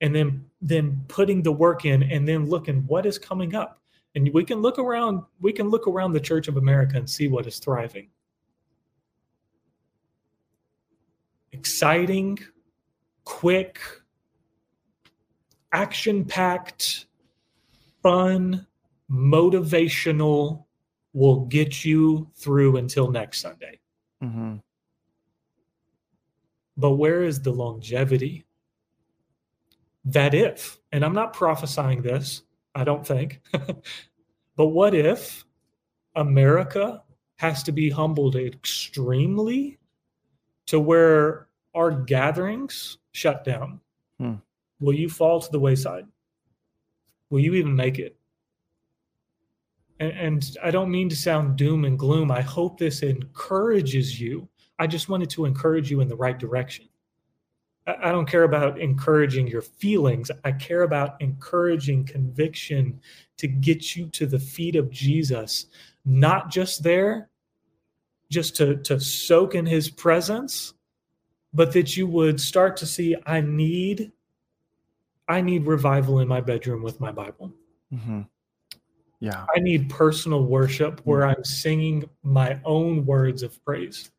And 0.00 0.14
then 0.14 0.44
then 0.60 1.04
putting 1.08 1.42
the 1.42 1.52
work 1.52 1.84
in 1.84 2.02
and 2.02 2.26
then 2.26 2.46
looking 2.46 2.86
what 2.86 3.06
is 3.06 3.18
coming 3.18 3.54
up. 3.54 3.80
And 4.14 4.32
we 4.32 4.44
can 4.44 4.60
look 4.62 4.78
around 4.78 5.22
we 5.40 5.52
can 5.52 5.68
look 5.68 5.86
around 5.86 6.12
the 6.12 6.20
church 6.20 6.48
of 6.48 6.56
america 6.56 6.96
and 6.96 7.08
see 7.08 7.28
what 7.28 7.46
is 7.46 7.58
thriving. 7.58 8.08
Exciting 11.52 12.38
quick 13.24 13.80
action 15.72 16.24
packed 16.24 17.06
fun 18.02 18.66
motivational 19.10 20.64
will 21.12 21.40
get 21.46 21.84
you 21.84 22.30
through 22.36 22.76
until 22.76 23.10
next 23.10 23.40
sunday. 23.40 23.80
Mhm. 24.22 24.62
but 26.78 26.92
where 26.92 27.22
is 27.24 27.40
the 27.42 27.50
longevity 27.50 28.45
that 30.06 30.34
if, 30.34 30.78
and 30.92 31.04
I'm 31.04 31.14
not 31.14 31.32
prophesying 31.32 32.02
this, 32.02 32.42
I 32.74 32.84
don't 32.84 33.06
think, 33.06 33.40
but 34.56 34.66
what 34.66 34.94
if 34.94 35.44
America 36.14 37.02
has 37.36 37.62
to 37.64 37.72
be 37.72 37.90
humbled 37.90 38.36
extremely 38.36 39.78
to 40.66 40.80
where 40.80 41.48
our 41.74 41.90
gatherings 41.90 42.98
shut 43.12 43.44
down? 43.44 43.80
Hmm. 44.18 44.34
Will 44.80 44.94
you 44.94 45.08
fall 45.08 45.40
to 45.40 45.50
the 45.50 45.60
wayside? 45.60 46.06
Will 47.30 47.40
you 47.40 47.54
even 47.54 47.74
make 47.74 47.98
it? 47.98 48.16
And, 49.98 50.12
and 50.12 50.56
I 50.62 50.70
don't 50.70 50.90
mean 50.90 51.08
to 51.08 51.16
sound 51.16 51.56
doom 51.56 51.84
and 51.84 51.98
gloom. 51.98 52.30
I 52.30 52.42
hope 52.42 52.78
this 52.78 53.02
encourages 53.02 54.20
you. 54.20 54.48
I 54.78 54.86
just 54.86 55.08
wanted 55.08 55.30
to 55.30 55.46
encourage 55.46 55.90
you 55.90 56.00
in 56.00 56.08
the 56.08 56.16
right 56.16 56.38
direction. 56.38 56.88
I 57.86 58.10
don't 58.10 58.28
care 58.28 58.42
about 58.42 58.80
encouraging 58.80 59.46
your 59.46 59.62
feelings. 59.62 60.30
I 60.44 60.52
care 60.52 60.82
about 60.82 61.20
encouraging 61.20 62.04
conviction 62.04 63.00
to 63.36 63.46
get 63.46 63.94
you 63.94 64.08
to 64.08 64.26
the 64.26 64.40
feet 64.40 64.74
of 64.74 64.90
Jesus, 64.90 65.66
not 66.04 66.50
just 66.50 66.82
there, 66.82 67.30
just 68.28 68.56
to, 68.56 68.76
to 68.78 68.98
soak 68.98 69.54
in 69.54 69.66
his 69.66 69.88
presence, 69.88 70.74
but 71.54 71.72
that 71.74 71.96
you 71.96 72.08
would 72.08 72.40
start 72.40 72.76
to 72.78 72.86
see, 72.86 73.14
I 73.24 73.40
need, 73.40 74.10
I 75.28 75.40
need 75.40 75.66
revival 75.66 76.18
in 76.18 76.26
my 76.26 76.40
bedroom 76.40 76.82
with 76.82 77.00
my 77.00 77.12
Bible. 77.12 77.52
Mm-hmm. 77.94 78.22
Yeah. 79.20 79.46
I 79.54 79.60
need 79.60 79.88
personal 79.88 80.44
worship 80.44 81.00
where 81.04 81.24
I'm 81.24 81.44
singing 81.44 82.04
my 82.24 82.60
own 82.64 83.06
words 83.06 83.44
of 83.44 83.64
praise. 83.64 84.10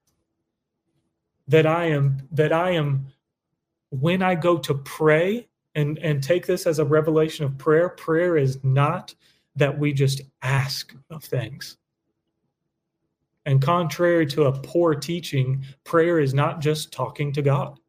That 1.50 1.66
I 1.66 1.86
am, 1.86 2.28
that 2.32 2.54
I 2.54 2.72
am 2.72 3.08
when 3.90 4.22
I 4.22 4.36
go 4.36 4.58
to 4.58 4.74
pray 4.74 5.48
and, 5.76 5.98
and 6.00 6.24
take 6.24 6.46
this 6.46 6.66
as 6.66 6.80
a 6.80 6.86
revelation 6.86 7.46
of 7.46 7.58
prayer, 7.58 7.90
prayer 7.90 8.38
is 8.38 8.64
not 8.64 9.14
that 9.56 9.78
we 9.78 9.94
just 9.94 10.22
ask 10.42 10.94
of 11.10 11.24
things. 11.24 11.78
And 13.46 13.62
contrary 13.62 14.26
to 14.28 14.46
a 14.46 14.52
poor 14.52 14.94
teaching, 14.94 15.64
prayer 15.84 16.20
is 16.20 16.34
not 16.34 16.60
just 16.60 16.92
talking 16.92 17.32
to 17.34 17.42
God. 17.42 17.80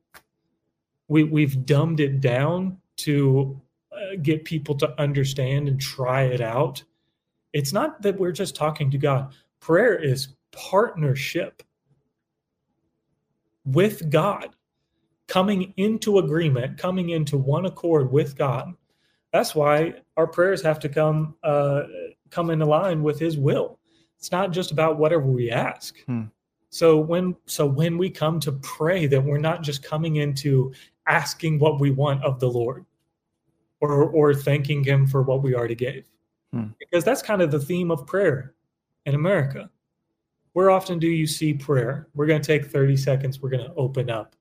We, 1.09 1.25
we've 1.25 1.67
dumbed 1.67 2.01
it 2.01 2.21
down 2.21 2.79
to 2.99 3.61
uh, 3.91 4.17
get 4.23 4.45
people 4.45 4.77
to 4.77 5.01
understand 5.01 5.69
and 5.69 5.81
try 5.81 6.25
it 6.25 6.41
out. 6.41 6.83
It's 7.53 7.73
not 7.73 8.03
that 8.03 8.19
we're 8.19 8.33
just 8.33 8.55
talking 8.55 8.91
to 8.91 8.99
God, 8.99 9.33
prayer 9.59 9.97
is 9.97 10.29
partnership 10.53 11.63
with 13.65 14.11
God 14.11 14.55
coming 15.29 15.75
into 15.77 16.19
agreement, 16.19 16.79
coming 16.79 17.11
into 17.11 17.39
one 17.39 17.67
accord 17.67 18.11
with 18.11 18.37
God. 18.37 18.75
That's 19.33 19.55
why 19.55 19.95
our 20.17 20.27
prayers 20.27 20.63
have 20.63 20.81
to 20.81 20.89
come 20.89 21.37
uh, 21.45 21.83
come 22.31 22.51
in 22.51 22.59
line 22.61 23.03
with 23.03 23.21
His 23.21 23.37
will. 23.37 23.79
It's 24.19 24.33
not 24.33 24.51
just 24.51 24.73
about 24.73 24.99
whatever 24.99 25.27
we 25.27 25.51
ask. 25.51 26.03
Hmm. 26.07 26.25
So 26.71 26.99
when 26.99 27.37
so 27.47 27.67
when 27.67 27.99
we 27.99 28.11
come 28.11 28.41
to 28.41 28.53
pray, 28.53 29.07
that 29.07 29.23
we're 29.23 29.39
not 29.39 29.63
just 29.63 29.83
coming 29.83 30.17
into 30.17 30.73
asking 31.07 31.59
what 31.59 31.81
we 31.81 31.91
want 31.91 32.25
of 32.25 32.41
the 32.41 32.49
Lord, 32.51 32.85
or 33.81 34.05
or 34.05 34.35
thanking 34.35 34.83
Him 34.83 35.07
for 35.07 35.23
what 35.23 35.43
we 35.43 35.55
already 35.55 35.75
gave, 35.75 36.07
Hmm. 36.53 36.69
because 36.79 37.05
that's 37.05 37.23
kind 37.23 37.43
of 37.43 37.51
the 37.51 37.61
theme 37.61 37.91
of 37.91 38.07
prayer 38.07 38.55
in 39.05 39.15
America. 39.15 39.71
Where 40.55 40.71
often 40.71 40.99
do 40.99 41.07
you 41.07 41.27
see 41.27 41.53
prayer? 41.53 42.09
We're 42.15 42.27
going 42.27 42.41
to 42.41 42.47
take 42.47 42.67
30 42.67 42.97
seconds. 42.97 43.41
We're 43.41 43.51
going 43.51 43.65
to 43.65 43.75
open 43.75 44.11
up 44.11 44.35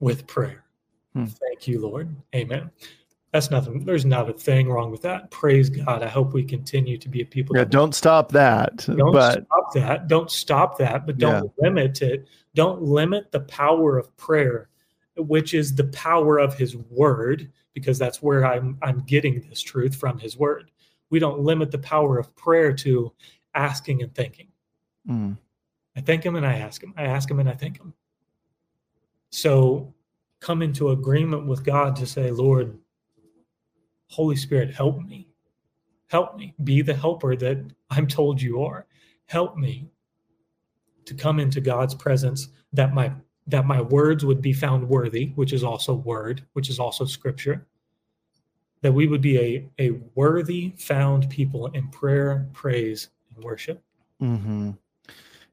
with 0.00 0.26
prayer. 0.26 0.64
Hmm. 1.14 1.26
Thank 1.26 1.66
you, 1.66 1.80
Lord. 1.80 2.14
Amen. 2.34 2.70
That's 3.32 3.50
nothing. 3.50 3.84
There's 3.84 4.04
not 4.04 4.30
a 4.30 4.32
thing 4.32 4.68
wrong 4.70 4.90
with 4.90 5.02
that. 5.02 5.30
Praise 5.30 5.68
God. 5.68 6.02
I 6.02 6.08
hope 6.08 6.32
we 6.32 6.44
continue 6.44 6.96
to 6.96 7.08
be 7.08 7.20
a 7.20 7.24
people. 7.24 7.56
Yeah. 7.56 7.64
Don't 7.64 7.94
stop 7.94 8.32
that. 8.32 8.86
don't 8.86 9.12
but 9.12 9.44
stop 9.44 9.74
that. 9.74 10.08
Don't 10.08 10.30
stop 10.30 10.78
that, 10.78 11.06
but 11.06 11.18
don't 11.18 11.52
limit 11.60 12.00
it. 12.02 12.26
Don't 12.54 12.82
limit 12.82 13.32
the 13.32 13.40
power 13.40 13.98
of 13.98 14.16
prayer, 14.16 14.70
which 15.16 15.54
is 15.54 15.74
the 15.74 15.84
power 15.84 16.38
of 16.38 16.54
His 16.54 16.76
Word, 16.76 17.50
because 17.74 17.98
that's 17.98 18.22
where 18.22 18.46
I'm 18.46 18.78
I'm 18.82 19.00
getting 19.00 19.40
this 19.48 19.60
truth 19.60 19.94
from 19.94 20.18
His 20.18 20.36
Word. 20.36 20.70
We 21.10 21.18
don't 21.18 21.40
limit 21.40 21.70
the 21.70 21.78
power 21.78 22.18
of 22.18 22.34
prayer 22.36 22.72
to 22.74 23.12
asking 23.54 24.02
and 24.02 24.14
thinking. 24.14 24.48
Mm. 25.08 25.36
I 25.96 26.00
thank 26.00 26.24
him 26.24 26.36
and 26.36 26.46
I 26.46 26.58
ask 26.58 26.82
him. 26.82 26.94
I 26.96 27.04
ask 27.04 27.30
him 27.30 27.40
and 27.40 27.48
I 27.48 27.54
thank 27.54 27.78
him. 27.78 27.94
So 29.36 29.92
come 30.40 30.62
into 30.62 30.92
agreement 30.92 31.46
with 31.46 31.62
God 31.62 31.94
to 31.96 32.06
say, 32.06 32.30
Lord, 32.30 32.78
Holy 34.08 34.34
Spirit, 34.34 34.74
help 34.74 35.02
me. 35.02 35.28
Help 36.06 36.38
me. 36.38 36.54
Be 36.64 36.80
the 36.80 36.94
helper 36.94 37.36
that 37.36 37.58
I'm 37.90 38.06
told 38.06 38.40
you 38.40 38.62
are. 38.62 38.86
Help 39.26 39.58
me 39.58 39.90
to 41.04 41.12
come 41.12 41.38
into 41.38 41.60
God's 41.60 41.94
presence 41.94 42.48
that 42.72 42.94
my 42.94 43.12
that 43.48 43.66
my 43.66 43.82
words 43.82 44.24
would 44.24 44.40
be 44.40 44.54
found 44.54 44.88
worthy, 44.88 45.32
which 45.34 45.52
is 45.52 45.62
also 45.62 45.92
word, 45.92 46.42
which 46.54 46.70
is 46.70 46.80
also 46.80 47.04
scripture. 47.04 47.66
That 48.80 48.92
we 48.92 49.06
would 49.06 49.20
be 49.20 49.38
a, 49.38 49.68
a 49.78 49.90
worthy 50.14 50.70
found 50.78 51.28
people 51.28 51.66
in 51.66 51.88
prayer, 51.88 52.48
praise, 52.54 53.10
and 53.34 53.44
worship. 53.44 53.82
hmm 54.18 54.70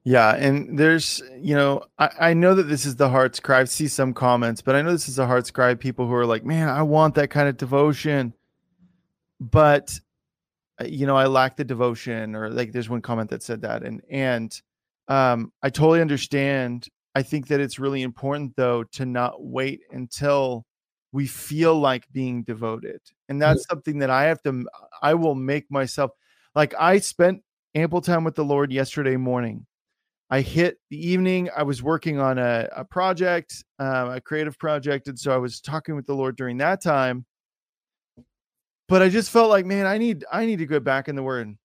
Yeah, 0.06 0.36
and 0.36 0.78
there's, 0.78 1.22
you 1.40 1.56
know, 1.56 1.84
I, 1.98 2.10
I 2.20 2.34
know 2.34 2.56
that 2.56 2.64
this 2.64 2.86
is 2.86 2.98
the 2.98 3.10
heart's 3.10 3.40
cry. 3.40 3.62
I 3.62 3.64
see 3.64 3.88
some 3.88 4.14
comments, 4.14 4.62
but 4.62 4.76
I 4.76 4.82
know 4.82 4.92
this 4.92 5.08
is 5.08 5.16
the 5.16 5.26
heart's 5.26 5.50
cry. 5.50 5.76
People 5.76 6.08
who 6.08 6.14
are 6.14 6.26
like, 6.26 6.44
man, 6.44 6.68
I 6.68 6.82
want 6.82 7.16
that 7.16 7.30
kind 7.30 7.48
of 7.48 7.56
devotion, 7.56 8.34
but 9.40 9.98
uh, 10.82 10.86
you 10.86 11.06
know, 11.08 11.16
I 11.16 11.28
lack 11.28 11.56
the 11.56 11.64
devotion. 11.64 12.36
Or 12.36 12.50
like, 12.50 12.74
there's 12.74 12.90
one 12.90 13.02
comment 13.02 13.30
that 13.30 13.44
said 13.44 13.62
that, 13.62 13.84
and 13.84 14.02
and 14.10 14.62
um, 15.08 15.54
I 15.62 15.70
totally 15.70 16.02
understand. 16.02 16.88
I 17.16 17.22
think 17.22 17.48
that 17.48 17.62
it's 17.62 17.80
really 17.80 18.02
important 18.02 18.56
though 18.58 18.84
to 18.94 19.06
not 19.06 19.44
wait 19.44 19.82
until 19.92 20.66
we 21.14 21.28
feel 21.28 21.80
like 21.80 22.12
being 22.12 22.44
devoted, 22.44 23.00
and 23.30 23.42
that's 23.42 23.66
something 23.70 24.00
that 24.00 24.10
I 24.10 24.24
have 24.24 24.42
to. 24.44 24.66
I 25.02 25.14
will 25.14 25.36
make 25.36 25.72
myself 25.72 26.12
like 26.56 26.74
I 26.78 27.00
spent 27.00 27.42
ample 27.74 28.02
time 28.02 28.26
with 28.26 28.36
the 28.36 28.44
Lord 28.44 28.72
yesterday 28.72 29.16
morning. 29.16 29.66
I 30.30 30.42
hit 30.42 30.78
the 30.90 30.98
evening. 30.98 31.50
I 31.56 31.64
was 31.64 31.84
working 31.84 32.20
on 32.20 32.38
a, 32.40 32.68
a 32.76 32.84
project, 32.86 33.64
um, 33.78 34.10
a 34.12 34.22
creative 34.22 34.58
project. 34.58 35.08
And 35.08 35.20
so 35.20 35.32
I 35.32 35.38
was 35.38 35.62
talking 35.62 35.96
with 35.96 36.08
the 36.08 36.16
Lord 36.16 36.36
during 36.38 36.58
that 36.58 36.82
time. 36.82 37.26
But 38.90 39.02
I 39.02 39.10
just 39.10 39.32
felt 39.32 39.50
like, 39.50 39.66
man, 39.66 39.86
I 39.86 39.98
need 39.98 40.26
I 40.32 40.46
need 40.46 40.60
to 40.60 40.66
go 40.66 40.80
back 40.80 41.08
in 41.08 41.16
the 41.16 41.24
word. 41.24 41.56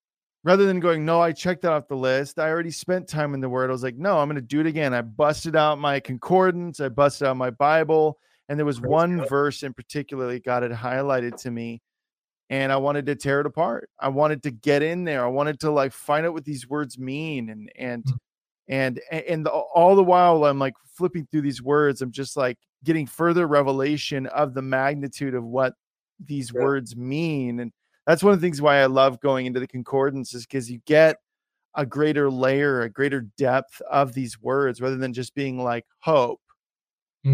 Rather 0.44 0.66
than 0.66 0.80
going, 0.80 1.04
no, 1.04 1.20
I 1.20 1.32
checked 1.32 1.62
that 1.62 1.72
off 1.72 1.88
the 1.88 1.96
list. 1.96 2.38
I 2.38 2.48
already 2.48 2.70
spent 2.70 3.08
time 3.08 3.34
in 3.34 3.40
the 3.40 3.48
word. 3.48 3.70
I 3.70 3.72
was 3.72 3.82
like, 3.82 3.96
no, 3.96 4.18
I'm 4.18 4.28
gonna 4.28 4.40
do 4.40 4.60
it 4.60 4.66
again. 4.66 4.94
I 4.94 5.02
busted 5.02 5.56
out 5.56 5.78
my 5.78 5.98
concordance, 6.00 6.80
I 6.80 6.88
busted 6.88 7.26
out 7.26 7.36
my 7.36 7.50
Bible, 7.50 8.18
And 8.48 8.58
there 8.58 8.64
was 8.66 8.80
one 8.80 9.24
verse 9.26 9.62
in 9.62 9.74
particular 9.74 10.30
that 10.32 10.44
God 10.44 10.62
had 10.62 10.72
highlighted 10.72 11.36
to 11.42 11.50
me, 11.50 11.82
and 12.50 12.70
I 12.72 12.76
wanted 12.76 13.06
to 13.06 13.16
tear 13.16 13.40
it 13.40 13.46
apart. 13.46 13.90
I 13.98 14.08
wanted 14.08 14.42
to 14.44 14.50
get 14.50 14.82
in 14.82 15.04
there. 15.04 15.24
I 15.24 15.28
wanted 15.28 15.60
to 15.60 15.70
like 15.70 15.92
find 15.92 16.24
out 16.24 16.32
what 16.34 16.44
these 16.44 16.68
words 16.68 16.98
mean, 16.98 17.50
and 17.50 17.70
and 17.76 18.04
Mm. 18.04 18.16
And 18.68 19.00
and 19.10 19.46
the, 19.46 19.50
all 19.50 19.96
the 19.96 20.04
while 20.04 20.44
I'm 20.44 20.58
like 20.58 20.74
flipping 20.86 21.26
through 21.26 21.42
these 21.42 21.62
words, 21.62 22.02
I'm 22.02 22.12
just 22.12 22.36
like 22.36 22.58
getting 22.84 23.06
further 23.06 23.46
revelation 23.46 24.26
of 24.28 24.54
the 24.54 24.62
magnitude 24.62 25.34
of 25.34 25.44
what 25.44 25.74
these 26.20 26.52
Yeah. 26.52 26.68
words 26.68 26.96
mean, 26.96 27.60
and 27.60 27.72
that's 28.06 28.22
one 28.22 28.32
of 28.34 28.40
the 28.40 28.46
things 28.46 28.62
why 28.62 28.78
I 28.78 28.86
love 28.86 29.20
going 29.20 29.46
into 29.46 29.60
the 29.60 29.68
concordance 29.68 30.34
is 30.34 30.46
because 30.46 30.70
you 30.70 30.80
get 30.86 31.16
a 31.74 31.86
greater 31.86 32.30
layer, 32.30 32.82
a 32.82 32.90
greater 32.90 33.22
depth 33.38 33.80
of 33.90 34.14
these 34.14 34.40
words 34.40 34.80
rather 34.80 34.96
than 34.96 35.12
just 35.12 35.34
being 35.34 35.62
like 35.62 35.86
hope. 36.00 36.40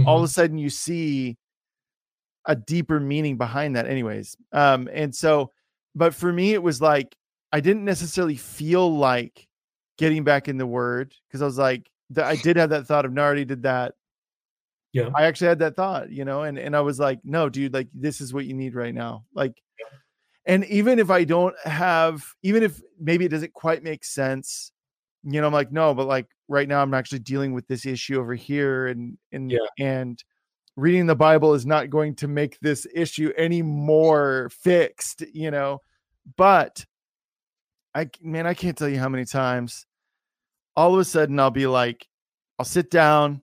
All 0.04 0.18
of 0.18 0.24
Mhm. 0.24 0.24
a 0.24 0.28
sudden 0.28 0.58
you 0.58 0.70
see 0.70 1.38
a 2.46 2.54
deeper 2.54 3.00
meaning 3.00 3.36
behind 3.38 3.76
that, 3.76 3.86
anyways. 3.86 4.36
Um, 4.52 4.88
and 4.92 5.14
so, 5.14 5.50
but 5.94 6.14
for 6.14 6.32
me, 6.32 6.52
it 6.52 6.62
was 6.62 6.80
like 6.80 7.16
I 7.52 7.60
didn't 7.60 7.84
necessarily 7.84 8.36
feel 8.36 8.96
like 8.96 9.48
getting 9.98 10.24
back 10.24 10.48
in 10.48 10.58
the 10.58 10.66
word 10.66 11.14
because 11.28 11.42
I 11.42 11.46
was 11.46 11.58
like, 11.58 11.90
I 12.16 12.36
did 12.36 12.56
have 12.56 12.70
that 12.70 12.86
thought 12.86 13.04
of, 13.04 13.12
Nardi 13.12 13.44
did 13.44 13.62
that. 13.62 13.94
Yeah. 14.92 15.10
I 15.14 15.24
actually 15.24 15.48
had 15.48 15.58
that 15.58 15.74
thought, 15.74 16.10
you 16.10 16.24
know, 16.24 16.42
and 16.42 16.56
and 16.58 16.76
I 16.76 16.80
was 16.80 17.00
like, 17.00 17.18
no, 17.24 17.48
dude, 17.48 17.74
like 17.74 17.88
this 17.92 18.20
is 18.20 18.32
what 18.32 18.44
you 18.44 18.54
need 18.54 18.74
right 18.76 18.94
now. 18.94 19.24
Like, 19.34 19.60
and 20.46 20.64
even 20.66 20.98
if 20.98 21.10
I 21.10 21.24
don't 21.24 21.54
have, 21.64 22.24
even 22.42 22.62
if 22.62 22.80
maybe 23.00 23.24
it 23.24 23.30
doesn't 23.30 23.52
quite 23.54 23.82
make 23.82 24.04
sense, 24.04 24.70
you 25.24 25.40
know, 25.40 25.46
I'm 25.48 25.52
like, 25.52 25.72
no, 25.72 25.94
but 25.94 26.06
like 26.06 26.26
right 26.48 26.68
now 26.68 26.80
I'm 26.80 26.94
actually 26.94 27.20
dealing 27.20 27.52
with 27.54 27.66
this 27.66 27.86
issue 27.86 28.20
over 28.20 28.34
here, 28.34 28.86
and 28.86 29.18
and 29.32 29.50
Yeah. 29.50 29.58
and 29.80 30.22
reading 30.76 31.06
the 31.06 31.16
Bible 31.16 31.54
is 31.54 31.66
not 31.66 31.90
going 31.90 32.14
to 32.16 32.28
make 32.28 32.58
this 32.60 32.86
issue 32.94 33.32
any 33.36 33.62
more 33.62 34.50
fixed, 34.50 35.22
you 35.32 35.50
know. 35.50 35.80
But 36.36 36.84
I 37.94 38.10
man, 38.20 38.46
I 38.46 38.54
can't 38.54 38.76
tell 38.76 38.88
you 38.88 38.98
how 38.98 39.08
many 39.08 39.24
times 39.24 39.86
all 40.76 40.94
of 40.94 41.00
a 41.00 41.04
sudden 41.04 41.38
I'll 41.38 41.50
be 41.50 41.66
like, 41.66 42.06
I'll 42.58 42.64
sit 42.64 42.90
down 42.90 43.42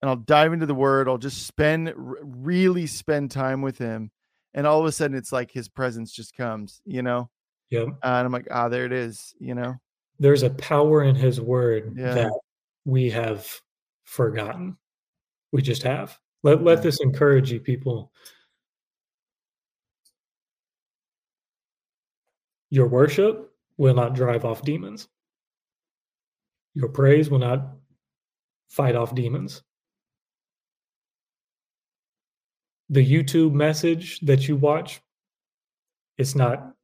and 0.00 0.08
I'll 0.08 0.16
dive 0.16 0.52
into 0.52 0.66
the 0.66 0.74
word. 0.74 1.08
I'll 1.08 1.18
just 1.18 1.46
spend 1.46 1.92
really 1.96 2.86
spend 2.86 3.30
time 3.30 3.60
with 3.62 3.78
him. 3.78 4.10
And 4.54 4.66
all 4.66 4.80
of 4.80 4.86
a 4.86 4.92
sudden 4.92 5.16
it's 5.16 5.32
like 5.32 5.50
his 5.50 5.68
presence 5.68 6.12
just 6.12 6.34
comes, 6.36 6.80
you 6.84 7.02
know? 7.02 7.30
Yeah. 7.70 7.82
Uh, 7.82 7.86
and 8.02 8.26
I'm 8.26 8.32
like, 8.32 8.48
ah, 8.50 8.68
there 8.68 8.86
it 8.86 8.92
is, 8.92 9.34
you 9.38 9.54
know? 9.54 9.76
There's 10.18 10.42
a 10.42 10.50
power 10.50 11.04
in 11.04 11.14
his 11.14 11.40
word 11.40 11.94
Yeah. 11.96 12.14
that 12.14 12.40
we 12.84 13.10
have 13.10 13.46
forgotten. 14.04 14.76
We 15.52 15.62
just 15.62 15.82
have. 15.82 16.18
Let 16.42 16.62
let 16.62 16.78
Yeah. 16.78 16.82
this 16.82 17.00
encourage 17.00 17.52
you, 17.52 17.60
people. 17.60 18.12
Your 22.70 22.88
worship 22.88 23.49
will 23.80 23.94
not 23.94 24.14
drive 24.14 24.44
off 24.44 24.60
demons. 24.60 25.08
Your 26.74 26.90
praise 26.90 27.30
will 27.30 27.38
not 27.38 27.62
fight 28.68 28.94
off 28.94 29.14
demons. 29.14 29.62
The 32.90 33.04
YouTube 33.04 33.54
message 33.54 34.20
that 34.20 34.46
you 34.46 34.56
watch, 34.56 35.00
it's 36.18 36.34
not 36.34 36.74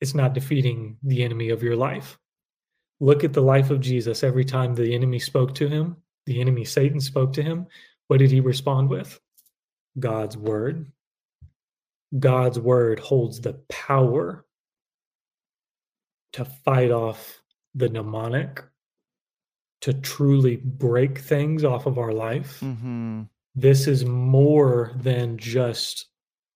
it's 0.00 0.14
not 0.14 0.32
defeating 0.32 0.96
the 1.02 1.24
enemy 1.24 1.50
of 1.50 1.64
your 1.64 1.74
life. 1.74 2.16
Look 3.00 3.24
at 3.24 3.32
the 3.32 3.42
life 3.42 3.70
of 3.70 3.80
Jesus. 3.80 4.22
Every 4.22 4.44
time 4.44 4.76
the 4.76 4.94
enemy 4.94 5.18
spoke 5.18 5.56
to 5.56 5.68
him, 5.68 5.96
the 6.26 6.40
enemy 6.40 6.64
Satan 6.64 7.00
spoke 7.00 7.32
to 7.32 7.42
him, 7.42 7.66
what 8.06 8.18
did 8.18 8.30
he 8.30 8.38
respond 8.38 8.90
with? 8.90 9.18
God's 9.98 10.36
word. 10.36 10.86
God's 12.16 12.60
word 12.60 13.00
holds 13.00 13.40
the 13.40 13.54
power 13.68 14.45
to 16.36 16.44
fight 16.44 16.90
off 16.90 17.40
the 17.74 17.88
demonic, 17.88 18.62
to 19.80 19.94
truly 19.94 20.56
break 20.56 21.18
things 21.18 21.64
off 21.64 21.86
of 21.86 21.96
our 21.96 22.12
life. 22.12 22.60
Mm-hmm. 22.60 23.22
This 23.54 23.86
is 23.86 24.04
more 24.04 24.92
than 24.96 25.38
just 25.38 26.08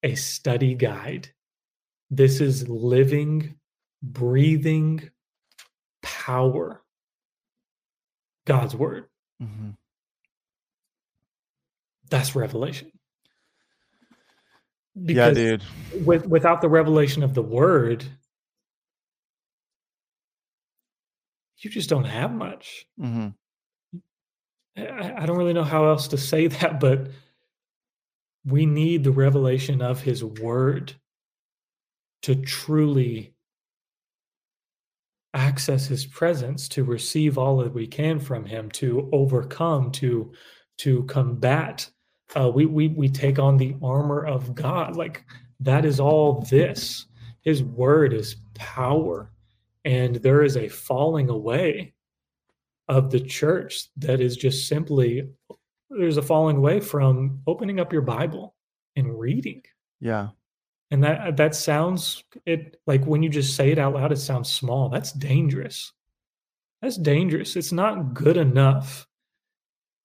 a 0.03 0.16
study 0.16 0.74
guide. 0.74 1.31
This 2.11 2.43
is 2.43 2.68
living, 2.68 3.55
breathing 4.03 5.09
power. 6.03 6.83
God's 8.45 8.76
word. 8.76 9.07
Mm-hmm. 9.43 9.70
That's 12.11 12.37
revelation. 12.37 12.93
Yeah, 14.95 15.31
dude. 15.31 15.62
with, 16.05 16.26
without 16.26 16.61
the 16.61 16.68
revelation 16.68 17.22
of 17.22 17.33
the 17.33 17.43
word, 17.43 18.05
you 21.61 21.71
just 21.71 21.91
don't 21.91 22.05
have 22.05 22.33
much. 22.33 22.87
Mm-hmm. 23.01 23.29
I, 24.77 25.23
I 25.23 25.27
don't 25.27 25.37
really 25.37 25.53
know 25.53 25.65
how 25.65 25.87
else 25.87 26.09
to 26.09 26.19
say 26.19 26.47
that, 26.49 26.81
but 26.81 27.09
we 28.45 28.67
need 28.67 29.05
the 29.05 29.13
revelation 29.13 29.83
of 29.83 30.01
his 30.01 30.25
word 30.25 30.95
to 32.23 32.35
truly 32.35 33.35
access 35.35 35.87
his 35.87 36.07
presence 36.07 36.69
to 36.69 36.85
receive 36.85 37.39
all 37.39 37.59
that 37.59 37.73
we 37.73 37.87
can 37.87 38.19
from 38.19 38.45
him 38.45 38.69
to 38.71 39.09
overcome 39.13 39.93
to 39.93 40.33
to 40.77 41.05
combat 41.05 41.89
uh, 42.37 42.51
we, 42.53 42.67
we 42.67 42.89
we 42.89 43.09
take 43.09 43.39
on 43.39 43.57
the 43.57 43.77
armor 43.81 44.27
of 44.27 44.55
god 44.57 44.97
like 44.97 45.25
that 45.61 45.85
is 45.85 46.01
all 46.01 46.41
this 46.51 47.07
his 47.43 47.63
word 47.63 48.13
is 48.13 48.37
power 48.55 49.31
and 49.85 50.16
there 50.16 50.43
is 50.43 50.57
a 50.57 50.68
falling 50.68 51.28
away 51.28 51.95
of 52.89 53.11
the 53.11 53.20
church 53.20 53.89
that 53.97 54.20
is 54.20 54.37
just 54.37 54.68
simply 54.68 55.28
there's 55.91 56.16
a 56.16 56.22
falling 56.22 56.57
away 56.57 56.81
from 56.81 57.41
opening 57.47 57.81
up 57.81 57.93
your 57.93 58.03
bible 58.03 58.55
and 58.97 59.18
reading. 59.18 59.62
Yeah. 60.01 60.28
and 60.91 61.05
that 61.05 61.37
that 61.37 61.55
sounds 61.55 62.24
it 62.47 62.81
like 62.87 63.05
when 63.05 63.22
you 63.22 63.28
just 63.28 63.55
say 63.55 63.70
it 63.70 63.78
out 63.78 63.95
loud 63.95 64.12
it 64.12 64.16
sounds 64.16 64.53
small. 64.53 64.89
That's 64.89 65.12
dangerous. 65.12 65.93
That's 66.83 66.97
dangerous. 66.97 67.57
It's 67.57 67.72
not 67.72 68.14
good 68.14 68.37
enough 68.37 69.07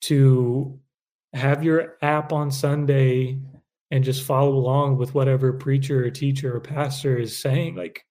to 0.02 0.80
have 1.34 1.64
your 1.64 1.98
app 2.02 2.32
on 2.34 2.52
sunday 2.52 3.40
and 3.92 4.04
just 4.04 4.24
follow 4.24 4.54
along 4.54 4.98
with 4.98 5.14
whatever 5.14 5.54
preacher 5.54 6.06
or 6.06 6.10
teacher 6.12 6.56
or 6.56 6.60
pastor 6.60 7.18
is 7.18 7.38
saying. 7.38 7.76
Like 7.76 8.06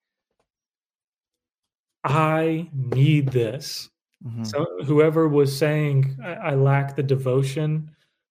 i 2.04 2.68
need 2.72 3.28
this 3.28 3.90
Mhm. 4.24 4.46
so 4.46 4.64
whoever 4.86 5.28
was 5.28 5.54
saying 5.56 6.16
I, 6.22 6.32
I 6.34 6.54
lack 6.54 6.96
the 6.96 7.02
devotion, 7.02 7.90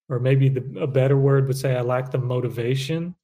or 0.09 0.19
maybe 0.19 0.49
the, 0.49 0.79
a 0.79 0.87
better 0.87 1.17
word 1.17 1.47
would 1.47 1.57
say 1.57 1.75
I 1.75 1.81
lack 1.81 2.09
the 2.09 2.17
motivation. 2.17 3.15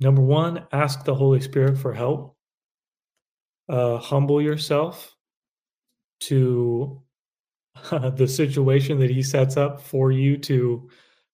Number 0.00 0.20
one, 0.20 0.66
ask 0.72 1.04
the 1.04 1.14
Holy 1.14 1.40
Spirit 1.40 1.78
for 1.78 1.94
help. 1.94 2.36
Uh, 3.70 3.96
humble 3.98 4.42
yourself 4.42 5.16
to 6.20 7.00
the 7.90 8.28
situation 8.28 8.98
that 9.00 9.10
He 9.10 9.22
sets 9.22 9.56
up 9.56 9.80
for 9.80 10.12
you 10.12 10.36
to 10.38 10.90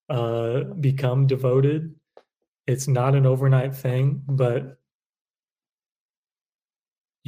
uh, 0.09 0.63
become 0.79 1.27
devoted. 1.27 1.93
It's 2.65 2.87
not 2.87 3.13
an 3.13 3.25
overnight 3.25 3.75
thing, 3.75 4.23
but 4.25 4.78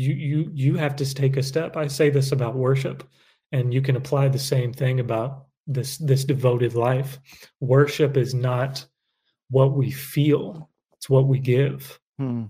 you 0.02 0.14
you 0.14 0.52
you 0.54 0.76
have 0.76 0.95
to 0.97 1.14
take 1.14 1.38
a 1.38 1.43
step. 1.43 1.78
I 1.78 1.88
say 1.88 2.10
this 2.10 2.32
about 2.32 2.56
worship 2.56 3.04
and 3.52 3.74
you 3.74 3.82
can 3.82 3.95
apply 3.95 4.28
the 4.30 4.39
same 4.39 4.74
thing 4.74 4.99
about 4.99 5.45
this 5.68 5.97
this 5.97 6.26
devoted 6.26 6.74
life. 6.74 7.20
Worship 7.60 8.18
is 8.18 8.34
not 8.34 8.86
what 9.49 9.74
we 9.74 9.91
feel 9.91 10.70
it's 10.93 11.10
what 11.10 11.28
we 11.28 11.39
give. 11.39 11.99
Hmm. 12.18 12.45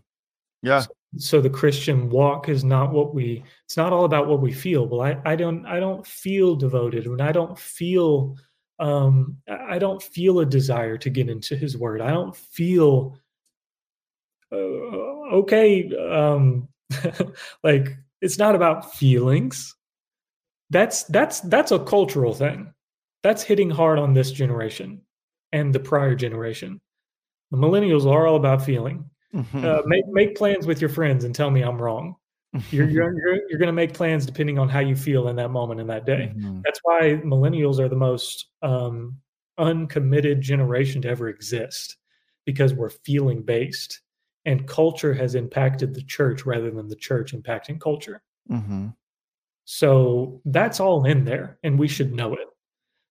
Yeah. 0.61 0.83
so 1.17 1.41
the 1.41 1.49
christian 1.49 2.09
walk 2.09 2.47
is 2.47 2.63
not 2.63 2.91
what 2.91 3.15
we 3.15 3.43
it's 3.65 3.75
not 3.77 3.91
all 3.93 4.05
about 4.05 4.27
what 4.27 4.41
we 4.41 4.51
feel. 4.51 4.87
Well 4.87 5.01
i 5.01 5.17
i 5.25 5.35
don't 5.35 5.65
i 5.65 5.79
don't 5.79 6.05
feel 6.05 6.55
devoted. 6.55 7.05
And 7.05 7.21
i 7.21 7.31
don't 7.31 7.57
feel 7.57 8.37
um 8.79 9.37
i 9.49 9.75
I 9.75 9.79
don't 9.79 10.03
feel 10.03 10.39
a 10.39 10.45
desire 10.45 10.97
to 10.97 11.09
get 11.09 11.29
into 11.29 11.55
his 11.55 11.77
word. 11.77 12.01
I 12.01 12.11
don't 12.11 12.35
feel 12.35 13.17
uh, 14.51 15.39
okay 15.41 15.89
um 15.95 16.67
like 17.63 17.95
it's 18.21 18.37
not 18.37 18.55
about 18.55 18.93
feelings. 18.93 19.75
That's 20.69 21.03
that's 21.03 21.41
that's 21.41 21.71
a 21.71 21.79
cultural 21.79 22.33
thing. 22.33 22.73
That's 23.23 23.43
hitting 23.43 23.69
hard 23.69 23.99
on 23.99 24.13
this 24.13 24.31
generation 24.31 25.01
and 25.51 25.73
the 25.73 25.79
prior 25.79 26.15
generation. 26.15 26.81
The 27.51 27.57
millennials 27.57 28.05
are 28.05 28.25
all 28.27 28.35
about 28.37 28.63
feeling. 28.63 29.05
Mhm. 29.33 29.63
uh, 29.63 29.81
make 29.85 30.05
make 30.07 30.35
plans 30.35 30.67
with 30.67 30.81
your 30.81 30.89
friends 30.89 31.23
and 31.23 31.33
tell 31.33 31.49
me 31.49 31.61
i'm 31.61 31.81
wrong. 31.81 32.15
You're 32.69 32.89
you're 32.89 33.13
you're, 33.17 33.35
you're 33.49 33.59
going 33.59 33.67
to 33.67 33.73
make 33.73 33.93
plans 33.93 34.25
depending 34.25 34.59
on 34.59 34.67
how 34.67 34.79
you 34.79 34.93
feel 34.95 35.29
in 35.29 35.37
that 35.37 35.51
moment 35.51 35.79
in 35.79 35.87
that 35.87 36.05
day. 36.05 36.33
Mhm. 36.35 36.61
that's 36.65 36.79
why 36.83 37.21
millennials 37.23 37.79
are 37.79 37.87
the 37.89 37.95
most 37.95 38.47
um 38.61 39.17
uncommitted 39.57 40.41
generation 40.41 41.01
to 41.03 41.09
ever 41.09 41.29
exist 41.29 41.97
because 42.45 42.73
we're 42.73 42.89
feeling 42.89 43.41
based 43.43 44.01
and 44.45 44.67
culture 44.67 45.13
has 45.13 45.35
impacted 45.35 45.93
the 45.93 46.03
church 46.03 46.45
rather 46.45 46.71
than 46.71 46.87
the 46.87 46.95
church 46.95 47.33
impacting 47.33 47.79
culture. 47.79 48.21
Mm-hmm. 48.49 48.87
So 49.65 50.41
that's 50.45 50.79
all 50.79 51.05
in 51.05 51.23
there, 51.23 51.57
and 51.63 51.77
we 51.77 51.87
should 51.87 52.13
know 52.13 52.33
it. 52.33 52.47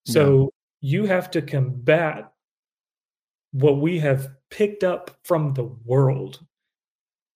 So 0.07 0.51
yeah. 0.81 0.91
you 0.91 1.07
have 1.07 1.31
to 1.33 1.43
combat 1.43 2.33
what 3.53 3.79
we 3.79 3.99
have 4.01 4.31
picked 4.51 4.85
up 4.85 5.17
from 5.25 5.55
the 5.55 5.65
world. 5.85 6.41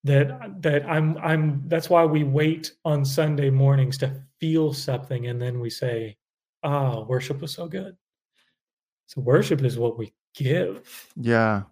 That 0.03 0.61
that 0.63 0.85
I'm 0.85 1.17
I'm 1.19 1.63
that's 1.67 1.89
why 1.89 2.05
we 2.05 2.25
wait 2.25 2.73
on 2.85 3.05
Sunday 3.05 3.49
mornings 3.49 3.97
to 3.99 4.23
feel 4.39 4.75
something, 4.75 5.29
and 5.29 5.41
then 5.41 5.61
we 5.61 5.71
say, 5.71 6.19
"Ah, 6.63 6.97
oh, 6.97 7.05
worship 7.05 7.41
was 7.41 7.53
so 7.53 7.69
good." 7.69 7.97
So 9.07 9.23
worship 9.23 9.63
is 9.63 9.79
what 9.79 9.97
we 9.97 10.13
give. 10.35 11.11
Yeah. 11.17 11.63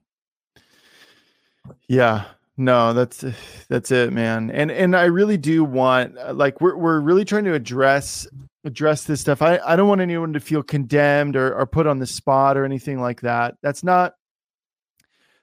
Yeah. 1.88 2.24
No, 2.58 2.92
that's 2.92 3.24
that's 3.68 3.90
it, 3.90 4.12
man. 4.12 4.50
And 4.50 4.70
and 4.70 4.94
I 4.94 5.04
really 5.04 5.38
do 5.38 5.64
want 5.64 6.18
uh, 6.18 6.34
like 6.34 6.60
we're 6.60 6.76
we're 6.76 7.00
really 7.00 7.24
trying 7.24 7.44
to 7.44 7.54
address 7.54 8.26
address 8.64 9.04
this 9.04 9.22
stuff. 9.22 9.40
I 9.40 9.58
I 9.64 9.74
don't 9.74 9.88
want 9.88 10.02
anyone 10.02 10.34
to 10.34 10.40
feel 10.40 10.62
condemned 10.62 11.34
or 11.34 11.54
or 11.54 11.66
put 11.66 11.86
on 11.86 11.98
the 11.98 12.06
spot 12.06 12.58
or 12.58 12.64
anything 12.64 13.00
like 13.00 13.22
that. 13.22 13.54
That's 13.62 13.82
not 13.82 14.14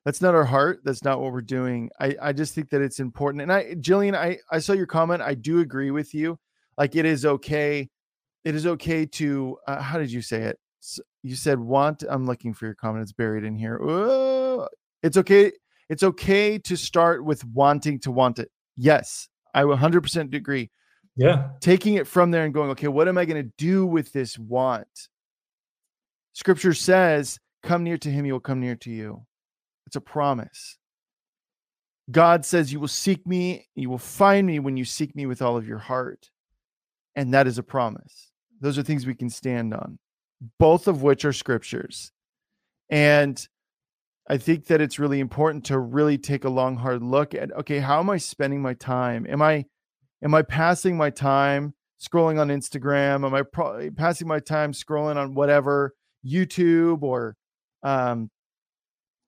that's 0.05 0.21
not 0.21 0.35
our 0.35 0.45
heart. 0.45 0.81
That's 0.83 1.03
not 1.03 1.19
what 1.19 1.33
we're 1.33 1.41
doing. 1.41 1.89
I 1.99 2.15
I 2.21 2.31
just 2.31 2.53
think 2.53 2.69
that 2.69 2.81
it's 2.81 2.99
important. 2.99 3.41
And 3.41 3.51
I 3.51 3.73
Jillian, 3.75 4.15
I 4.15 4.37
I 4.51 4.59
saw 4.59 4.73
your 4.73 4.85
comment. 4.85 5.23
I 5.23 5.33
do 5.33 5.61
agree 5.61 5.91
with 5.91 6.13
you. 6.13 6.37
Like 6.77 6.95
it 6.95 7.05
is 7.05 7.25
okay. 7.25 7.89
It 8.45 8.53
is 8.53 8.67
okay 8.67 9.07
to 9.07 9.57
uh, 9.67 9.81
how 9.81 9.97
did 9.97 10.11
you 10.11 10.21
say 10.21 10.43
it? 10.43 10.59
you 11.23 11.35
said 11.35 11.59
want. 11.59 12.03
I'm 12.09 12.25
looking 12.25 12.53
for 12.53 12.65
your 12.65 12.75
comment. 12.75 13.01
It's 13.01 13.11
buried 13.11 13.43
in 13.43 13.55
here. 13.55 13.77
it's 15.03 15.17
okay 15.17 15.51
it's 15.89 16.03
okay 16.03 16.57
to 16.59 16.75
start 16.75 17.23
with 17.23 17.43
wanting 17.45 17.99
to 18.01 18.11
want 18.11 18.39
it. 18.39 18.49
Yes, 18.77 19.27
I 19.53 19.63
100% 19.63 20.33
agree. 20.33 20.69
Yeah. 21.15 21.49
Taking 21.59 21.95
it 21.95 22.07
from 22.07 22.31
there 22.31 22.45
and 22.45 22.53
going, 22.53 22.69
okay, 22.71 22.87
what 22.87 23.07
am 23.07 23.17
I 23.17 23.25
going 23.25 23.43
to 23.43 23.51
do 23.57 23.85
with 23.85 24.13
this 24.13 24.37
want? 24.37 25.09
Scripture 26.33 26.73
says, 26.73 27.39
come 27.63 27.83
near 27.83 27.97
to 27.97 28.09
him, 28.09 28.23
he 28.23 28.31
will 28.31 28.39
come 28.39 28.61
near 28.61 28.75
to 28.77 28.91
you. 28.91 29.25
It's 29.87 29.95
a 29.95 30.01
promise. 30.01 30.77
God 32.11 32.45
says, 32.45 32.71
You 32.71 32.79
will 32.79 32.87
seek 32.87 33.25
me, 33.27 33.67
you 33.75 33.89
will 33.89 33.97
find 33.97 34.47
me 34.47 34.59
when 34.59 34.77
you 34.77 34.85
seek 34.85 35.15
me 35.15 35.25
with 35.25 35.41
all 35.41 35.57
of 35.57 35.67
your 35.67 35.77
heart. 35.77 36.29
And 37.15 37.33
that 37.33 37.47
is 37.47 37.57
a 37.57 37.63
promise. 37.63 38.31
Those 38.61 38.77
are 38.77 38.83
things 38.83 39.05
we 39.05 39.15
can 39.15 39.29
stand 39.29 39.73
on, 39.73 39.99
both 40.57 40.87
of 40.87 41.01
which 41.01 41.25
are 41.25 41.33
scriptures. 41.33 42.11
And 42.89 43.45
I 44.29 44.37
think 44.37 44.67
that 44.67 44.79
it's 44.79 44.99
really 44.99 45.19
important 45.19 45.65
to 45.65 45.79
really 45.79 46.17
take 46.17 46.45
a 46.45 46.49
long, 46.49 46.77
hard 46.77 47.01
look 47.01 47.33
at 47.33 47.51
okay, 47.57 47.79
how 47.79 47.99
am 47.99 48.09
I 48.09 48.17
spending 48.17 48.61
my 48.61 48.75
time? 48.75 49.25
Am 49.27 49.41
I 49.41 49.65
am 50.23 50.35
I 50.35 50.43
passing 50.43 50.95
my 50.95 51.09
time 51.09 51.73
scrolling 51.99 52.39
on 52.39 52.49
Instagram? 52.49 53.25
Am 53.25 53.33
I 53.33 53.41
pro- 53.41 53.89
passing 53.91 54.27
my 54.27 54.39
time 54.39 54.71
scrolling 54.71 55.15
on 55.15 55.33
whatever 55.33 55.93
YouTube 56.25 57.01
or 57.01 57.35
um 57.81 58.29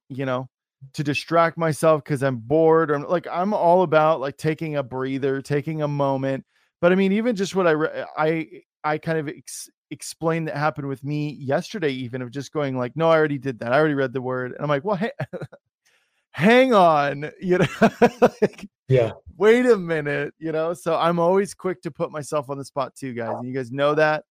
you 0.10 0.26
know 0.26 0.48
to 0.94 1.04
distract 1.04 1.58
myself 1.58 2.04
because 2.04 2.22
I'm 2.22 2.38
bored 2.38 2.92
or 2.92 3.00
like 3.00 3.28
I'm 3.32 3.54
all 3.54 3.84
about 3.84 4.20
like 4.20 4.38
taking 4.38 4.76
a 4.76 4.84
breather, 4.84 5.42
taking 5.42 5.82
a 5.82 5.88
moment. 5.88 6.46
But 6.80 6.92
I 6.92 6.96
mean, 6.96 7.12
even 7.12 7.36
just 7.36 7.56
what 7.56 7.68
I 7.68 7.72
re- 7.72 8.06
I 8.18 8.48
I 8.84 8.98
kind 8.98 9.18
of 9.18 9.28
ex- 9.28 9.70
explain 9.92 10.46
that 10.46 10.58
happened 10.58 10.88
with 10.88 11.04
me 11.04 11.34
yesterday, 11.34 11.92
even 11.92 12.22
of 12.22 12.32
just 12.32 12.52
going 12.52 12.78
like, 12.78 12.96
no, 12.96 13.10
I 13.10 13.18
already 13.18 13.38
did 13.38 13.60
that. 13.60 13.74
I 13.74 13.78
already 13.78 13.94
read 13.94 14.14
the 14.14 14.22
word. 14.22 14.54
And 14.54 14.62
I'm 14.62 14.70
like, 14.70 14.84
well, 14.84 14.96
hey, 14.96 15.12
hang 16.32 16.74
on, 16.74 17.32
you 17.42 17.60
know, 17.60 17.68
like, 18.22 18.68
yeah, 18.88 19.12
wait 19.38 19.66
a 19.66 19.78
minute, 19.78 20.34
you 20.40 20.52
know. 20.52 20.74
So 20.74 20.96
I'm 20.96 21.20
always 21.20 21.54
quick 21.54 21.82
to 21.84 21.92
put 21.92 22.12
myself 22.12 22.50
on 22.50 22.58
the 22.58 22.66
spot 22.66 22.96
too, 22.96 23.14
guys. 23.14 23.36
And 23.38 23.48
you 23.48 23.54
guys 23.54 23.72
know 23.72 23.96
that. 23.96 24.24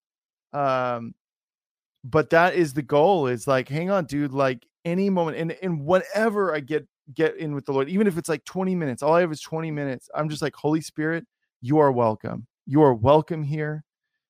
Um, 0.52 1.14
but 2.02 2.30
that 2.30 2.54
is 2.54 2.72
the 2.72 2.82
goal, 2.82 3.26
is 3.26 3.46
like, 3.46 3.68
hang 3.68 3.90
on, 3.90 4.06
dude, 4.06 4.32
like 4.32 4.66
any 4.86 5.10
moment 5.10 5.36
and, 5.36 5.52
and 5.62 5.84
whenever 5.84 6.54
I 6.54 6.60
get 6.60 6.86
get 7.12 7.36
in 7.36 7.54
with 7.54 7.66
the 7.66 7.72
Lord, 7.72 7.88
even 7.88 8.06
if 8.06 8.16
it's 8.16 8.28
like 8.28 8.44
20 8.44 8.74
minutes, 8.74 9.02
all 9.02 9.14
I 9.14 9.20
have 9.20 9.32
is 9.32 9.40
20 9.40 9.70
minutes. 9.70 10.08
I'm 10.14 10.28
just 10.28 10.42
like, 10.42 10.54
Holy 10.54 10.80
Spirit, 10.80 11.26
you 11.60 11.78
are 11.78 11.92
welcome. 11.92 12.46
You 12.66 12.82
are 12.82 12.94
welcome 12.94 13.42
here 13.42 13.84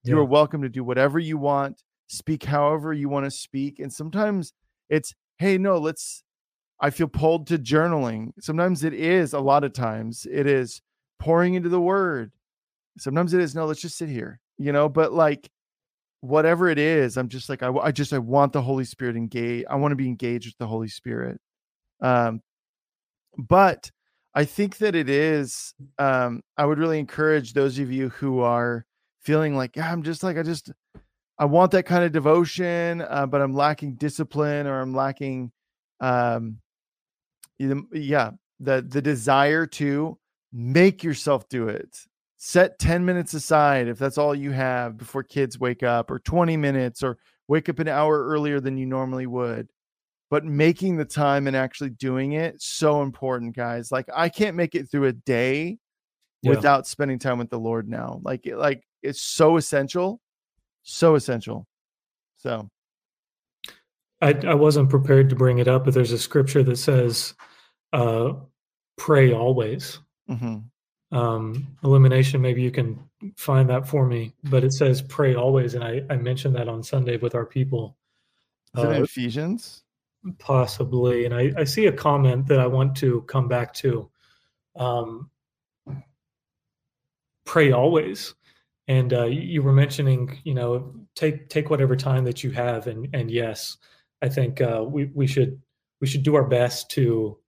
you 0.04 0.18
are 0.18 0.24
welcome 0.24 0.62
to 0.62 0.68
do 0.68 0.82
whatever 0.82 1.18
you 1.18 1.36
want, 1.38 1.82
speak 2.06 2.44
however 2.44 2.92
you 2.92 3.08
want 3.08 3.26
to 3.26 3.30
speak. 3.30 3.78
And 3.78 3.92
sometimes 3.92 4.52
it's, 4.88 5.14
hey, 5.38 5.58
no, 5.58 5.78
let's, 5.78 6.22
I 6.80 6.90
feel 6.90 7.08
pulled 7.08 7.46
to 7.48 7.58
journaling. 7.58 8.32
Sometimes 8.40 8.84
it 8.84 8.94
is, 8.94 9.32
a 9.32 9.40
lot 9.40 9.64
of 9.64 9.72
times, 9.72 10.26
it 10.30 10.46
is 10.46 10.80
pouring 11.18 11.54
into 11.54 11.68
the 11.68 11.80
word. 11.80 12.32
Sometimes 12.98 13.34
it 13.34 13.40
is, 13.40 13.54
no, 13.54 13.66
let's 13.66 13.80
just 13.80 13.98
sit 13.98 14.08
here, 14.08 14.40
you 14.58 14.72
know, 14.72 14.88
but 14.88 15.12
like, 15.12 15.50
whatever 16.20 16.68
it 16.68 16.78
is 16.78 17.16
i'm 17.16 17.28
just 17.28 17.48
like 17.48 17.62
I, 17.62 17.70
I 17.70 17.92
just 17.92 18.12
i 18.12 18.18
want 18.18 18.52
the 18.52 18.60
holy 18.60 18.84
spirit 18.84 19.16
engage 19.16 19.64
i 19.70 19.76
want 19.76 19.92
to 19.92 19.96
be 19.96 20.06
engaged 20.06 20.46
with 20.46 20.58
the 20.58 20.66
holy 20.66 20.88
spirit 20.88 21.40
um 22.02 22.42
but 23.38 23.90
i 24.34 24.44
think 24.44 24.78
that 24.78 24.94
it 24.94 25.08
is 25.08 25.72
um 25.98 26.42
i 26.58 26.66
would 26.66 26.78
really 26.78 26.98
encourage 26.98 27.54
those 27.54 27.78
of 27.78 27.90
you 27.90 28.10
who 28.10 28.40
are 28.40 28.84
feeling 29.22 29.56
like 29.56 29.76
yeah, 29.76 29.90
I'm 29.90 30.02
just 30.02 30.22
like 30.22 30.36
I 30.36 30.42
just 30.42 30.70
I 31.38 31.44
want 31.46 31.72
that 31.72 31.86
kind 31.86 32.04
of 32.04 32.12
devotion, 32.12 33.02
uh, 33.02 33.26
but 33.26 33.40
I'm 33.40 33.54
lacking 33.54 33.94
discipline 33.94 34.66
or 34.66 34.80
I'm 34.80 34.94
lacking 34.94 35.52
um 36.00 36.58
yeah, 37.58 38.30
the 38.58 38.82
the 38.82 39.02
desire 39.02 39.66
to 39.66 40.18
make 40.52 41.04
yourself 41.04 41.48
do 41.48 41.68
it. 41.68 41.98
Set 42.36 42.78
10 42.78 43.04
minutes 43.04 43.34
aside 43.34 43.86
if 43.86 43.98
that's 43.98 44.16
all 44.16 44.34
you 44.34 44.50
have 44.50 44.96
before 44.96 45.22
kids 45.22 45.60
wake 45.60 45.82
up 45.82 46.10
or 46.10 46.18
20 46.20 46.56
minutes 46.56 47.02
or 47.02 47.18
wake 47.48 47.68
up 47.68 47.78
an 47.80 47.88
hour 47.88 48.24
earlier 48.24 48.60
than 48.60 48.78
you 48.78 48.86
normally 48.86 49.26
would. 49.26 49.68
But 50.30 50.44
making 50.44 50.96
the 50.96 51.04
time 51.04 51.46
and 51.46 51.56
actually 51.56 51.90
doing 51.90 52.32
it 52.32 52.62
so 52.62 53.02
important, 53.02 53.54
guys. 53.54 53.92
Like 53.92 54.06
I 54.14 54.28
can't 54.28 54.56
make 54.56 54.74
it 54.74 54.90
through 54.90 55.06
a 55.06 55.12
day 55.12 55.78
yeah. 56.42 56.50
without 56.50 56.86
spending 56.86 57.18
time 57.18 57.38
with 57.38 57.50
the 57.50 57.58
Lord 57.58 57.88
now. 57.88 58.20
Like 58.22 58.48
like 58.54 58.84
it's 59.02 59.20
so 59.20 59.56
essential, 59.56 60.20
so 60.82 61.14
essential. 61.14 61.66
So 62.36 62.68
I, 64.20 64.34
I 64.46 64.54
wasn't 64.54 64.90
prepared 64.90 65.30
to 65.30 65.36
bring 65.36 65.58
it 65.58 65.68
up, 65.68 65.84
but 65.84 65.94
there's 65.94 66.12
a 66.12 66.18
scripture 66.18 66.62
that 66.62 66.76
says, 66.76 67.34
uh, 67.92 68.34
pray 68.96 69.32
always. 69.32 69.98
Mm-hmm. 70.28 71.16
Um, 71.16 71.66
illumination, 71.82 72.40
maybe 72.40 72.62
you 72.62 72.70
can 72.70 72.98
find 73.36 73.68
that 73.70 73.88
for 73.88 74.06
me, 74.06 74.32
but 74.44 74.62
it 74.62 74.72
says 74.72 75.02
pray 75.02 75.34
always. 75.34 75.74
And 75.74 75.82
I, 75.82 76.02
I 76.10 76.16
mentioned 76.16 76.54
that 76.56 76.68
on 76.68 76.82
Sunday 76.82 77.16
with 77.16 77.34
our 77.34 77.46
people. 77.46 77.96
Is 78.76 78.84
uh, 78.84 78.90
Ephesians? 78.90 79.82
Possibly. 80.38 81.24
And 81.24 81.34
I, 81.34 81.52
I 81.56 81.64
see 81.64 81.86
a 81.86 81.92
comment 81.92 82.46
that 82.46 82.60
I 82.60 82.66
want 82.66 82.96
to 82.98 83.22
come 83.22 83.48
back 83.48 83.74
to. 83.74 84.08
Um, 84.76 85.30
pray 87.44 87.72
always 87.72 88.34
and 88.90 89.12
uh, 89.12 89.24
you 89.26 89.62
were 89.62 89.72
mentioning 89.72 90.40
you 90.42 90.52
know 90.52 90.92
take 91.14 91.48
take 91.48 91.70
whatever 91.70 91.94
time 91.94 92.24
that 92.24 92.42
you 92.42 92.50
have 92.50 92.88
and 92.88 93.08
and 93.14 93.30
yes 93.30 93.76
i 94.20 94.28
think 94.28 94.60
uh, 94.60 94.84
we 94.86 95.04
we 95.14 95.26
should 95.26 95.62
we 96.00 96.06
should 96.08 96.24
do 96.24 96.34
our 96.34 96.44
best 96.44 96.90
to 96.90 97.38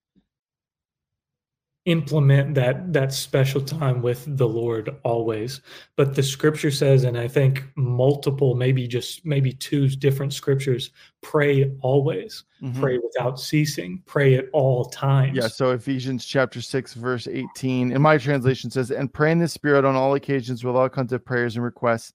implement 1.85 2.55
that 2.55 2.93
that 2.93 3.13
special 3.13 3.61
time 3.61 4.03
with 4.03 4.25
the 4.37 4.47
lord 4.47 4.91
always. 5.03 5.61
But 5.97 6.15
the 6.15 6.23
scripture 6.23 6.71
says 6.71 7.05
and 7.05 7.19
i 7.19 7.27
think 7.27 7.65
multiple 7.75 8.55
maybe 8.55 8.87
just 8.87 9.27
maybe 9.27 9.53
two 9.53 9.89
different 9.89 10.33
scriptures 10.33 10.91
pray 11.23 11.73
always. 11.81 12.45
Mm-hmm. 12.63 12.81
pray 12.81 12.99
without 12.99 13.41
ceasing. 13.41 14.03
Pray 14.07 14.37
at 14.37 14.47
all 14.53 14.85
times. 14.85 15.37
Yeah 15.37 15.49
so 15.49 15.71
ephesians 15.71 16.25
chapter 16.25 16.63
6 16.63 16.95
verse 16.95 17.27
18 17.27 17.93
in 17.93 18.03
my 18.03 18.19
translation 18.19 18.71
says 18.71 18.91
and 18.91 19.13
pray 19.13 19.33
in 19.33 19.39
the 19.39 19.49
spirit 19.49 19.85
on 19.85 19.97
all 19.97 20.15
occasions 20.15 20.63
with 20.63 20.77
all 20.77 20.89
kinds 20.89 21.13
of 21.13 21.25
prayers 21.25 21.57
and 21.57 21.65
requests 21.65 22.13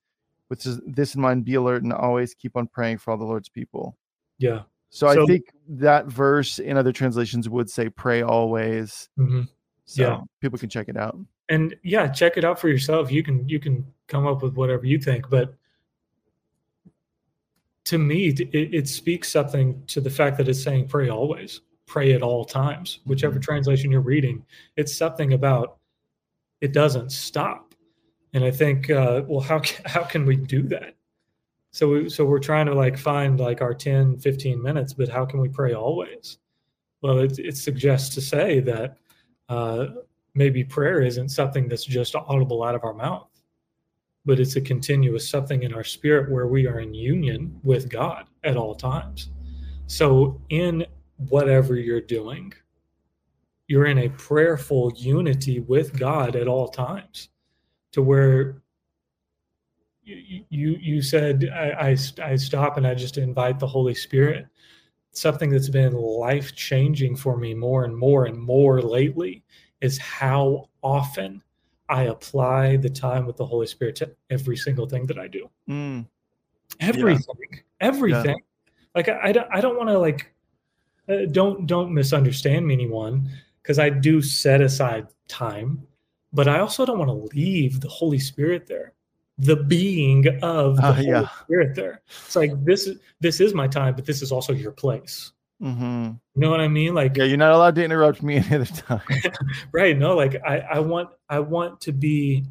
which 0.47 0.65
is 0.65 0.79
this 0.85 1.15
in 1.15 1.21
mind 1.21 1.45
be 1.45 1.55
alert 1.55 1.83
and 1.83 1.93
always 1.93 2.33
keep 2.33 2.55
on 2.55 2.67
praying 2.67 2.97
for 2.97 3.11
all 3.11 3.17
the 3.17 3.25
lord's 3.25 3.49
people. 3.49 3.97
Yeah. 4.39 4.61
So, 4.89 5.13
so 5.13 5.23
I 5.23 5.25
think 5.25 5.51
that 5.67 6.05
verse 6.05 6.59
in 6.59 6.77
other 6.77 6.93
translations 6.93 7.49
would 7.49 7.69
say 7.69 7.89
pray 7.89 8.21
always. 8.21 9.09
Mm-hmm. 9.19 9.41
So 9.87 10.03
yeah. 10.03 10.19
people 10.41 10.59
can 10.59 10.69
check 10.69 10.89
it 10.89 10.97
out. 10.97 11.17
And 11.49 11.75
yeah, 11.81 12.07
check 12.09 12.35
it 12.35 12.43
out 12.43 12.59
for 12.59 12.67
yourself. 12.67 13.09
You 13.09 13.23
can 13.23 13.47
you 13.47 13.59
can 13.59 13.85
come 14.07 14.27
up 14.27 14.43
with 14.43 14.53
whatever 14.55 14.85
you 14.85 14.99
think, 14.99 15.29
but 15.29 15.55
to 17.85 17.97
me, 17.97 18.27
it, 18.27 18.49
it 18.53 18.87
speaks 18.89 19.31
something 19.31 19.81
to 19.87 20.01
the 20.01 20.09
fact 20.09 20.37
that 20.37 20.49
it's 20.49 20.61
saying 20.61 20.89
pray 20.89 21.07
always, 21.07 21.61
pray 21.85 22.11
at 22.11 22.21
all 22.21 22.43
times, 22.43 22.99
whichever 23.05 23.35
mm-hmm. 23.35 23.43
translation 23.43 23.89
you're 23.89 24.01
reading. 24.01 24.45
It's 24.75 24.93
something 24.93 25.31
about 25.31 25.77
it 26.59 26.73
doesn't 26.73 27.11
stop. 27.11 27.73
And 28.33 28.43
I 28.43 28.51
think, 28.51 28.89
uh, 28.89 29.21
well, 29.25 29.39
how 29.39 29.61
how 29.85 30.03
can 30.03 30.25
we 30.25 30.35
do 30.35 30.63
that? 30.63 30.95
So 31.71 31.87
we, 31.89 32.09
so 32.09 32.25
we're 32.25 32.39
trying 32.39 32.65
to 32.65 32.73
like 32.73 32.97
find 32.97 33.39
like 33.39 33.61
our 33.61 33.73
10, 33.73 34.17
15 34.19 34.61
minutes, 34.61 34.91
but 34.91 35.07
how 35.07 35.25
can 35.25 35.39
we 35.39 35.47
pray 35.47 35.73
always? 35.73 36.39
Well, 37.01 37.19
it, 37.19 37.39
it 37.39 37.55
suggests 37.55 38.13
to 38.15 38.21
say 38.21 38.59
that 38.61 38.97
uh, 39.49 39.87
maybe 40.33 40.63
prayer 40.63 41.01
isn't 41.01 41.29
something 41.29 41.67
that's 41.67 41.85
just 41.85 42.15
audible 42.15 42.63
out 42.63 42.75
of 42.75 42.83
our 42.83 42.93
mouth, 42.93 43.29
but 44.25 44.39
it's 44.39 44.55
a 44.55 44.61
continuous 44.61 45.27
something 45.27 45.63
in 45.63 45.73
our 45.73 45.83
spirit 45.83 46.31
where 46.31 46.47
we 46.47 46.67
are 46.67 46.79
in 46.79 46.93
union 46.93 47.59
with 47.63 47.89
God 47.89 48.25
at 48.43 48.57
all 48.57 48.75
times. 48.75 49.29
So, 49.87 50.41
in 50.49 50.85
whatever 51.29 51.75
you're 51.75 52.01
doing, 52.01 52.53
you're 53.67 53.85
in 53.85 53.99
a 53.99 54.09
prayerful 54.09 54.93
unity 54.95 55.59
with 55.61 55.97
God 55.97 56.35
at 56.35 56.47
all 56.47 56.67
times 56.67 57.29
to 57.93 58.01
where 58.01 58.61
you 60.03 60.43
you, 60.49 60.77
you 60.79 61.01
said 61.01 61.49
I, 61.53 61.91
I, 61.91 61.97
I 62.23 62.35
stop 62.35 62.77
and 62.77 62.87
I 62.87 62.93
just 62.93 63.17
invite 63.17 63.59
the 63.59 63.67
Holy 63.67 63.95
Spirit 63.95 64.47
something 65.17 65.49
that's 65.49 65.69
been 65.69 65.93
life 65.93 66.55
changing 66.55 67.15
for 67.15 67.37
me 67.37 67.53
more 67.53 67.83
and 67.85 67.95
more 67.95 68.25
and 68.25 68.37
more 68.37 68.81
lately 68.81 69.43
is 69.81 69.97
how 69.97 70.69
often 70.81 71.41
I 71.89 72.03
apply 72.03 72.77
the 72.77 72.89
time 72.89 73.25
with 73.25 73.37
the 73.37 73.45
Holy 73.45 73.67
Spirit 73.67 73.95
to 73.97 74.11
every 74.29 74.57
single 74.57 74.87
thing 74.87 75.05
that 75.07 75.17
I 75.17 75.27
do. 75.27 75.49
Mm. 75.69 76.05
Everything, 76.79 77.35
yeah. 77.51 77.59
everything. 77.79 78.37
Yeah. 78.37 78.71
Like 78.95 79.09
I, 79.09 79.19
I 79.23 79.31
don't, 79.31 79.47
I 79.51 79.61
don't 79.61 79.77
want 79.77 79.89
to 79.89 79.97
like, 79.97 80.33
uh, 81.09 81.25
don't 81.31 81.65
don't 81.65 81.93
misunderstand 81.93 82.67
me, 82.67 82.73
anyone, 82.73 83.29
because 83.61 83.79
I 83.79 83.89
do 83.89 84.21
set 84.21 84.61
aside 84.61 85.07
time, 85.27 85.87
but 86.33 86.47
I 86.47 86.59
also 86.59 86.85
don't 86.85 86.99
want 86.99 87.09
to 87.09 87.37
leave 87.37 87.79
the 87.79 87.87
Holy 87.87 88.19
Spirit 88.19 88.67
there 88.67 88.93
the 89.37 89.55
being 89.55 90.27
of 90.41 90.77
the 90.77 90.83
uh, 90.83 90.93
Holy 90.93 91.07
yeah. 91.07 91.27
Spirit 91.43 91.75
there. 91.75 92.01
It's 92.07 92.35
like 92.35 92.51
this 92.63 92.87
is 92.87 92.99
this 93.19 93.39
is 93.39 93.53
my 93.53 93.67
time, 93.67 93.95
but 93.95 94.05
this 94.05 94.21
is 94.21 94.31
also 94.31 94.53
your 94.53 94.71
place. 94.71 95.31
Mm-hmm. 95.61 96.11
You 96.35 96.41
know 96.41 96.51
what 96.51 96.59
I 96.59 96.67
mean? 96.67 96.93
Like 96.93 97.15
yeah, 97.17 97.25
you're 97.25 97.37
not 97.37 97.51
allowed 97.51 97.75
to 97.75 97.83
interrupt 97.83 98.21
me 98.23 98.35
any 98.37 98.55
other 98.55 98.65
time. 98.65 99.01
right. 99.71 99.97
No, 99.97 100.15
like 100.15 100.41
I, 100.45 100.59
I 100.59 100.79
want 100.79 101.09
I 101.29 101.39
want 101.39 101.81
to 101.81 101.91
be 101.91 102.45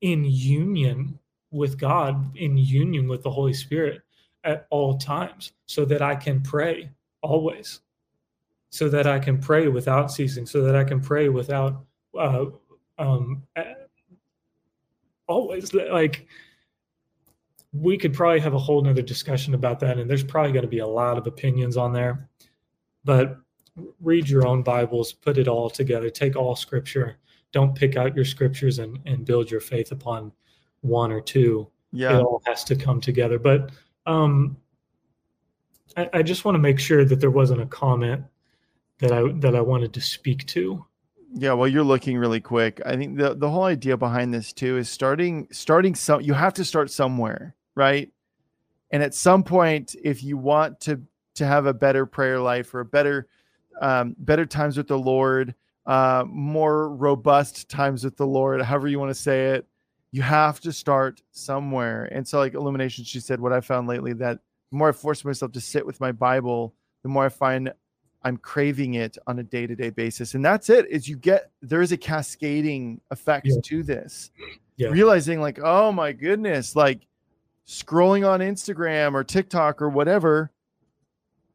in 0.00 0.24
union 0.24 1.18
with 1.50 1.78
God, 1.78 2.36
in 2.36 2.56
union 2.56 3.08
with 3.08 3.22
the 3.22 3.30
Holy 3.30 3.54
Spirit 3.54 4.02
at 4.44 4.66
all 4.70 4.98
times, 4.98 5.52
so 5.66 5.84
that 5.86 6.02
I 6.02 6.14
can 6.14 6.42
pray 6.42 6.90
always. 7.22 7.80
So 8.70 8.88
that 8.88 9.06
I 9.06 9.20
can 9.20 9.38
pray 9.38 9.68
without 9.68 10.10
ceasing, 10.10 10.46
so 10.46 10.62
that 10.62 10.74
I 10.74 10.82
can 10.82 11.00
pray 11.00 11.28
without 11.28 11.84
uh, 12.18 12.46
um, 12.98 13.42
always 15.26 15.72
like 15.74 16.26
we 17.72 17.98
could 17.98 18.14
probably 18.14 18.40
have 18.40 18.54
a 18.54 18.58
whole 18.58 18.80
nother 18.82 19.02
discussion 19.02 19.54
about 19.54 19.80
that 19.80 19.98
and 19.98 20.08
there's 20.08 20.24
probably 20.24 20.52
going 20.52 20.62
to 20.62 20.68
be 20.68 20.78
a 20.78 20.86
lot 20.86 21.18
of 21.18 21.26
opinions 21.26 21.76
on 21.76 21.92
there. 21.92 22.28
But 23.04 23.38
read 24.00 24.28
your 24.28 24.46
own 24.46 24.62
bibles 24.62 25.12
put 25.12 25.36
it 25.36 25.48
all 25.48 25.68
together 25.68 26.08
take 26.10 26.36
all 26.36 26.54
scripture. 26.54 27.16
Don't 27.52 27.74
pick 27.74 27.96
out 27.96 28.14
your 28.14 28.24
scriptures 28.24 28.78
and, 28.78 28.98
and 29.06 29.24
build 29.24 29.50
your 29.50 29.60
faith 29.60 29.92
upon 29.92 30.32
one 30.80 31.12
or 31.12 31.20
two. 31.20 31.68
Yeah. 31.92 32.18
It 32.18 32.22
all 32.22 32.42
has 32.46 32.64
to 32.64 32.76
come 32.76 33.00
together. 33.00 33.38
But 33.38 33.70
um 34.06 34.56
I, 35.96 36.08
I 36.14 36.22
just 36.22 36.44
want 36.44 36.54
to 36.54 36.60
make 36.60 36.78
sure 36.78 37.04
that 37.04 37.20
there 37.20 37.30
wasn't 37.30 37.60
a 37.60 37.66
comment 37.66 38.24
that 38.98 39.12
i 39.12 39.22
that 39.40 39.56
i 39.56 39.60
wanted 39.60 39.92
to 39.92 40.00
speak 40.00 40.46
to 40.46 40.84
yeah, 41.36 41.52
well, 41.52 41.68
you're 41.68 41.84
looking 41.84 42.16
really 42.16 42.40
quick. 42.40 42.80
I 42.86 42.96
think 42.96 43.18
the 43.18 43.34
the 43.34 43.50
whole 43.50 43.64
idea 43.64 43.96
behind 43.96 44.32
this 44.32 44.52
too 44.52 44.78
is 44.78 44.88
starting 44.88 45.48
starting 45.50 45.94
some. 45.94 46.20
You 46.20 46.32
have 46.34 46.54
to 46.54 46.64
start 46.64 46.90
somewhere, 46.90 47.56
right? 47.74 48.10
And 48.92 49.02
at 49.02 49.14
some 49.14 49.42
point, 49.42 49.96
if 50.02 50.22
you 50.22 50.36
want 50.36 50.80
to 50.82 51.02
to 51.34 51.46
have 51.46 51.66
a 51.66 51.74
better 51.74 52.06
prayer 52.06 52.38
life 52.38 52.72
or 52.72 52.80
a 52.80 52.84
better 52.84 53.26
um, 53.80 54.14
better 54.18 54.46
times 54.46 54.76
with 54.76 54.86
the 54.86 54.98
Lord, 54.98 55.54
uh, 55.86 56.24
more 56.28 56.88
robust 56.88 57.68
times 57.68 58.04
with 58.04 58.16
the 58.16 58.26
Lord, 58.26 58.62
however 58.62 58.86
you 58.86 59.00
want 59.00 59.10
to 59.10 59.20
say 59.20 59.54
it, 59.54 59.66
you 60.12 60.22
have 60.22 60.60
to 60.60 60.72
start 60.72 61.20
somewhere. 61.32 62.04
And 62.12 62.26
so, 62.26 62.38
like 62.38 62.54
Illumination, 62.54 63.04
she 63.04 63.18
said, 63.18 63.40
what 63.40 63.52
I 63.52 63.60
found 63.60 63.88
lately 63.88 64.12
that 64.12 64.38
the 64.70 64.76
more 64.76 64.90
I 64.90 64.92
force 64.92 65.24
myself 65.24 65.50
to 65.52 65.60
sit 65.60 65.84
with 65.84 65.98
my 66.00 66.12
Bible, 66.12 66.74
the 67.02 67.08
more 67.08 67.26
I 67.26 67.30
find 67.30 67.72
I'm 68.24 68.38
craving 68.38 68.94
it 68.94 69.18
on 69.26 69.38
a 69.38 69.42
day 69.42 69.66
to 69.66 69.76
day 69.76 69.90
basis. 69.90 70.34
And 70.34 70.44
that's 70.44 70.70
it 70.70 70.86
is 70.90 71.08
you 71.08 71.16
get, 71.16 71.50
there 71.62 71.82
is 71.82 71.92
a 71.92 71.96
cascading 71.96 73.00
effect 73.10 73.46
yeah. 73.46 73.56
to 73.62 73.82
this. 73.82 74.30
Yeah. 74.76 74.88
Realizing 74.88 75.40
like, 75.40 75.60
oh 75.62 75.92
my 75.92 76.12
goodness, 76.12 76.74
like 76.74 77.06
scrolling 77.66 78.28
on 78.28 78.40
Instagram 78.40 79.14
or 79.14 79.22
TikTok 79.22 79.80
or 79.80 79.88
whatever 79.88 80.50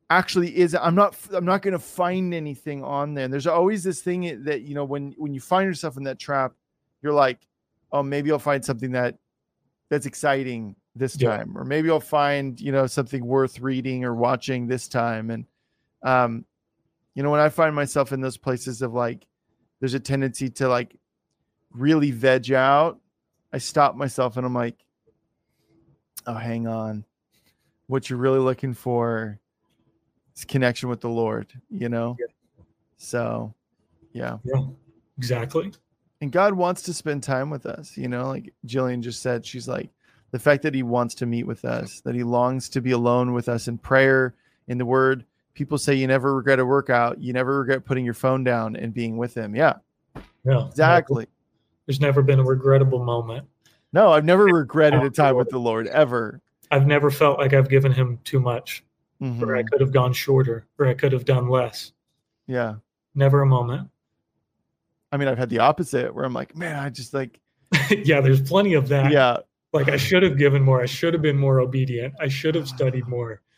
actually 0.09 0.57
is 0.57 0.75
I'm 0.75 0.95
not 0.95 1.15
I'm 1.33 1.45
not 1.45 1.61
going 1.61 1.73
to 1.73 1.79
find 1.79 2.33
anything 2.33 2.83
on 2.83 3.13
there. 3.13 3.25
And 3.25 3.33
there's 3.33 3.47
always 3.47 3.83
this 3.83 4.01
thing 4.01 4.43
that 4.43 4.61
you 4.61 4.73
know 4.73 4.85
when 4.85 5.13
when 5.17 5.33
you 5.33 5.39
find 5.39 5.67
yourself 5.67 5.97
in 5.97 6.03
that 6.03 6.19
trap, 6.19 6.53
you're 7.01 7.13
like, 7.13 7.39
oh 7.91 8.03
maybe 8.03 8.31
I'll 8.31 8.39
find 8.39 8.63
something 8.63 8.91
that 8.93 9.17
that's 9.89 10.05
exciting 10.05 10.75
this 10.95 11.15
time, 11.15 11.51
yeah. 11.53 11.61
or 11.61 11.65
maybe 11.65 11.89
I'll 11.89 11.99
find 11.99 12.59
you 12.59 12.71
know 12.71 12.87
something 12.87 13.23
worth 13.25 13.59
reading 13.59 14.03
or 14.03 14.15
watching 14.15 14.67
this 14.67 14.87
time. 14.87 15.29
And 15.29 15.45
um, 16.03 16.45
you 17.15 17.23
know 17.23 17.31
when 17.31 17.39
i 17.39 17.49
find 17.49 17.75
myself 17.75 18.11
in 18.11 18.21
those 18.21 18.37
places 18.37 18.81
of 18.81 18.93
like 18.93 19.25
there's 19.79 19.93
a 19.93 19.99
tendency 19.99 20.49
to 20.49 20.67
like 20.67 20.95
really 21.71 22.11
veg 22.11 22.51
out. 22.51 22.99
I 23.51 23.57
stop 23.57 23.95
myself 23.95 24.37
and 24.37 24.45
i'm 24.45 24.53
like 24.53 24.75
oh 26.27 26.33
hang 26.33 26.67
on. 26.67 27.05
What 27.87 28.09
you're 28.09 28.19
really 28.19 28.39
looking 28.39 28.73
for 28.73 29.39
is 30.35 30.45
connection 30.45 30.89
with 30.89 31.01
the 31.01 31.09
lord 31.09 31.47
you 31.69 31.89
know? 31.89 32.15
Yeah. 32.19 32.63
so 32.97 33.53
yeah. 34.13 34.37
Yeah 34.43 34.65
exactly. 35.17 35.73
And 36.21 36.31
god 36.31 36.53
wants 36.53 36.83
to 36.83 36.93
spend 36.93 37.23
time 37.23 37.49
with 37.49 37.65
us 37.65 37.97
you 37.97 38.07
know? 38.07 38.27
Like 38.27 38.53
jillian 38.65 39.01
just 39.01 39.21
said 39.21 39.45
she's 39.45 39.67
like 39.67 39.89
the 40.31 40.39
fact 40.39 40.61
that 40.63 40.75
he 40.75 40.83
wants 40.83 41.15
to 41.15 41.25
meet 41.25 41.47
with 41.47 41.65
us 41.65 42.01
that 42.01 42.13
he 42.13 42.23
longs 42.23 42.69
to 42.69 42.81
be 42.81 42.91
alone 42.91 43.33
with 43.33 43.49
us 43.49 43.67
in 43.67 43.79
prayer 43.79 44.35
in 44.67 44.77
the 44.77 44.85
word 44.85 45.25
people 45.59 45.77
say 45.77 45.93
you 45.93 46.07
never 46.07 46.33
regret 46.33 46.57
a 46.57 46.65
workout. 46.65 47.21
You 47.21 47.33
never 47.33 47.59
regret 47.59 47.83
putting 47.83 48.05
your 48.05 48.13
phone 48.13 48.45
down 48.45 48.77
and 48.77 48.93
being 48.93 49.17
with 49.17 49.35
him. 49.35 49.53
Yeah. 49.53 49.73
Yeah. 50.45 50.67
Exactly. 50.67 51.27
There's 51.85 51.99
never 51.99 52.21
been 52.21 52.39
a 52.39 52.45
regrettable 52.45 53.03
moment. 53.03 53.45
No, 53.91 54.13
I've 54.13 54.23
never 54.23 54.45
regretted 54.45 55.03
a 55.03 55.09
time 55.09 55.35
with 55.35 55.49
the 55.49 55.59
Lord 55.59 55.87
ever. 55.87 56.39
I've 56.71 56.87
never 56.87 57.11
felt 57.11 57.39
like 57.39 57.53
I've 57.53 57.67
given 57.67 57.91
him 57.91 58.19
too 58.23 58.39
much, 58.39 58.85
mm-hmm. 59.21 59.43
or 59.43 59.57
I 59.57 59.63
could 59.63 59.81
have 59.81 59.91
gone 59.91 60.13
shorter, 60.13 60.65
or 60.77 60.87
I 60.87 60.93
could 60.93 61.11
have 61.11 61.25
done 61.25 61.49
less. 61.49 61.91
Yeah. 62.47 62.75
Never 63.13 63.41
a 63.41 63.45
moment. 63.45 63.89
I 65.11 65.17
mean, 65.17 65.27
I've 65.27 65.37
had 65.37 65.49
the 65.49 65.59
opposite 65.59 66.15
where 66.15 66.23
I'm 66.23 66.33
like, 66.33 66.55
man, 66.55 66.77
I 66.77 66.89
just 66.89 67.13
like. 67.13 67.37
yeah, 67.89 68.21
there's 68.21 68.41
plenty 68.41 68.75
of 68.75 68.87
that. 68.87 69.11
Yeah. 69.11 69.39
Like 69.73 69.89
I 69.89 69.97
should 69.97 70.23
have 70.23 70.37
given 70.37 70.61
more. 70.61 70.81
I 70.81 70.85
should 70.85 71.13
have 71.13 71.21
been 71.21 71.37
more 71.37 71.59
obedient. 71.59 72.13
I 72.21 72.29
should 72.29 72.55
have 72.55 72.69
studied 72.69 73.09
more. 73.09 73.41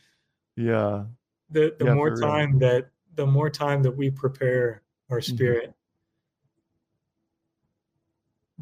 Yeah 0.57 1.05
the 1.51 1.75
the 1.79 1.85
yeah, 1.85 1.93
more 1.93 2.15
time 2.15 2.57
real. 2.57 2.59
that 2.59 2.89
the 3.15 3.25
more 3.25 3.49
time 3.49 3.83
that 3.83 3.91
we 3.91 4.09
prepare 4.09 4.81
our 5.09 5.19
mm-hmm. 5.19 5.35
spirit 5.35 5.69
mm-hmm. 5.69 5.77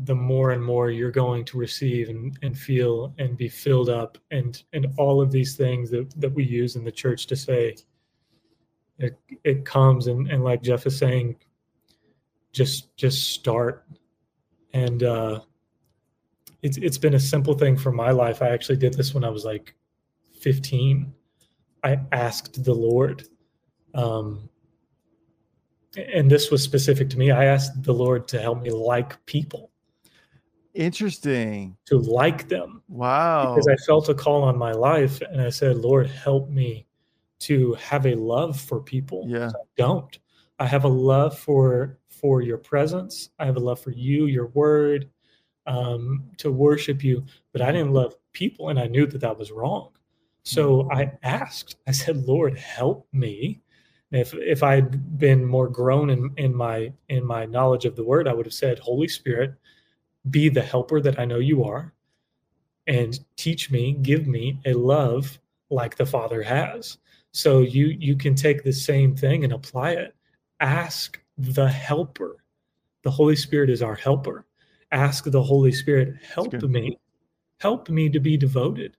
the 0.05 0.15
more 0.15 0.51
and 0.51 0.63
more 0.63 0.89
you're 0.89 1.11
going 1.11 1.45
to 1.45 1.57
receive 1.57 2.09
and, 2.09 2.37
and 2.41 2.57
feel 2.57 3.13
and 3.19 3.37
be 3.37 3.47
filled 3.47 3.89
up 3.89 4.17
and 4.31 4.63
and 4.73 4.87
all 4.97 5.21
of 5.21 5.31
these 5.31 5.55
things 5.55 5.89
that, 5.89 6.09
that 6.19 6.33
we 6.33 6.43
use 6.43 6.75
in 6.75 6.83
the 6.83 6.91
church 6.91 7.27
to 7.27 7.35
say 7.35 7.75
it, 8.97 9.17
it 9.43 9.65
comes 9.65 10.07
and, 10.07 10.29
and 10.29 10.43
like 10.43 10.61
jeff 10.61 10.85
is 10.85 10.97
saying 10.97 11.35
just 12.51 12.95
just 12.97 13.31
start 13.31 13.85
and 14.73 15.03
uh 15.03 15.39
it's 16.61 16.77
it's 16.77 16.97
been 16.97 17.13
a 17.13 17.19
simple 17.19 17.53
thing 17.53 17.77
for 17.77 17.91
my 17.91 18.11
life 18.11 18.41
i 18.41 18.49
actually 18.49 18.75
did 18.77 18.93
this 18.95 19.13
when 19.13 19.23
i 19.23 19.29
was 19.29 19.45
like 19.45 19.75
15 20.39 21.13
I 21.83 21.99
asked 22.11 22.63
the 22.63 22.73
Lord, 22.73 23.27
um, 23.93 24.49
and 25.97 26.29
this 26.29 26.51
was 26.51 26.63
specific 26.63 27.09
to 27.11 27.17
me. 27.17 27.31
I 27.31 27.45
asked 27.45 27.83
the 27.83 27.93
Lord 27.93 28.27
to 28.29 28.39
help 28.39 28.61
me 28.61 28.69
like 28.69 29.23
people. 29.25 29.71
Interesting. 30.73 31.75
To 31.87 31.97
like 31.97 32.47
them. 32.47 32.83
Wow. 32.87 33.53
Because 33.53 33.67
I 33.67 33.75
felt 33.85 34.09
a 34.09 34.13
call 34.13 34.43
on 34.43 34.57
my 34.57 34.71
life, 34.71 35.21
and 35.21 35.41
I 35.41 35.49
said, 35.49 35.77
Lord, 35.77 36.07
help 36.07 36.49
me 36.49 36.85
to 37.39 37.73
have 37.75 38.05
a 38.05 38.15
love 38.15 38.59
for 38.59 38.81
people. 38.81 39.25
Yeah. 39.27 39.47
I 39.47 39.63
don't. 39.77 40.19
I 40.59 40.67
have 40.67 40.83
a 40.83 40.89
love 40.89 41.37
for 41.37 41.97
for 42.09 42.41
your 42.41 42.57
presence. 42.57 43.29
I 43.39 43.45
have 43.45 43.55
a 43.55 43.61
love 43.61 43.79
for 43.79 43.91
you, 43.91 44.25
your 44.25 44.47
word, 44.47 45.09
um, 45.65 46.25
to 46.37 46.51
worship 46.51 47.03
you. 47.03 47.25
But 47.53 47.61
I 47.61 47.71
didn't 47.71 47.93
love 47.93 48.15
people, 48.33 48.69
and 48.69 48.79
I 48.79 48.87
knew 48.87 49.05
that 49.07 49.21
that 49.21 49.37
was 49.37 49.51
wrong. 49.51 49.91
So 50.49 50.89
I 50.91 51.11
asked, 51.21 51.75
I 51.87 51.91
said, 51.91 52.25
Lord, 52.25 52.57
help 52.57 53.07
me. 53.13 53.61
if 54.11 54.33
if 54.33 54.63
I'd 54.63 55.19
been 55.19 55.45
more 55.45 55.67
grown 55.69 56.09
in, 56.09 56.31
in 56.37 56.55
my 56.55 56.91
in 57.09 57.23
my 57.23 57.45
knowledge 57.45 57.85
of 57.85 57.95
the 57.95 58.03
word, 58.03 58.27
I 58.27 58.33
would 58.33 58.47
have 58.47 58.53
said, 58.53 58.79
Holy 58.79 59.07
Spirit, 59.07 59.53
be 60.31 60.49
the 60.49 60.63
helper 60.63 61.01
that 61.01 61.19
I 61.19 61.25
know 61.25 61.37
you 61.37 61.63
are, 61.65 61.93
and 62.87 63.19
teach 63.35 63.69
me, 63.69 63.93
give 64.01 64.25
me 64.25 64.59
a 64.65 64.73
love 64.73 65.39
like 65.69 65.95
the 65.95 66.05
Father 66.05 66.41
has. 66.41 66.97
So 67.31 67.59
you 67.61 67.87
you 67.87 68.15
can 68.15 68.33
take 68.33 68.63
the 68.63 68.73
same 68.73 69.15
thing 69.15 69.43
and 69.43 69.53
apply 69.53 69.91
it. 69.91 70.15
Ask 70.59 71.21
the 71.37 71.67
helper. 71.69 72.43
The 73.03 73.11
Holy 73.11 73.35
Spirit 73.35 73.69
is 73.69 73.83
our 73.83 73.95
helper. 73.95 74.45
Ask 74.91 75.25
the 75.25 75.43
Holy 75.43 75.71
Spirit, 75.71 76.15
help 76.23 76.53
me. 76.63 76.97
Help 77.59 77.89
me 77.89 78.09
to 78.09 78.19
be 78.19 78.35
devoted. 78.37 78.97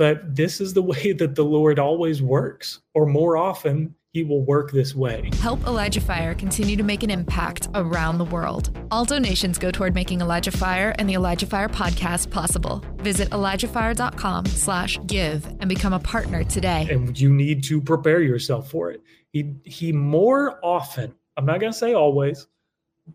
But 0.00 0.34
this 0.34 0.62
is 0.62 0.72
the 0.72 0.80
way 0.92 1.12
that 1.12 1.34
the 1.34 1.44
Lord 1.44 1.78
always 1.78 2.22
works, 2.22 2.80
or 2.94 3.04
more 3.04 3.36
often, 3.36 3.94
he 4.14 4.24
will 4.24 4.42
work 4.42 4.72
this 4.72 4.94
way. 4.94 5.28
Help 5.34 5.64
Elijah 5.66 6.00
Fire 6.00 6.34
continue 6.34 6.74
to 6.74 6.82
make 6.82 7.02
an 7.02 7.10
impact 7.10 7.68
around 7.74 8.16
the 8.16 8.24
world. 8.24 8.76
All 8.90 9.04
donations 9.04 9.58
go 9.58 9.70
toward 9.70 9.94
making 9.94 10.22
Elijah 10.22 10.52
Fire 10.52 10.94
and 10.98 11.06
the 11.06 11.14
Elijah 11.14 11.44
Fire 11.44 11.68
podcast 11.68 12.30
possible. 12.30 12.82
Visit 12.96 13.28
ElijahFire.com 13.28 14.46
slash 14.46 14.98
give 15.06 15.44
and 15.60 15.68
become 15.68 15.92
a 15.92 16.00
partner 16.00 16.44
today. 16.44 16.88
And 16.90 17.20
you 17.20 17.30
need 17.30 17.62
to 17.64 17.82
prepare 17.82 18.22
yourself 18.22 18.70
for 18.70 18.90
it. 18.90 19.02
He 19.34 19.54
he 19.64 19.92
more 19.92 20.58
often, 20.64 21.14
I'm 21.36 21.44
not 21.44 21.60
gonna 21.60 21.74
say 21.74 21.92
always, 21.92 22.46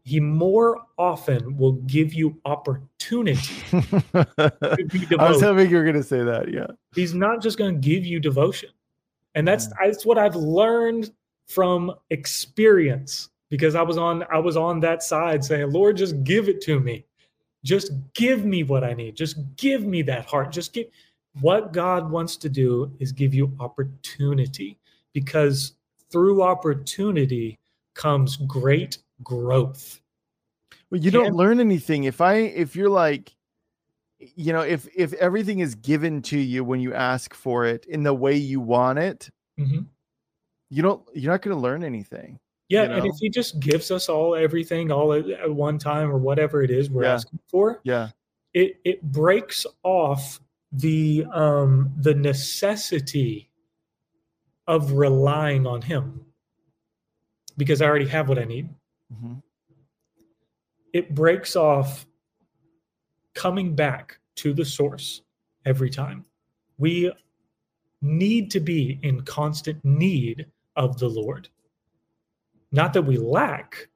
he 0.03 0.19
more 0.19 0.81
often 0.97 1.57
will 1.57 1.73
give 1.73 2.13
you 2.13 2.39
opportunity. 2.45 3.55
I 3.73 5.29
was 5.29 5.41
hoping 5.41 5.69
you 5.69 5.77
were 5.77 5.85
gonna 5.85 6.03
say 6.03 6.23
that, 6.23 6.51
yeah. 6.53 6.67
He's 6.93 7.13
not 7.13 7.41
just 7.41 7.57
gonna 7.57 7.73
give 7.73 8.05
you 8.05 8.19
devotion 8.19 8.69
and 9.35 9.47
that's 9.47 9.67
that's 9.79 10.05
what 10.05 10.17
I've 10.17 10.35
learned 10.35 11.11
from 11.47 11.93
experience 12.09 13.29
because 13.49 13.75
I 13.75 13.83
was 13.83 13.97
on 13.97 14.23
I 14.31 14.39
was 14.39 14.57
on 14.57 14.79
that 14.79 15.03
side 15.03 15.43
saying, 15.43 15.71
Lord, 15.71 15.97
just 15.97 16.23
give 16.23 16.49
it 16.49 16.61
to 16.61 16.79
me. 16.79 17.05
Just 17.63 17.91
give 18.13 18.45
me 18.45 18.63
what 18.63 18.83
I 18.83 18.93
need. 18.93 19.15
Just 19.15 19.37
give 19.57 19.83
me 19.85 20.01
that 20.03 20.25
heart. 20.25 20.51
Just 20.51 20.73
give 20.73 20.87
what 21.41 21.73
God 21.73 22.09
wants 22.09 22.37
to 22.37 22.49
do 22.49 22.91
is 22.99 23.11
give 23.11 23.33
you 23.33 23.53
opportunity 23.59 24.79
because 25.13 25.73
through 26.09 26.41
opportunity 26.41 27.59
comes 27.93 28.37
great 28.37 28.99
growth. 29.23 30.01
Well, 30.89 31.01
you 31.01 31.11
don't 31.11 31.35
learn 31.35 31.59
anything 31.59 32.03
if 32.03 32.21
I 32.21 32.35
if 32.35 32.75
you're 32.75 32.89
like 32.89 33.35
you 34.19 34.53
know 34.53 34.61
if 34.61 34.87
if 34.95 35.13
everything 35.13 35.59
is 35.59 35.75
given 35.75 36.21
to 36.21 36.37
you 36.37 36.63
when 36.63 36.79
you 36.79 36.93
ask 36.93 37.33
for 37.33 37.65
it 37.65 37.85
in 37.85 38.03
the 38.03 38.13
way 38.13 38.35
you 38.35 38.59
want 38.59 38.97
it 38.97 39.29
mm-hmm. 39.59 39.81
you 40.69 40.81
don't 40.81 41.03
you're 41.13 41.31
not 41.31 41.41
going 41.41 41.55
to 41.55 41.61
learn 41.61 41.83
anything 41.83 42.39
yeah 42.69 42.83
you 42.83 42.89
know? 42.89 42.95
and 42.95 43.05
if 43.05 43.15
he 43.19 43.29
just 43.29 43.59
gives 43.59 43.91
us 43.91 44.09
all 44.09 44.35
everything 44.35 44.91
all 44.91 45.13
at, 45.13 45.29
at 45.29 45.53
one 45.53 45.77
time 45.77 46.09
or 46.09 46.17
whatever 46.17 46.63
it 46.63 46.71
is 46.71 46.89
we're 46.89 47.03
yeah. 47.03 47.13
asking 47.13 47.39
for 47.49 47.81
yeah 47.83 48.09
it 48.53 48.77
it 48.85 49.01
breaks 49.03 49.65
off 49.83 50.39
the 50.71 51.25
um 51.33 51.91
the 51.97 52.13
necessity 52.13 53.49
of 54.67 54.93
relying 54.93 55.67
on 55.67 55.81
him 55.81 56.25
because 57.57 57.81
i 57.81 57.85
already 57.85 58.07
have 58.07 58.29
what 58.29 58.39
i 58.39 58.43
need 58.43 58.69
mm-hmm. 59.13 59.35
it 60.93 61.13
breaks 61.13 61.55
off 61.55 62.05
coming 63.33 63.75
back 63.75 64.17
to 64.35 64.53
the 64.53 64.65
source 64.65 65.21
every 65.65 65.89
time. 65.89 66.25
We 66.77 67.11
need 68.01 68.51
to 68.51 68.59
be 68.59 68.99
in 69.03 69.21
constant 69.21 69.83
need 69.83 70.45
of 70.75 70.99
the 70.99 71.09
Lord. 71.09 71.49
Not 72.71 72.93
that 72.93 73.01
we 73.01 73.17
lack, 73.17 73.87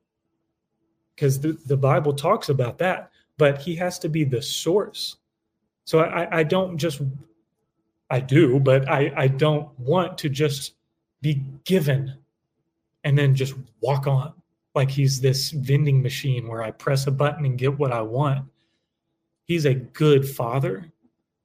because 1.16 1.40
the, 1.40 1.58
the 1.66 1.78
Bible 1.78 2.14
talks 2.14 2.50
about 2.50 2.78
that, 2.78 3.12
but 3.38 3.58
He 3.58 3.76
has 3.76 4.00
to 4.00 4.10
be 4.10 4.24
the 4.24 4.42
source. 4.42 5.18
So 5.86 6.00
I, 6.00 6.40
I 6.40 6.44
don't 6.44 6.78
just, 6.78 7.02
I 8.10 8.20
do, 8.20 8.60
but 8.60 8.88
I, 8.90 9.12
I 9.16 9.28
don't 9.28 9.78
want 9.80 10.18
to 10.20 10.30
just 10.30 10.76
be 11.22 11.44
given 11.66 12.16
and 13.04 13.18
then 13.18 13.36
just 13.36 13.56
walk 13.82 14.08
on 14.08 14.34
like 14.76 14.90
He's 14.90 15.20
this 15.20 15.52
vending 15.52 16.02
machine 16.02 16.48
where 16.48 16.64
I 16.64 16.72
press 16.72 17.08
a 17.08 17.12
button 17.12 17.46
and 17.46 17.58
get 17.58 17.78
what 17.78 17.92
I 17.92 18.02
want. 18.02 18.46
He's 19.46 19.66
a 19.66 19.74
good 19.74 20.28
father 20.28 20.92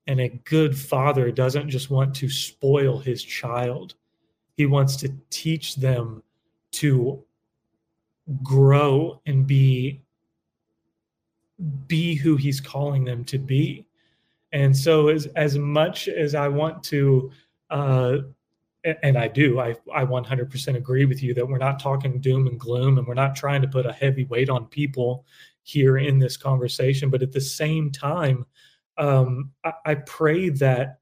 and 0.06 0.20
a 0.20 0.28
good 0.28 0.76
father 0.76 1.30
doesn't 1.30 1.70
just 1.70 1.90
want 1.90 2.14
to 2.16 2.28
spoil 2.28 2.98
his 2.98 3.22
child. 3.22 3.94
He 4.56 4.66
wants 4.66 4.96
to 4.96 5.12
teach 5.30 5.76
them 5.76 6.22
to 6.72 7.22
grow 8.42 9.20
and 9.26 9.46
be 9.46 10.00
be 11.86 12.14
who 12.14 12.36
he's 12.36 12.60
calling 12.60 13.04
them 13.04 13.24
to 13.24 13.38
be. 13.38 13.86
And 14.52 14.76
so 14.76 15.08
as 15.08 15.26
as 15.36 15.58
much 15.58 16.08
as 16.08 16.34
i 16.34 16.48
want 16.48 16.82
to 16.84 17.30
uh 17.70 18.18
and 18.84 19.16
I 19.16 19.28
do. 19.28 19.60
I 19.60 19.74
I 19.92 20.04
100% 20.04 20.76
agree 20.76 21.04
with 21.04 21.22
you 21.22 21.34
that 21.34 21.46
we're 21.46 21.58
not 21.58 21.80
talking 21.80 22.20
doom 22.20 22.46
and 22.46 22.58
gloom, 22.58 22.98
and 22.98 23.06
we're 23.06 23.14
not 23.14 23.36
trying 23.36 23.62
to 23.62 23.68
put 23.68 23.86
a 23.86 23.92
heavy 23.92 24.24
weight 24.24 24.50
on 24.50 24.66
people 24.66 25.24
here 25.62 25.96
in 25.96 26.18
this 26.18 26.36
conversation. 26.36 27.10
But 27.10 27.22
at 27.22 27.32
the 27.32 27.40
same 27.40 27.90
time, 27.90 28.46
um, 28.98 29.52
I, 29.64 29.72
I 29.86 29.94
pray 29.94 30.50
that 30.50 30.98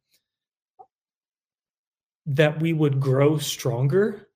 that 2.27 2.61
we 2.61 2.73
would 2.73 3.01
grow 3.01 3.39
stronger 3.39 4.29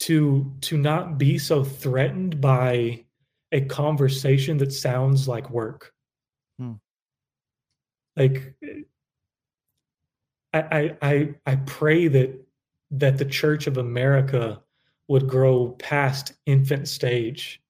to 0.00 0.52
to 0.62 0.76
not 0.76 1.18
be 1.18 1.38
so 1.38 1.64
threatened 1.64 2.40
by 2.40 3.04
a 3.52 3.60
conversation 3.62 4.58
that 4.58 4.72
sounds 4.72 5.28
like 5.28 5.48
work. 5.50 5.94
Hmm. 6.58 6.72
Like 8.16 8.54
I, 10.58 10.96
I 11.02 11.34
I 11.46 11.56
pray 11.56 12.08
that 12.08 12.46
that 12.92 13.18
the 13.18 13.24
Church 13.24 13.66
of 13.66 13.78
America 13.78 14.60
would 15.08 15.28
grow 15.28 15.70
past 15.78 16.32
infant 16.46 16.88
stage 16.88 17.62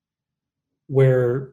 where 0.89 1.53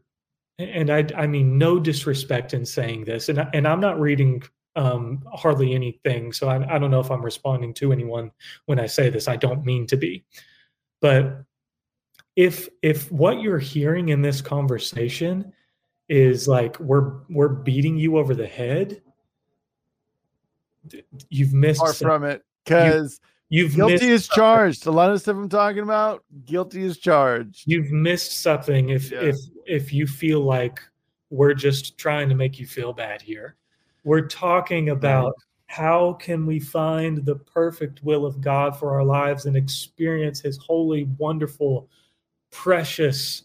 and 0.59 0.89
I 0.89 1.07
I 1.15 1.27
mean 1.27 1.57
no 1.57 1.79
disrespect 1.79 2.53
in 2.53 2.65
saying 2.65 3.05
this 3.05 3.29
and 3.29 3.47
and 3.53 3.67
I'm 3.67 3.79
not 3.79 3.99
reading 3.99 4.43
um, 4.75 5.23
hardly 5.31 5.73
anything 5.73 6.33
so 6.33 6.49
I, 6.49 6.75
I 6.75 6.79
don't 6.79 6.89
know 6.89 6.99
if 6.99 7.11
I'm 7.11 7.23
responding 7.23 7.75
to 7.75 7.91
anyone 7.91 8.31
when 8.65 8.79
I 8.79 8.87
say 8.87 9.09
this 9.09 9.27
I 9.27 9.35
don't 9.35 9.65
mean 9.65 9.85
to 9.87 9.97
be. 9.97 10.25
But 11.01 11.43
if 12.35 12.69
if 12.81 13.11
what 13.11 13.41
you're 13.41 13.59
hearing 13.59 14.09
in 14.09 14.21
this 14.21 14.41
conversation 14.41 15.53
is 16.09 16.47
like 16.47 16.79
we're 16.79 17.19
we're 17.29 17.49
beating 17.49 17.97
you 17.97 18.17
over 18.17 18.35
the 18.35 18.47
head 18.47 19.01
you've 21.29 21.53
missed 21.53 21.79
far 21.79 21.93
some, 21.93 22.07
from 22.07 22.23
it 22.23 22.43
because 22.63 23.19
you, 23.49 23.65
have 23.65 23.75
guilty 23.75 24.09
is 24.09 24.25
something. 24.25 24.41
charged. 24.41 24.87
A 24.87 24.91
lot 24.91 25.11
of 25.11 25.21
stuff 25.21 25.35
I'm 25.35 25.49
talking 25.49 25.83
about, 25.83 26.23
guilty 26.45 26.83
is 26.83 26.97
charged. 26.97 27.63
You've 27.65 27.91
missed 27.91 28.41
something 28.41 28.89
if 28.89 29.11
yeah. 29.11 29.21
if 29.21 29.35
if 29.65 29.93
you 29.93 30.07
feel 30.07 30.41
like 30.41 30.79
we're 31.29 31.53
just 31.53 31.97
trying 31.97 32.29
to 32.29 32.35
make 32.35 32.59
you 32.59 32.65
feel 32.65 32.93
bad 32.93 33.21
here. 33.21 33.55
We're 34.03 34.27
talking 34.27 34.89
about 34.89 35.33
how 35.67 36.13
can 36.13 36.45
we 36.45 36.59
find 36.59 37.25
the 37.25 37.35
perfect 37.35 38.03
will 38.03 38.25
of 38.25 38.41
God 38.41 38.77
for 38.77 38.91
our 38.91 39.03
lives 39.03 39.45
and 39.45 39.55
experience 39.55 40.41
His 40.41 40.57
holy, 40.57 41.05
wonderful, 41.17 41.87
precious 42.51 43.43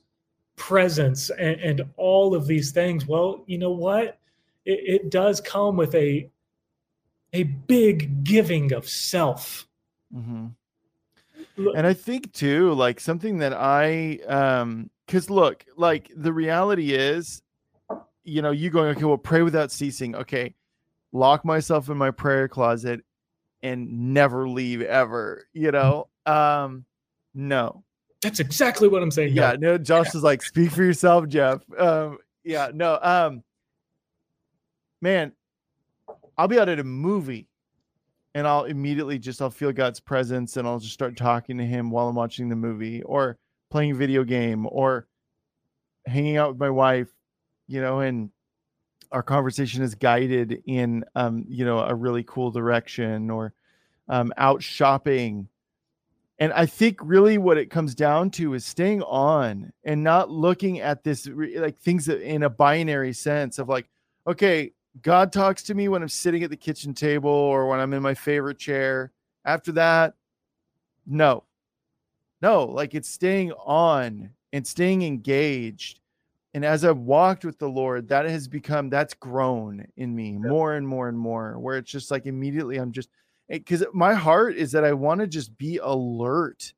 presence 0.56 1.30
and, 1.30 1.58
and 1.60 1.82
all 1.96 2.34
of 2.34 2.46
these 2.46 2.72
things. 2.72 3.06
Well, 3.06 3.44
you 3.46 3.56
know 3.56 3.70
what? 3.70 4.18
It, 4.66 4.80
it 5.02 5.10
does 5.10 5.40
come 5.40 5.76
with 5.76 5.94
a 5.94 6.28
a 7.38 7.44
big 7.44 8.24
giving 8.24 8.72
of 8.72 8.88
self. 8.88 9.66
Mm-hmm. 10.14 10.46
And 11.76 11.86
I 11.86 11.92
think 11.92 12.32
too, 12.32 12.72
like 12.74 13.00
something 13.00 13.38
that 13.38 13.52
I, 13.52 14.18
um, 14.26 14.90
because 15.06 15.30
look, 15.30 15.64
like 15.76 16.10
the 16.14 16.32
reality 16.32 16.92
is, 16.92 17.42
you 18.24 18.42
know, 18.42 18.50
you 18.50 18.70
going, 18.70 18.90
okay, 18.90 19.04
well, 19.04 19.16
pray 19.16 19.42
without 19.42 19.72
ceasing. 19.72 20.14
Okay, 20.14 20.54
lock 21.12 21.44
myself 21.44 21.88
in 21.88 21.96
my 21.96 22.10
prayer 22.10 22.46
closet 22.48 23.00
and 23.62 24.14
never 24.14 24.48
leave 24.48 24.82
ever, 24.82 25.46
you 25.52 25.72
know? 25.72 26.08
Um, 26.26 26.84
no. 27.34 27.82
That's 28.20 28.40
exactly 28.40 28.88
what 28.88 29.02
I'm 29.02 29.10
saying. 29.10 29.34
Yeah, 29.34 29.56
no, 29.58 29.78
Josh 29.78 30.06
yeah. 30.12 30.18
is 30.18 30.22
like, 30.22 30.42
speak 30.42 30.70
for 30.70 30.82
yourself, 30.82 31.28
Jeff. 31.28 31.62
Um, 31.78 32.18
yeah, 32.44 32.70
no, 32.72 32.98
um, 33.00 33.42
man, 35.00 35.32
I'll 36.38 36.48
be 36.48 36.58
out 36.60 36.68
at 36.68 36.78
a 36.78 36.84
movie 36.84 37.48
and 38.32 38.46
I'll 38.46 38.64
immediately 38.64 39.18
just 39.18 39.42
I'll 39.42 39.50
feel 39.50 39.72
God's 39.72 39.98
presence 39.98 40.56
and 40.56 40.68
I'll 40.68 40.78
just 40.78 40.94
start 40.94 41.16
talking 41.16 41.58
to 41.58 41.66
him 41.66 41.90
while 41.90 42.08
I'm 42.08 42.14
watching 42.14 42.48
the 42.48 42.56
movie 42.56 43.02
or 43.02 43.36
playing 43.70 43.90
a 43.90 43.96
video 43.96 44.22
game 44.22 44.66
or 44.70 45.08
hanging 46.06 46.36
out 46.36 46.50
with 46.50 46.60
my 46.60 46.70
wife, 46.70 47.08
you 47.66 47.80
know, 47.80 48.00
and 48.00 48.30
our 49.10 49.22
conversation 49.22 49.82
is 49.82 49.96
guided 49.96 50.62
in 50.66 51.04
um, 51.16 51.44
you 51.48 51.64
know, 51.64 51.80
a 51.80 51.94
really 51.94 52.22
cool 52.22 52.52
direction 52.52 53.30
or 53.30 53.52
um 54.08 54.32
out 54.36 54.62
shopping. 54.62 55.48
And 56.38 56.52
I 56.52 56.66
think 56.66 57.00
really 57.02 57.36
what 57.36 57.58
it 57.58 57.68
comes 57.68 57.96
down 57.96 58.30
to 58.32 58.54
is 58.54 58.64
staying 58.64 59.02
on 59.02 59.72
and 59.82 60.04
not 60.04 60.30
looking 60.30 60.78
at 60.78 61.02
this 61.02 61.26
like 61.26 61.78
things 61.78 62.08
in 62.08 62.44
a 62.44 62.50
binary 62.50 63.12
sense 63.12 63.58
of 63.58 63.68
like, 63.68 63.88
okay, 64.24 64.72
God 65.02 65.32
talks 65.32 65.62
to 65.64 65.74
me 65.74 65.88
when 65.88 66.02
I'm 66.02 66.08
sitting 66.08 66.42
at 66.42 66.50
the 66.50 66.56
kitchen 66.56 66.94
table 66.94 67.30
or 67.30 67.68
when 67.68 67.80
I'm 67.80 67.92
in 67.92 68.02
my 68.02 68.14
favorite 68.14 68.58
chair. 68.58 69.12
After 69.44 69.72
that, 69.72 70.14
no. 71.06 71.44
No, 72.40 72.64
like 72.64 72.94
it's 72.94 73.08
staying 73.08 73.52
on 73.52 74.30
and 74.52 74.66
staying 74.66 75.02
engaged. 75.02 76.00
And 76.54 76.64
as 76.64 76.84
I've 76.84 76.98
walked 76.98 77.44
with 77.44 77.58
the 77.58 77.68
Lord, 77.68 78.08
that 78.08 78.26
has 78.26 78.48
become 78.48 78.88
that's 78.88 79.14
grown 79.14 79.86
in 79.96 80.14
me 80.14 80.32
yeah. 80.32 80.38
more 80.38 80.74
and 80.74 80.86
more 80.86 81.08
and 81.08 81.18
more, 81.18 81.58
where 81.58 81.76
it's 81.76 81.90
just 81.90 82.10
like 82.10 82.26
immediately 82.26 82.78
I'm 82.78 82.92
just 82.92 83.10
because 83.48 83.84
my 83.92 84.14
heart 84.14 84.56
is 84.56 84.72
that 84.72 84.84
I 84.84 84.92
want 84.92 85.20
to 85.20 85.26
just 85.26 85.56
be 85.58 85.78
alert 85.78 86.72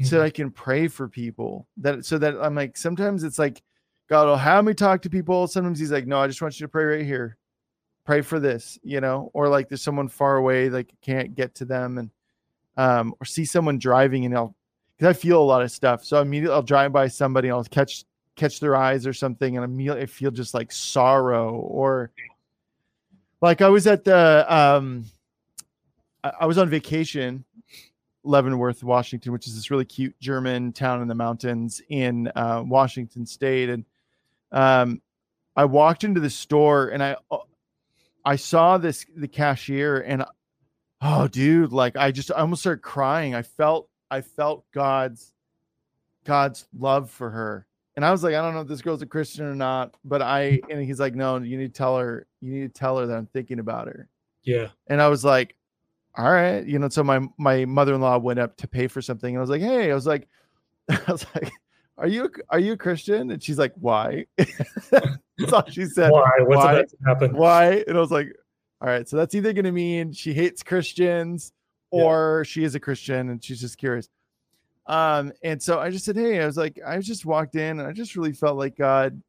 mm-hmm. 0.00 0.04
so 0.04 0.22
I 0.22 0.30
can 0.30 0.50
pray 0.50 0.88
for 0.88 1.08
people. 1.08 1.66
That 1.78 2.04
so 2.04 2.18
that 2.18 2.36
I'm 2.40 2.54
like 2.54 2.76
sometimes 2.76 3.24
it's 3.24 3.38
like 3.38 3.62
God 4.10 4.26
will 4.26 4.36
have 4.36 4.64
me 4.64 4.74
talk 4.74 5.02
to 5.02 5.10
people. 5.10 5.46
Sometimes 5.46 5.78
he's 5.78 5.92
like, 5.92 6.06
No, 6.06 6.18
I 6.18 6.26
just 6.26 6.42
want 6.42 6.58
you 6.58 6.66
to 6.66 6.68
pray 6.68 6.84
right 6.84 7.06
here. 7.06 7.36
Pray 8.04 8.22
for 8.22 8.40
this, 8.40 8.78
you 8.82 9.00
know, 9.00 9.30
or 9.34 9.48
like 9.48 9.68
there's 9.68 9.82
someone 9.82 10.08
far 10.08 10.36
away, 10.36 10.68
like 10.68 10.92
can't 11.00 11.34
get 11.34 11.54
to 11.56 11.64
them 11.64 11.96
and 11.96 12.10
um 12.76 13.14
or 13.20 13.24
see 13.24 13.44
someone 13.44 13.78
driving 13.78 14.24
and 14.24 14.34
I'll 14.34 14.54
because 14.96 15.16
I 15.16 15.18
feel 15.18 15.40
a 15.40 15.44
lot 15.44 15.62
of 15.62 15.70
stuff. 15.70 16.04
So 16.04 16.20
immediately 16.20 16.54
I'll 16.54 16.62
drive 16.62 16.92
by 16.92 17.06
somebody, 17.06 17.50
I'll 17.50 17.62
catch 17.64 18.04
catch 18.34 18.58
their 18.58 18.74
eyes 18.74 19.06
or 19.06 19.12
something, 19.12 19.56
and 19.56 19.64
immediately 19.64 20.02
I 20.02 20.06
feel 20.06 20.32
just 20.32 20.54
like 20.54 20.72
sorrow 20.72 21.54
or 21.54 22.10
like 23.40 23.62
I 23.62 23.68
was 23.68 23.86
at 23.86 24.02
the 24.02 24.44
um 24.52 25.04
I 26.24 26.46
was 26.46 26.58
on 26.58 26.68
vacation 26.68 27.44
Leavenworth, 28.24 28.82
Washington, 28.82 29.32
which 29.32 29.46
is 29.46 29.54
this 29.54 29.70
really 29.70 29.84
cute 29.84 30.18
German 30.20 30.72
town 30.72 31.00
in 31.00 31.08
the 31.08 31.14
mountains 31.14 31.80
in 31.88 32.30
uh, 32.34 32.62
Washington 32.66 33.24
State, 33.24 33.70
and 33.70 33.84
um, 34.52 35.00
I 35.56 35.64
walked 35.64 36.04
into 36.04 36.20
the 36.20 36.30
store 36.30 36.88
and 36.88 37.02
I 37.02 37.16
I 38.24 38.36
saw 38.36 38.78
this 38.78 39.06
the 39.16 39.28
cashier 39.28 40.00
and 40.00 40.24
oh 41.00 41.28
dude, 41.28 41.72
like 41.72 41.96
I 41.96 42.10
just 42.12 42.30
I 42.30 42.40
almost 42.40 42.62
started 42.62 42.82
crying. 42.82 43.34
I 43.34 43.42
felt 43.42 43.88
I 44.10 44.20
felt 44.20 44.64
God's 44.72 45.32
God's 46.24 46.66
love 46.76 47.10
for 47.10 47.30
her. 47.30 47.66
And 47.96 48.04
I 48.04 48.12
was 48.12 48.22
like, 48.22 48.34
I 48.34 48.40
don't 48.40 48.54
know 48.54 48.60
if 48.60 48.68
this 48.68 48.82
girl's 48.82 49.02
a 49.02 49.06
Christian 49.06 49.44
or 49.44 49.54
not, 49.54 49.94
but 50.04 50.22
I 50.22 50.60
and 50.70 50.82
he's 50.82 51.00
like, 51.00 51.14
No, 51.14 51.38
you 51.38 51.58
need 51.58 51.74
to 51.74 51.78
tell 51.78 51.98
her, 51.98 52.26
you 52.40 52.52
need 52.52 52.74
to 52.74 52.78
tell 52.80 52.98
her 52.98 53.06
that 53.06 53.16
I'm 53.16 53.26
thinking 53.26 53.58
about 53.58 53.88
her. 53.88 54.08
Yeah. 54.42 54.68
And 54.86 55.02
I 55.02 55.08
was 55.08 55.24
like, 55.24 55.56
All 56.16 56.30
right. 56.30 56.64
You 56.64 56.78
know, 56.78 56.88
so 56.88 57.02
my 57.02 57.20
my 57.38 57.64
mother-in-law 57.64 58.18
went 58.18 58.38
up 58.38 58.56
to 58.58 58.68
pay 58.68 58.86
for 58.86 59.02
something, 59.02 59.34
and 59.34 59.38
I 59.38 59.40
was 59.40 59.50
like, 59.50 59.60
Hey, 59.60 59.90
I 59.90 59.94
was 59.94 60.06
like, 60.06 60.28
I 60.88 61.00
was 61.08 61.26
like, 61.34 61.50
Are 62.00 62.08
you 62.08 62.30
are 62.48 62.58
you 62.58 62.72
a 62.72 62.76
Christian? 62.78 63.30
And 63.30 63.42
she's 63.42 63.58
like, 63.58 63.74
Why? 63.74 64.24
That's 64.90 65.52
all 65.52 65.64
she 65.68 65.84
said. 65.84 66.10
Why? 66.10 66.30
What's 66.40 66.64
Why? 66.64 66.72
about 66.72 66.88
to 66.88 66.96
happen? 67.06 67.36
Why? 67.36 67.84
And 67.86 67.96
I 67.96 68.00
was 68.00 68.10
like, 68.10 68.34
All 68.80 68.88
right, 68.88 69.06
so 69.06 69.18
that's 69.18 69.34
either 69.34 69.52
gonna 69.52 69.70
mean 69.70 70.12
she 70.12 70.32
hates 70.32 70.62
Christians 70.62 71.52
or 71.90 72.42
yeah. 72.42 72.48
she 72.48 72.64
is 72.64 72.74
a 72.74 72.80
Christian 72.80 73.28
and 73.28 73.44
she's 73.44 73.60
just 73.60 73.76
curious. 73.76 74.08
Um, 74.86 75.32
and 75.42 75.62
so 75.62 75.78
I 75.78 75.90
just 75.90 76.06
said, 76.06 76.16
Hey, 76.16 76.40
I 76.40 76.46
was 76.46 76.56
like, 76.56 76.80
I 76.84 76.98
just 77.00 77.26
walked 77.26 77.54
in 77.54 77.78
and 77.78 77.86
I 77.86 77.92
just 77.92 78.16
really 78.16 78.32
felt 78.32 78.56
like 78.56 78.78
God, 78.78 79.20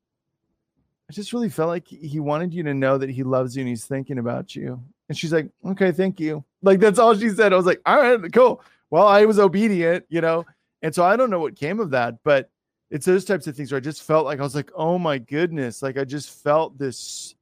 I 1.10 1.14
just 1.14 1.34
really 1.34 1.50
felt 1.50 1.68
like 1.68 1.88
he 1.88 2.22
wanted 2.22 2.54
you 2.54 2.64
to 2.64 2.74
know 2.74 2.98
that 2.98 3.10
he 3.10 3.24
loves 3.24 3.58
you 3.58 3.62
and 3.62 3.70
he's 3.70 3.84
thinking 3.84 4.18
about 4.18 4.56
you. 4.56 4.82
And 5.10 5.18
she's 5.18 5.34
like, 5.34 5.50
Okay, 5.66 5.92
thank 5.92 6.22
you. 6.22 6.46
Like 6.62 6.80
that's 6.80 7.00
all 7.00 7.14
she 7.16 7.32
said. 7.32 7.52
I 7.52 7.58
was 7.58 7.66
like, 7.66 7.82
All 7.86 7.98
right, 7.98 8.32
cool. 8.32 8.64
Well, 8.90 9.08
I 9.08 9.26
was 9.26 9.40
obedient, 9.40 10.06
you 10.08 10.22
know. 10.22 10.46
And 10.82 10.96
so 10.96 11.04
I 11.04 11.18
don't 11.18 11.30
know 11.30 11.40
what 11.40 11.56
came 11.56 11.80
of 11.80 11.92
that, 11.92 12.16
but 12.24 12.50
it's 12.92 13.06
those 13.06 13.26
types 13.26 13.48
of 13.48 13.56
things 13.56 13.72
where 13.72 13.78
I 13.78 13.82
just 13.82 14.04
felt 14.04 14.26
like 14.26 14.40
I 14.40 14.44
was 14.44 14.54
like, 14.54 14.70
oh 14.76 15.00
my 15.00 15.18
goodness, 15.18 15.82
like 15.82 15.98
I 15.98 16.04
just 16.04 16.44
felt 16.44 16.78
this 16.78 17.34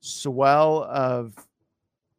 swell 0.00 0.84
of 0.84 1.34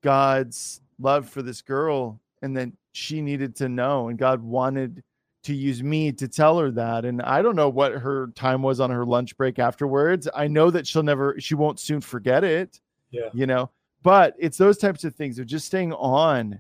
God's 0.02 0.82
love 1.00 1.28
for 1.30 1.42
this 1.42 1.62
girl 1.62 2.20
and 2.42 2.56
then 2.56 2.76
she 2.92 3.22
needed 3.22 3.56
to 3.56 3.68
know 3.68 4.10
and 4.10 4.20
god 4.20 4.42
wanted 4.42 5.04
to 5.42 5.56
use 5.56 5.82
me 5.82 6.12
to 6.12 6.28
tell 6.28 6.60
her 6.60 6.70
that 6.70 7.04
and 7.06 7.22
i 7.24 7.42
don't 7.42 7.56
know 7.56 7.70
what 7.70 7.94
her 7.94 8.28
time 8.36 8.62
was 8.62 8.80
on 8.80 8.92
her 8.92 9.06
lunch 9.06 9.36
break 9.36 9.60
afterwards. 9.60 10.30
I 10.34 10.48
know 10.48 10.70
that 10.70 10.86
she'll 10.86 11.04
never 11.04 11.36
she 11.40 11.56
won't 11.56 11.80
soon 11.80 12.00
forget 12.02 12.44
it 12.44 12.80
yeah. 13.12 13.30
you 13.34 13.46
know? 13.46 13.70
But 14.02 14.36
it's 14.38 14.58
those 14.58 14.78
types 14.78 15.04
of 15.04 15.16
things 15.16 15.40
of 15.40 15.46
just 15.46 15.66
staying 15.66 15.94
on 15.94 16.60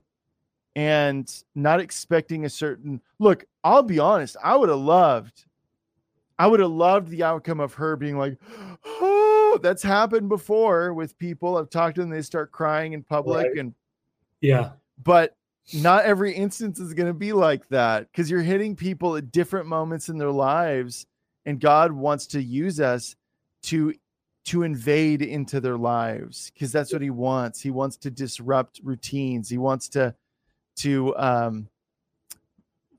and 0.75 1.43
not 1.55 1.79
expecting 1.79 2.45
a 2.45 2.49
certain 2.49 2.99
look 3.19 3.45
i'll 3.63 3.83
be 3.83 3.99
honest 3.99 4.35
i 4.43 4.55
would 4.55 4.69
have 4.69 4.79
loved 4.79 5.45
i 6.39 6.47
would 6.47 6.59
have 6.59 6.71
loved 6.71 7.09
the 7.09 7.23
outcome 7.23 7.59
of 7.59 7.73
her 7.73 7.95
being 7.95 8.17
like 8.17 8.37
oh 8.85 9.59
that's 9.61 9.83
happened 9.83 10.29
before 10.29 10.93
with 10.93 11.17
people. 11.19 11.57
I've 11.57 11.69
talked 11.69 11.95
to 11.95 12.01
them 12.01 12.09
they 12.09 12.23
start 12.23 12.51
crying 12.51 12.93
in 12.93 13.03
public 13.03 13.47
right. 13.47 13.57
and 13.57 13.73
yeah. 14.41 14.71
but 15.03 15.35
not 15.73 16.05
every 16.05 16.33
instance 16.33 16.79
is 16.79 16.93
going 16.93 17.07
to 17.07 17.13
be 17.13 17.33
like 17.33 17.67
that 17.69 18.11
because 18.11 18.29
you're 18.29 18.41
hitting 18.41 18.75
people 18.75 19.15
at 19.15 19.31
different 19.31 19.67
moments 19.67 20.09
in 20.09 20.17
their 20.17 20.31
lives 20.31 21.05
and 21.45 21.59
god 21.59 21.91
wants 21.91 22.27
to 22.27 22.41
use 22.41 22.79
us 22.79 23.15
to 23.61 23.93
to 24.45 24.63
invade 24.63 25.21
into 25.21 25.61
their 25.61 25.77
lives 25.77 26.51
because 26.53 26.71
that's 26.71 26.91
what 26.91 27.01
he 27.01 27.09
wants. 27.09 27.61
He 27.61 27.71
wants 27.71 27.97
to 27.97 28.11
disrupt 28.11 28.81
routines. 28.83 29.49
He 29.49 29.57
wants 29.57 29.87
to 29.89 30.13
to 30.77 31.15
um 31.17 31.69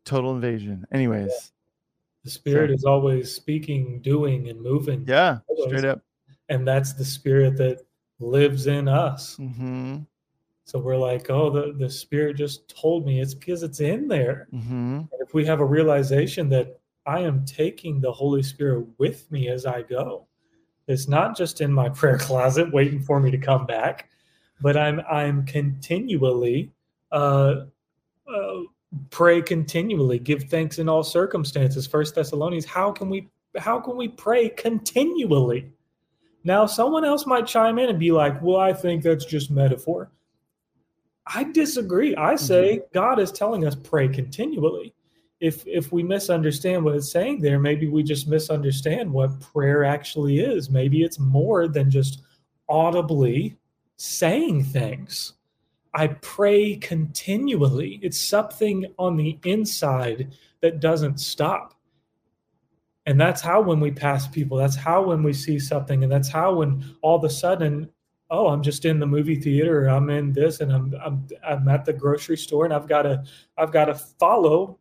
total 0.04 0.34
invasion. 0.34 0.86
Anyways. 0.92 1.52
The 2.24 2.30
spirit 2.30 2.70
is 2.70 2.84
always 2.84 3.32
speaking 3.32 4.00
doing 4.00 4.48
and 4.48 4.60
moving 4.60 5.04
yeah 5.06 5.38
always. 5.46 5.66
straight 5.66 5.84
up 5.84 6.02
and 6.48 6.66
that's 6.66 6.92
the 6.94 7.04
spirit 7.04 7.56
that 7.56 7.80
lives 8.18 8.66
in 8.66 8.88
us 8.88 9.36
mm-hmm. 9.36 9.98
So 10.66 10.78
we're 10.78 10.96
like, 10.96 11.28
oh, 11.28 11.50
the, 11.50 11.74
the 11.76 11.90
spirit 11.90 12.36
just 12.36 12.68
told 12.74 13.04
me 13.04 13.20
it's 13.20 13.34
because 13.34 13.62
it's 13.62 13.80
in 13.80 14.08
there. 14.08 14.48
Mm-hmm. 14.52 15.02
If 15.20 15.34
we 15.34 15.44
have 15.44 15.60
a 15.60 15.64
realization 15.64 16.48
that 16.50 16.80
I 17.06 17.20
am 17.20 17.44
taking 17.44 18.00
the 18.00 18.12
Holy 18.12 18.42
Spirit 18.42 18.86
with 18.96 19.30
me 19.30 19.48
as 19.48 19.66
I 19.66 19.82
go, 19.82 20.26
it's 20.88 21.06
not 21.06 21.36
just 21.36 21.60
in 21.60 21.70
my 21.72 21.88
prayer 21.90 22.18
closet 22.18 22.72
waiting 22.72 23.02
for 23.02 23.20
me 23.20 23.30
to 23.30 23.38
come 23.38 23.66
back, 23.66 24.08
but 24.62 24.76
I'm 24.76 25.00
I'm 25.10 25.44
continually 25.44 26.72
uh, 27.12 27.66
uh, 28.26 28.60
pray 29.10 29.42
continually, 29.42 30.18
give 30.18 30.44
thanks 30.44 30.78
in 30.78 30.88
all 30.88 31.02
circumstances. 31.02 31.86
First 31.86 32.14
Thessalonians, 32.14 32.64
how 32.64 32.90
can 32.92 33.08
we 33.08 33.28
how 33.56 33.80
can 33.80 33.96
we 33.96 34.08
pray 34.08 34.48
continually? 34.48 35.70
Now, 36.42 36.66
someone 36.66 37.04
else 37.04 37.24
might 37.26 37.46
chime 37.46 37.78
in 37.78 37.88
and 37.88 37.98
be 37.98 38.12
like, 38.12 38.40
"Well, 38.42 38.58
I 38.58 38.72
think 38.72 39.02
that's 39.02 39.24
just 39.24 39.50
metaphor." 39.50 40.10
I 41.26 41.44
disagree. 41.44 42.14
I 42.16 42.36
say 42.36 42.78
mm-hmm. 42.78 42.86
God 42.92 43.18
is 43.18 43.32
telling 43.32 43.66
us 43.66 43.74
pray 43.74 44.08
continually. 44.08 44.94
If 45.40 45.66
if 45.66 45.92
we 45.92 46.02
misunderstand 46.02 46.84
what 46.84 46.94
it's 46.94 47.10
saying 47.10 47.40
there, 47.40 47.58
maybe 47.58 47.88
we 47.88 48.02
just 48.02 48.28
misunderstand 48.28 49.12
what 49.12 49.40
prayer 49.40 49.84
actually 49.84 50.38
is. 50.38 50.70
Maybe 50.70 51.02
it's 51.02 51.18
more 51.18 51.68
than 51.68 51.90
just 51.90 52.22
audibly 52.68 53.56
saying 53.96 54.64
things. 54.64 55.34
I 55.94 56.08
pray 56.08 56.76
continually. 56.76 58.00
It's 58.02 58.20
something 58.20 58.86
on 58.98 59.16
the 59.16 59.38
inside 59.44 60.34
that 60.60 60.80
doesn't 60.80 61.20
stop. 61.20 61.74
And 63.06 63.20
that's 63.20 63.40
how 63.40 63.60
when 63.60 63.80
we 63.80 63.90
pass 63.90 64.26
people, 64.26 64.56
that's 64.56 64.76
how 64.76 65.02
when 65.02 65.22
we 65.22 65.32
see 65.32 65.58
something, 65.58 66.02
and 66.02 66.10
that's 66.10 66.30
how 66.30 66.54
when 66.54 66.84
all 67.02 67.16
of 67.16 67.24
a 67.24 67.30
sudden 67.30 67.90
oh, 68.30 68.48
I'm 68.48 68.62
just 68.62 68.84
in 68.84 68.98
the 68.98 69.06
movie 69.06 69.36
theater, 69.36 69.86
I'm 69.86 70.10
in 70.10 70.32
this, 70.32 70.60
and 70.60 70.72
I'm 70.72 70.94
I'm 71.04 71.26
I'm 71.46 71.68
at 71.68 71.84
the 71.84 71.92
grocery 71.92 72.36
store, 72.36 72.64
and 72.64 72.74
I've 72.74 72.88
got 72.88 73.02
to 73.02 73.22
I've 73.56 73.72
got 73.72 73.86
to 73.86 73.94
follow 73.94 74.78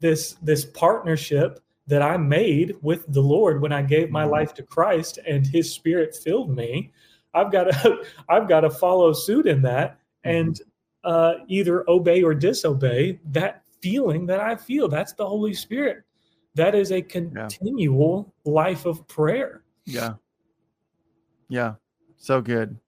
this 0.00 0.36
this 0.42 0.64
partnership 0.64 1.60
that 1.86 2.02
I 2.02 2.16
made 2.16 2.76
with 2.80 3.04
the 3.12 3.20
Lord 3.20 3.60
when 3.60 3.72
I 3.72 3.82
gave 3.82 4.10
my 4.10 4.22
mm-hmm. 4.22 4.32
life 4.32 4.54
to 4.54 4.62
Christ, 4.62 5.18
and 5.26 5.46
His 5.46 5.72
Spirit 5.72 6.16
filled 6.16 6.54
me. 6.54 6.92
I've 7.34 7.52
got 7.52 7.64
to 7.64 8.02
I've 8.28 8.48
got 8.48 8.60
to 8.60 8.70
follow 8.70 9.12
suit 9.12 9.46
in 9.46 9.62
that. 9.62 9.98
And 10.24 10.60
uh, 11.04 11.34
either 11.48 11.88
obey 11.88 12.22
or 12.22 12.34
disobey 12.34 13.20
that 13.26 13.62
feeling 13.80 14.26
that 14.26 14.40
I 14.40 14.56
feel. 14.56 14.88
That's 14.88 15.12
the 15.12 15.26
Holy 15.26 15.54
Spirit. 15.54 16.04
That 16.54 16.74
is 16.74 16.92
a 16.92 17.02
continual 17.02 18.32
yeah. 18.44 18.52
life 18.52 18.86
of 18.86 19.06
prayer. 19.08 19.62
Yeah. 19.84 20.14
Yeah. 21.48 21.74
So 22.16 22.40
good. 22.40 22.78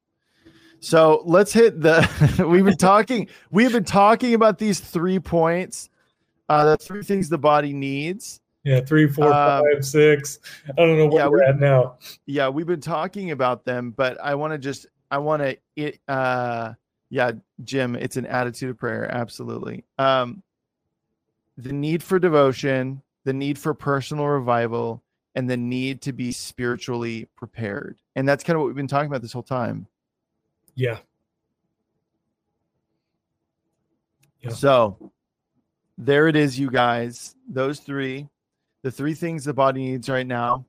So 0.80 1.22
let's 1.24 1.52
hit 1.52 1.80
the. 1.80 2.46
we've 2.48 2.64
been 2.64 2.76
talking. 2.76 3.28
We've 3.50 3.72
been 3.72 3.84
talking 3.84 4.34
about 4.34 4.58
these 4.58 4.80
three 4.80 5.18
points. 5.18 5.90
Uh, 6.48 6.64
the 6.64 6.76
three 6.76 7.02
things 7.02 7.28
the 7.28 7.38
body 7.38 7.72
needs. 7.72 8.40
Yeah, 8.64 8.80
three, 8.80 9.08
four, 9.08 9.32
um, 9.32 9.64
five, 9.64 9.84
six. 9.84 10.38
I 10.68 10.72
don't 10.76 10.98
know 10.98 11.06
where 11.06 11.22
yeah, 11.22 11.28
we're 11.28 11.42
at 11.42 11.58
now. 11.58 11.98
Yeah, 12.26 12.48
we've 12.48 12.66
been 12.66 12.80
talking 12.80 13.30
about 13.30 13.64
them, 13.64 13.92
but 13.92 14.20
I 14.22 14.34
want 14.34 14.52
to 14.52 14.58
just. 14.58 14.86
I 15.10 15.18
want 15.18 15.42
to. 15.42 15.56
It. 15.76 16.00
Uh, 16.08 16.74
yeah, 17.10 17.32
Jim. 17.64 17.94
It's 17.96 18.16
an 18.16 18.26
attitude 18.26 18.70
of 18.70 18.78
prayer. 18.78 19.10
Absolutely. 19.10 19.84
Um, 19.98 20.42
the 21.56 21.72
need 21.72 22.02
for 22.02 22.18
devotion, 22.18 23.02
the 23.24 23.32
need 23.32 23.58
for 23.58 23.74
personal 23.74 24.26
revival, 24.26 25.02
and 25.34 25.48
the 25.48 25.56
need 25.56 26.02
to 26.02 26.12
be 26.12 26.32
spiritually 26.32 27.28
prepared. 27.36 27.96
And 28.14 28.28
that's 28.28 28.42
kind 28.42 28.56
of 28.56 28.62
what 28.62 28.66
we've 28.66 28.76
been 28.76 28.88
talking 28.88 29.08
about 29.08 29.22
this 29.22 29.32
whole 29.32 29.42
time 29.42 29.86
Yeah. 30.74 30.98
Yeah. 34.40 34.50
So 34.50 35.12
there 35.98 36.28
it 36.28 36.36
is, 36.36 36.58
you 36.58 36.70
guys. 36.70 37.34
Those 37.48 37.80
three, 37.80 38.28
the 38.82 38.90
three 38.90 39.14
things 39.14 39.44
the 39.44 39.54
body 39.54 39.80
needs 39.82 40.08
right 40.08 40.26
now, 40.26 40.66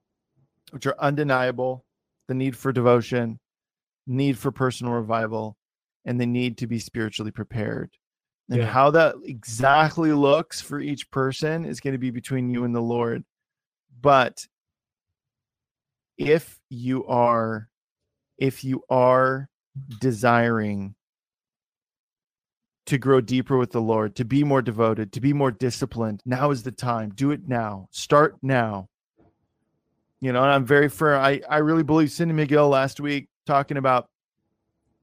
which 0.72 0.85
are 0.85 0.95
undeniable 0.99 1.84
the 2.27 2.34
need 2.34 2.55
for 2.55 2.72
devotion, 2.72 3.39
need 4.05 4.38
for 4.38 4.51
personal 4.51 4.93
revival, 4.93 5.56
and 6.07 6.19
the 6.19 6.25
need 6.25 6.57
to 6.57 6.67
be 6.67 6.79
spiritually 6.79 7.31
prepared. 7.31 7.91
And 8.49 8.61
yeah. 8.61 8.65
how 8.65 8.89
that 8.91 9.15
exactly 9.25 10.13
looks 10.13 10.61
for 10.61 10.79
each 10.79 11.11
person 11.11 11.65
is 11.65 11.81
going 11.81 11.91
to 11.91 11.99
be 11.99 12.11
between 12.11 12.49
you 12.49 12.63
and 12.63 12.73
the 12.73 12.81
Lord. 12.81 13.25
But 14.01 14.47
if 16.17 16.59
you 16.69 17.05
are 17.07 17.69
if 18.38 18.63
you 18.63 18.84
are 18.89 19.49
desiring 19.99 20.95
to 22.85 22.97
grow 22.97 23.19
deeper 23.19 23.57
with 23.57 23.71
the 23.71 23.81
Lord, 23.81 24.15
to 24.15 24.23
be 24.23 24.45
more 24.45 24.61
devoted, 24.61 25.11
to 25.11 25.19
be 25.19 25.34
more 25.34 25.51
disciplined, 25.51 26.21
now 26.25 26.51
is 26.51 26.63
the 26.63 26.71
time. 26.71 27.09
Do 27.09 27.31
it 27.31 27.47
now. 27.47 27.89
Start 27.91 28.38
now. 28.41 28.88
You 30.21 30.31
know, 30.31 30.41
and 30.41 30.51
I'm 30.51 30.65
very 30.65 30.88
firm. 30.88 31.21
I, 31.21 31.41
I 31.49 31.57
really 31.57 31.84
believe 31.84 32.11
Cindy 32.11 32.34
McGill 32.34 32.69
last 32.69 33.01
week 33.01 33.27
talking 33.45 33.75
about, 33.75 34.09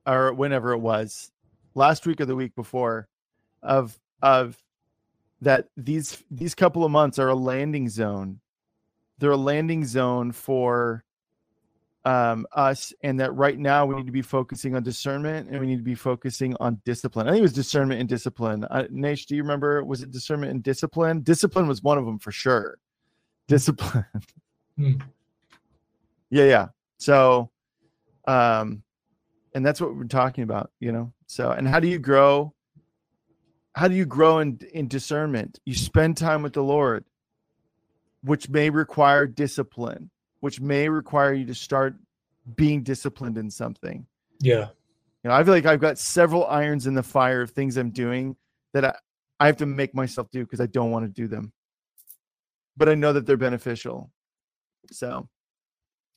or 0.07 0.33
whenever 0.33 0.73
it 0.73 0.79
was, 0.79 1.31
last 1.75 2.07
week 2.07 2.21
or 2.21 2.27
the 2.27 2.37
week 2.37 2.55
before, 2.55 3.09
of 3.63 3.99
of 4.23 4.59
that 5.41 5.69
these 5.77 6.23
these 6.31 6.55
couple 6.55 6.85
of 6.85 6.91
months 6.91 7.19
are 7.19 7.29
a 7.29 7.35
landing 7.35 7.89
zone. 7.89 8.41
They're 9.19 9.31
a 9.31 9.37
landing 9.37 9.85
zone 9.85 10.33
for 10.33 11.05
um, 12.05 12.47
us, 12.53 12.93
and 13.03 13.19
that 13.21 13.35
right 13.35 13.59
now 13.59 13.87
we 13.87 13.95
need 13.97 14.07
to 14.07 14.13
be 14.13 14.23
focusing 14.23 14.75
on 14.75 14.83
discernment 14.83 15.49
and 15.49 15.61
we 15.61 15.67
need 15.67 15.79
to 15.79 15.83
be 15.83 15.95
focusing 15.95 16.55
on 16.61 16.81
discipline. 16.85 17.27
I 17.27 17.31
think 17.31 17.39
it 17.39 17.43
was 17.43 17.53
discernment 17.53 18.01
and 18.01 18.09
discipline. 18.09 18.65
Uh, 18.65 18.85
Nash, 18.91 19.27
do 19.27 19.37
you 19.37 19.43
remember? 19.43 19.83
Was 19.85 20.03
it 20.03 20.11
discernment 20.11 20.53
and 20.53 20.63
discipline? 20.63 21.21
Discipline 21.23 21.67
was 21.67 21.83
one 21.83 21.97
of 21.97 22.05
them 22.05 22.19
for 22.19 22.33
sure. 22.33 22.79
Discipline. 23.49 24.05
Hmm. 24.77 24.95
Yeah, 26.31 26.45
yeah. 26.45 26.67
So, 26.99 27.51
um, 28.27 28.83
and 29.55 29.65
that's 29.65 29.81
what 29.81 29.97
we're 29.97 30.05
talking 30.05 30.45
about, 30.45 30.71
you 30.81 30.93
know. 30.93 31.13
So, 31.27 31.51
and 31.51 31.67
how 31.67 31.81
do 31.81 31.89
you 31.89 31.99
grow? 31.99 32.55
How 33.75 33.89
do 33.89 33.95
you 33.95 34.07
grow 34.07 34.39
in 34.39 34.61
in 34.73 34.89
discernment? 34.89 35.59
You 35.65 35.75
spend 35.75 36.17
time 36.17 36.43
with 36.43 36.53
the 36.53 36.63
Lord, 36.63 37.05
which 38.23 38.49
may 38.49 38.71
require 38.71 39.27
discipline 39.27 40.11
which 40.45 40.61
may 40.61 40.91
require 40.91 41.33
you 41.33 41.47
to 41.47 41.55
start 41.55 41.97
being 42.55 42.83
disciplined 42.83 43.39
in 43.39 43.51
something. 43.51 44.07
Yeah. 44.43 44.69
You 45.23 45.31
know, 45.31 45.33
I 45.33 45.43
feel 45.43 45.55
like 45.55 45.65
I've 45.65 45.81
got 45.81 45.99
several 45.99 46.45
irons 46.45 46.87
in 46.87 46.93
the 46.93 47.03
fire 47.03 47.41
of 47.41 47.53
things 47.53 47.79
I'm 47.79 47.89
doing 47.89 48.37
that 48.75 48.85
I, 48.85 48.95
I 49.41 49.47
have 49.47 49.57
to 49.57 49.67
make 49.67 49.95
myself 49.95 50.31
do 50.31 50.45
because 50.45 50.61
I 50.61 50.67
don't 50.67 50.91
want 50.91 51.07
to 51.07 51.11
do 51.11 51.29
them. 51.29 51.55
But 52.77 52.91
I 52.91 52.95
know 52.95 53.15
that 53.15 53.25
they're 53.25 53.39
beneficial. 53.39 54.11
So, 54.93 55.31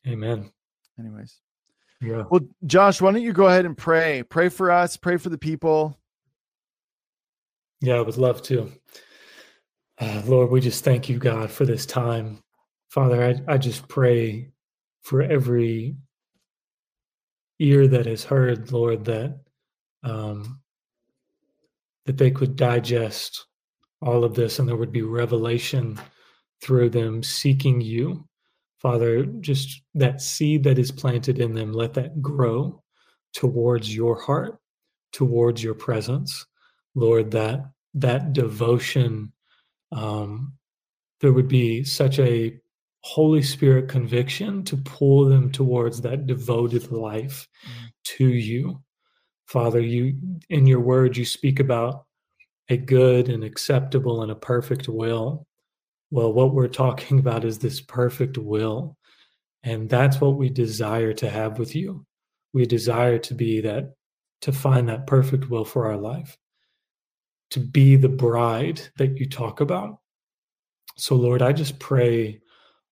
amen. 0.06 0.52
Anyways. 1.00 1.40
Yeah. 2.02 2.24
Well, 2.30 2.42
Josh, 2.66 3.02
why 3.02 3.12
don't 3.12 3.22
you 3.22 3.34
go 3.34 3.48
ahead 3.48 3.66
and 3.66 3.78
pray? 3.78 4.24
Pray 4.24 4.50
for 4.50 4.72
us, 4.72 4.98
pray 4.98 5.18
for 5.18 5.30
the 5.30 5.38
people. 5.38 5.98
Yeah, 7.82 7.96
I 7.96 8.02
would 8.02 8.18
love 8.18 8.42
to. 8.44 8.72
Uh, 10.00 10.22
Lord, 10.26 10.52
we 10.52 10.62
just 10.62 10.84
thank 10.84 11.10
you, 11.10 11.18
God, 11.18 11.50
for 11.50 11.66
this 11.66 11.86
time. 11.86 12.40
Father, 12.90 13.24
I, 13.48 13.54
I 13.54 13.58
just 13.58 13.88
pray 13.88 14.52
for 15.02 15.22
every 15.22 15.98
ear 17.60 17.88
that 17.88 18.06
has 18.06 18.24
heard, 18.24 18.72
Lord, 18.72 19.06
that 19.06 19.40
um, 20.04 20.62
that 22.06 22.18
they 22.18 22.32
could 22.32 22.56
digest 22.56 23.46
all 24.02 24.24
of 24.24 24.36
this 24.36 24.60
and 24.60 24.70
there 24.70 24.76
would 24.76 24.92
be 24.92 25.02
revelation 25.02 26.00
through 26.62 26.90
them 26.90 27.24
seeking 27.24 27.82
you. 27.82 28.27
Father, 28.80 29.26
just 29.26 29.82
that 29.96 30.22
seed 30.22 30.64
that 30.64 30.78
is 30.78 30.92
planted 30.92 31.40
in 31.40 31.54
them, 31.54 31.74
let 31.74 31.94
that 31.96 32.22
grow 32.22 32.84
towards 33.34 33.96
your 33.96 34.20
heart, 34.22 34.60
towards 35.12 35.64
your 35.64 35.74
presence. 35.74 36.46
Lord, 36.96 37.32
that 37.32 37.66
that 37.96 38.34
devotion, 38.34 39.32
um, 39.92 40.54
there 41.22 41.34
would 41.34 41.48
be 41.48 41.84
such 41.84 42.20
a 42.20 42.60
Holy 43.02 43.42
Spirit 43.42 43.88
conviction 43.88 44.64
to 44.66 44.78
pull 44.78 45.26
them 45.26 45.52
towards 45.52 46.02
that 46.02 46.28
devoted 46.28 46.92
life 46.92 47.48
mm. 47.66 47.90
to 48.04 48.28
you. 48.28 48.82
Father, 49.48 49.80
you 49.80 50.18
in 50.50 50.68
your 50.68 50.82
word 50.82 51.16
you 51.16 51.26
speak 51.26 51.60
about 51.60 52.06
a 52.70 52.78
good 52.78 53.30
and 53.30 53.44
acceptable 53.44 54.22
and 54.22 54.32
a 54.32 54.36
perfect 54.36 54.90
will. 54.90 55.47
Well, 56.12 56.32
what 56.32 56.54
we're 56.54 56.68
talking 56.68 57.20
about 57.20 57.46
is 57.46 57.60
this 57.60 57.82
perfect 57.82 58.38
will. 58.38 58.98
And 59.64 59.90
that's 59.90 60.22
what 60.22 60.38
we 60.38 60.50
desire 60.50 61.14
to 61.14 61.30
have 61.30 61.60
with 61.60 61.76
you. 61.76 62.06
We 62.54 62.66
desire 62.66 63.18
to 63.20 63.34
be 63.34 63.62
that, 63.62 63.94
to 64.42 64.52
find 64.52 64.88
that 64.88 65.08
perfect 65.08 65.50
will 65.50 65.66
for 65.66 65.88
our 65.88 65.98
life, 65.98 66.38
to 67.52 67.60
be 67.60 67.96
the 67.96 68.10
bride 68.10 68.82
that 68.98 69.20
you 69.20 69.28
talk 69.28 69.60
about. 69.60 70.00
So, 70.96 71.16
Lord, 71.16 71.42
I 71.42 71.52
just 71.52 71.80
pray 71.80 72.40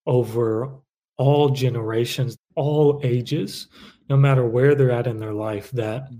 over 0.05 0.79
all 1.17 1.49
generations, 1.49 2.37
all 2.55 2.99
ages, 3.03 3.67
no 4.09 4.17
matter 4.17 4.45
where 4.45 4.75
they're 4.75 4.91
at 4.91 5.07
in 5.07 5.17
their 5.17 5.33
life, 5.33 5.71
that 5.71 6.11
mm. 6.11 6.19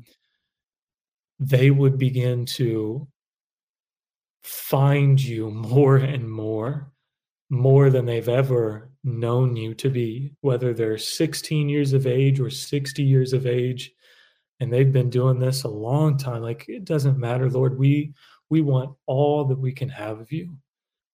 they 1.40 1.70
would 1.70 1.98
begin 1.98 2.46
to 2.46 3.08
find 4.46 5.20
you 5.20 5.50
more 5.50 5.98
and 5.98 6.30
more, 6.30 6.92
more 7.50 7.90
than 7.90 8.06
they've 8.06 8.30
ever 8.30 8.92
known 9.04 9.56
you 9.56 9.74
to 9.74 9.90
be, 9.90 10.34
whether 10.42 10.72
they're 10.72 11.00
16 11.00 11.68
years 11.68 11.94
of 11.94 12.06
age 12.06 12.40
or 12.40 12.52
60 12.52 13.02
years 13.02 13.34
of 13.34 13.48
age, 13.48 13.92
and 14.60 14.72
they've 14.72 14.94
been 14.94 15.10
doing 15.10 15.40
this 15.40 15.64
a 15.64 15.68
long 15.68 16.18
time. 16.18 16.44
Like 16.44 16.66
it 16.68 16.86
doesn't 16.86 17.18
matter, 17.18 17.50
Lord. 17.50 17.80
We 17.80 18.14
we 18.52 18.62
want 18.62 18.96
all 19.08 19.46
that 19.46 19.58
we 19.58 19.72
can 19.72 19.90
have 19.90 20.20
of 20.20 20.32
you. 20.32 20.56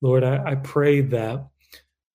Lord, 0.01 0.25
I, 0.25 0.51
I 0.51 0.55
pray 0.55 0.99
that 0.99 1.47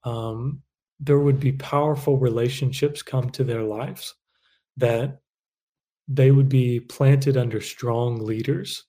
um, 0.04 0.60
there 1.00 1.18
would 1.18 1.40
be 1.40 1.52
powerful 1.52 2.18
relationships 2.18 3.02
come 3.02 3.30
to 3.30 3.42
their 3.42 3.62
lives, 3.62 4.14
that 4.76 5.20
they 6.08 6.30
would 6.30 6.50
be 6.50 6.78
planted 6.78 7.38
under 7.38 7.62
strong 7.62 8.18
leaders 8.18 8.84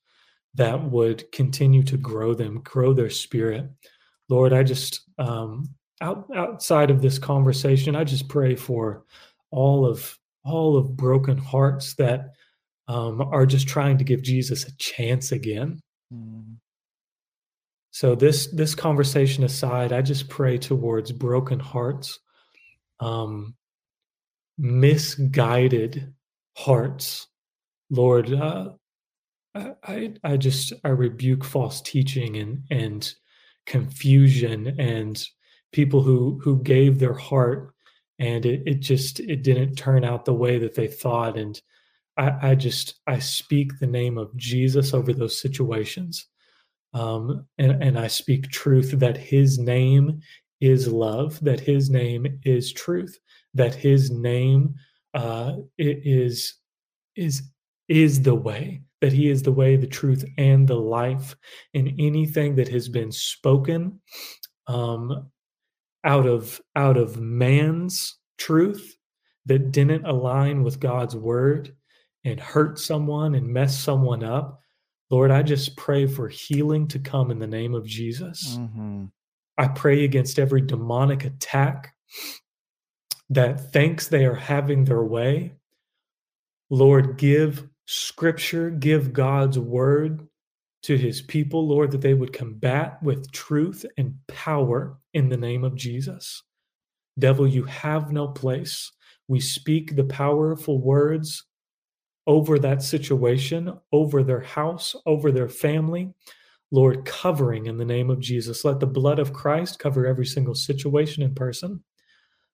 that 0.57 0.83
would 0.83 1.31
continue 1.31 1.83
to 1.83 1.97
grow 1.97 2.33
them, 2.33 2.61
grow 2.61 2.93
their 2.93 3.09
spirit. 3.09 3.69
Lord, 4.27 4.53
I 4.53 4.63
just 4.63 5.01
um, 5.17 5.69
out, 6.01 6.27
outside 6.35 6.91
of 6.91 7.01
this 7.01 7.19
conversation, 7.19 7.95
I 7.95 8.03
just 8.03 8.27
pray 8.27 8.55
for 8.55 9.03
all 9.51 9.85
of 9.85 10.17
all 10.43 10.77
of 10.77 10.95
broken 10.95 11.37
hearts 11.37 11.93
that 11.95 12.33
um, 12.87 13.21
are 13.21 13.45
just 13.45 13.67
trying 13.67 13.97
to 13.97 14.03
give 14.03 14.21
Jesus 14.21 14.65
a 14.65 14.75
chance 14.77 15.31
again. 15.31 15.79
Mm. 16.13 16.55
So 17.91 18.15
this 18.15 18.47
this 18.47 18.75
conversation 18.75 19.43
aside, 19.43 19.93
I 19.93 20.01
just 20.01 20.29
pray 20.29 20.57
towards 20.57 21.11
broken 21.11 21.59
hearts, 21.59 22.19
um, 22.99 23.55
misguided 24.57 26.13
hearts. 26.55 27.27
Lord, 27.89 28.33
uh, 28.33 28.71
I 29.55 30.13
I 30.23 30.37
just 30.37 30.73
I 30.83 30.89
rebuke 30.89 31.43
false 31.43 31.81
teaching 31.81 32.37
and 32.37 32.63
and 32.69 33.13
confusion 33.65 34.79
and 34.79 35.23
people 35.71 36.01
who 36.01 36.39
who 36.43 36.61
gave 36.63 36.99
their 36.99 37.13
heart 37.13 37.73
and 38.19 38.45
it, 38.45 38.63
it 38.65 38.79
just 38.79 39.19
it 39.19 39.43
didn't 39.43 39.75
turn 39.75 40.03
out 40.03 40.25
the 40.25 40.33
way 40.33 40.57
that 40.59 40.75
they 40.75 40.87
thought. 40.87 41.37
And 41.37 41.59
I, 42.17 42.51
I 42.51 42.55
just 42.55 42.95
I 43.05 43.19
speak 43.19 43.77
the 43.79 43.87
name 43.87 44.17
of 44.17 44.35
Jesus 44.35 44.93
over 44.93 45.13
those 45.13 45.39
situations. 45.39 46.25
Um, 46.93 47.45
and, 47.57 47.83
and 47.83 47.99
I 47.99 48.07
speak 48.07 48.49
truth 48.49 48.91
that 48.99 49.17
his 49.17 49.59
name 49.59 50.21
is 50.61 50.87
love, 50.87 51.39
that 51.43 51.59
his 51.59 51.89
name 51.89 52.39
is 52.43 52.73
truth, 52.73 53.19
that 53.53 53.75
his 53.75 54.09
name 54.09 54.75
uh, 55.13 55.57
is 55.77 56.55
is 57.15 57.43
is 57.87 58.21
the 58.21 58.35
way, 58.35 58.81
that 59.01 59.13
he 59.13 59.29
is 59.29 59.43
the 59.43 59.51
way, 59.51 59.75
the 59.75 59.87
truth, 59.87 60.25
and 60.37 60.67
the 60.67 60.75
life. 60.75 61.35
In 61.73 61.95
anything 61.99 62.55
that 62.55 62.67
has 62.69 62.89
been 62.89 63.11
spoken 63.11 64.01
um, 64.67 65.29
out 66.03 66.25
of 66.25 66.61
out 66.75 66.97
of 66.97 67.19
man's 67.19 68.17
truth 68.37 68.95
that 69.45 69.71
didn't 69.71 70.05
align 70.05 70.63
with 70.63 70.79
God's 70.79 71.15
word 71.15 71.75
and 72.25 72.39
hurt 72.39 72.79
someone 72.79 73.35
and 73.35 73.47
mess 73.47 73.79
someone 73.79 74.23
up, 74.23 74.61
Lord, 75.09 75.31
I 75.31 75.43
just 75.43 75.77
pray 75.77 76.07
for 76.07 76.27
healing 76.27 76.87
to 76.89 76.99
come 76.99 77.31
in 77.31 77.39
the 77.39 77.47
name 77.47 77.73
of 77.73 77.85
Jesus. 77.85 78.57
Mm-hmm. 78.57 79.05
I 79.57 79.67
pray 79.69 80.03
against 80.03 80.37
every 80.37 80.61
demonic 80.61 81.25
attack 81.25 81.93
that 83.29 83.71
thinks 83.71 84.07
they 84.07 84.25
are 84.25 84.35
having 84.35 84.85
their 84.85 85.03
way 85.03 85.57
Lord, 86.69 87.17
give 87.17 87.67
scripture, 87.87 88.69
give 88.69 89.13
God's 89.13 89.57
word 89.57 90.27
to 90.83 90.97
his 90.97 91.21
people, 91.21 91.67
Lord, 91.67 91.91
that 91.91 92.01
they 92.01 92.13
would 92.13 92.33
combat 92.33 93.01
with 93.01 93.31
truth 93.31 93.85
and 93.97 94.15
power 94.27 94.97
in 95.13 95.29
the 95.29 95.37
name 95.37 95.63
of 95.63 95.75
Jesus. 95.75 96.43
Devil, 97.17 97.47
you 97.47 97.63
have 97.63 98.11
no 98.11 98.27
place. 98.27 98.91
We 99.27 99.39
speak 99.39 99.95
the 99.95 100.03
powerful 100.03 100.79
words 100.79 101.45
over 102.27 102.59
that 102.59 102.83
situation, 102.83 103.73
over 103.91 104.21
their 104.21 104.41
house, 104.41 104.95
over 105.05 105.31
their 105.31 105.49
family. 105.49 106.13
Lord, 106.71 107.05
covering 107.05 107.67
in 107.67 107.77
the 107.77 107.85
name 107.85 108.09
of 108.09 108.19
Jesus. 108.19 108.65
Let 108.65 108.81
the 108.81 108.85
blood 108.85 109.19
of 109.19 109.33
Christ 109.33 109.79
cover 109.79 110.05
every 110.05 110.25
single 110.25 110.55
situation 110.55 111.23
and 111.23 111.35
person. 111.35 111.81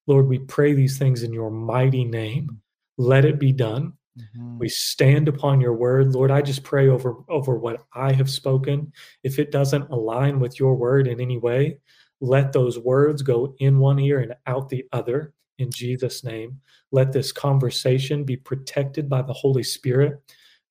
Lord, 0.06 0.28
we 0.28 0.40
pray 0.40 0.74
these 0.74 1.00
things 1.00 1.24
in 1.24 1.34
your 1.34 1.50
mighty 1.50 2.06
name. 2.06 2.62
Let 2.98 3.26
it 3.26 3.40
be 3.40 3.52
done. 3.52 3.94
Mm-hmm. 4.20 4.60
We 4.60 4.70
stand 4.70 5.28
upon 5.28 5.60
your 5.60 5.74
word. 5.74 6.14
Lord, 6.14 6.32
I 6.32 6.42
just 6.42 6.64
pray 6.64 6.88
over 6.88 7.16
over 7.30 7.58
what 7.58 7.84
I 7.94 8.12
have 8.14 8.30
spoken. 8.30 8.92
If 9.24 9.40
it 9.40 9.52
doesn't 9.52 9.90
align 9.90 10.40
with 10.40 10.60
your 10.60 10.76
word 10.76 11.08
in 11.08 11.20
any 11.20 11.38
way, 11.38 11.80
let 12.22 12.54
those 12.54 12.78
words 12.78 13.22
go 13.22 13.56
in 13.60 13.80
one 13.80 14.00
ear 14.00 14.20
and 14.20 14.36
out 14.46 14.70
the 14.70 14.86
other 14.92 15.34
in 15.58 15.72
Jesus' 15.72 16.24
name. 16.24 16.60
Let 16.92 17.12
this 17.12 17.32
conversation 17.32 18.24
be 18.24 18.38
protected 18.38 19.10
by 19.10 19.24
the 19.24 19.34
Holy 19.34 19.64
Spirit, 19.64 20.22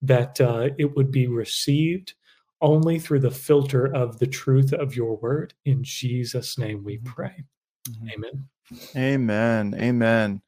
that 0.02 0.40
uh, 0.40 0.68
it 0.78 0.94
would 0.96 1.10
be 1.10 1.26
received 1.26 2.14
only 2.60 2.98
through 2.98 3.20
the 3.20 3.30
filter 3.30 3.92
of 3.92 4.18
the 4.18 4.26
truth 4.26 4.72
of 4.72 4.94
your 4.94 5.16
word. 5.16 5.52
In 5.64 5.82
Jesus' 5.82 6.58
name 6.58 6.84
we 6.84 6.98
mm-hmm. 6.98 7.12
pray. 7.12 7.44
Mm-hmm. 7.88 8.08
Amen. 8.14 8.48
Amen. 8.96 9.74
Amen. 9.78 10.42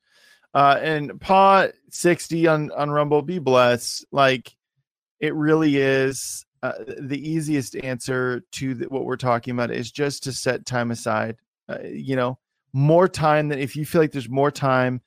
Uh, 0.55 0.79
and 0.81 1.21
Pa 1.21 1.69
60 1.91 2.47
on, 2.47 2.71
on 2.73 2.91
Rumble, 2.91 3.23
be 3.23 3.41
blessed. 3.41 4.07
Like 4.13 4.55
it 5.21 5.35
really 5.35 5.77
is 5.77 6.47
uh, 6.63 6.73
the 6.99 7.19
easiest 7.19 7.77
answer 7.77 8.43
to 8.53 8.75
the, 8.75 8.87
what 8.87 9.05
we're 9.05 9.17
talking 9.17 9.53
about 9.53 9.71
is 9.71 9.91
just 9.91 10.23
to 10.25 10.33
set 10.33 10.65
time 10.65 10.91
aside. 10.91 11.37
Uh, 11.69 11.79
you 11.83 12.15
know, 12.15 12.39
more 12.73 13.09
time 13.09 13.49
than 13.49 13.59
if 13.59 13.75
you 13.77 13.85
feel 13.85 14.01
like 14.01 14.13
there's 14.13 14.29
more 14.29 14.51
time. 14.51 15.01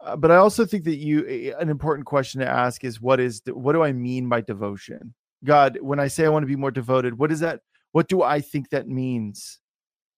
Uh, 0.00 0.16
but 0.16 0.30
I 0.30 0.36
also 0.36 0.64
think 0.64 0.84
that 0.84 0.96
you 0.96 1.54
an 1.58 1.68
important 1.68 2.06
question 2.06 2.40
to 2.40 2.48
ask 2.48 2.84
is 2.84 3.00
what 3.00 3.20
is 3.20 3.42
what 3.46 3.72
do 3.72 3.82
I 3.82 3.92
mean 3.92 4.28
by 4.28 4.40
devotion? 4.40 5.14
God, 5.44 5.78
when 5.80 5.98
I 5.98 6.08
say 6.08 6.24
I 6.24 6.28
want 6.28 6.42
to 6.42 6.48
be 6.48 6.56
more 6.56 6.70
devoted, 6.70 7.18
what 7.18 7.32
is 7.32 7.40
that? 7.40 7.60
What 7.92 8.08
do 8.08 8.22
I 8.22 8.40
think 8.40 8.70
that 8.70 8.88
means? 8.88 9.58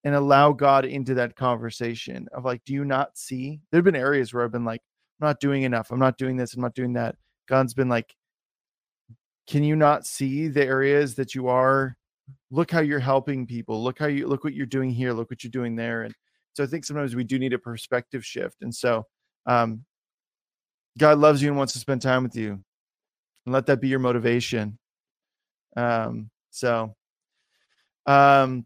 And 0.04 0.14
allow 0.14 0.52
God 0.52 0.84
into 0.84 1.14
that 1.14 1.34
conversation 1.34 2.28
of 2.32 2.44
like, 2.44 2.62
do 2.64 2.74
you 2.74 2.84
not 2.84 3.16
see? 3.16 3.60
There 3.70 3.78
have 3.78 3.84
been 3.84 3.96
areas 3.96 4.34
where 4.34 4.44
I've 4.44 4.52
been 4.52 4.64
like, 4.64 4.82
I'm 5.20 5.28
not 5.28 5.40
doing 5.40 5.62
enough. 5.62 5.90
I'm 5.90 5.98
not 5.98 6.18
doing 6.18 6.36
this. 6.36 6.52
I'm 6.54 6.60
not 6.60 6.74
doing 6.74 6.92
that. 6.92 7.16
God's 7.48 7.72
been 7.72 7.88
like, 7.88 8.14
can 9.46 9.64
you 9.64 9.76
not 9.76 10.06
see 10.06 10.48
the 10.48 10.64
areas 10.64 11.14
that 11.14 11.34
you 11.34 11.48
are? 11.48 11.96
Look 12.50 12.70
how 12.70 12.80
you're 12.80 12.98
helping 12.98 13.46
people. 13.46 13.82
Look 13.82 13.98
how 13.98 14.06
you 14.06 14.26
look 14.26 14.44
what 14.44 14.54
you're 14.54 14.66
doing 14.66 14.90
here. 14.90 15.12
Look 15.12 15.30
what 15.30 15.42
you're 15.42 15.50
doing 15.50 15.74
there. 15.76 16.02
And 16.02 16.14
so 16.52 16.64
I 16.64 16.66
think 16.66 16.84
sometimes 16.84 17.14
we 17.14 17.24
do 17.24 17.38
need 17.38 17.52
a 17.52 17.58
perspective 17.58 18.24
shift. 18.24 18.62
And 18.62 18.74
so 18.74 19.06
um, 19.46 19.84
God 20.98 21.18
loves 21.18 21.42
you 21.42 21.48
and 21.48 21.58
wants 21.58 21.72
to 21.74 21.78
spend 21.78 22.02
time 22.02 22.22
with 22.22 22.36
you. 22.36 22.52
And 23.46 23.52
let 23.52 23.66
that 23.66 23.80
be 23.80 23.88
your 23.88 23.98
motivation. 23.98 24.78
Um, 25.76 26.30
so, 26.50 26.94
um, 28.06 28.64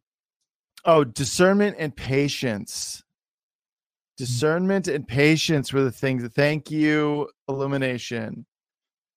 oh, 0.85 1.05
discernment 1.05 1.77
and 1.79 1.95
patience. 1.95 3.03
Mm. 3.03 4.17
Discernment 4.19 4.89
and 4.89 5.07
patience 5.07 5.73
were 5.73 5.85
the 5.85 5.93
things. 5.93 6.27
Thank 6.35 6.71
you, 6.71 7.29
illumination. 7.49 8.47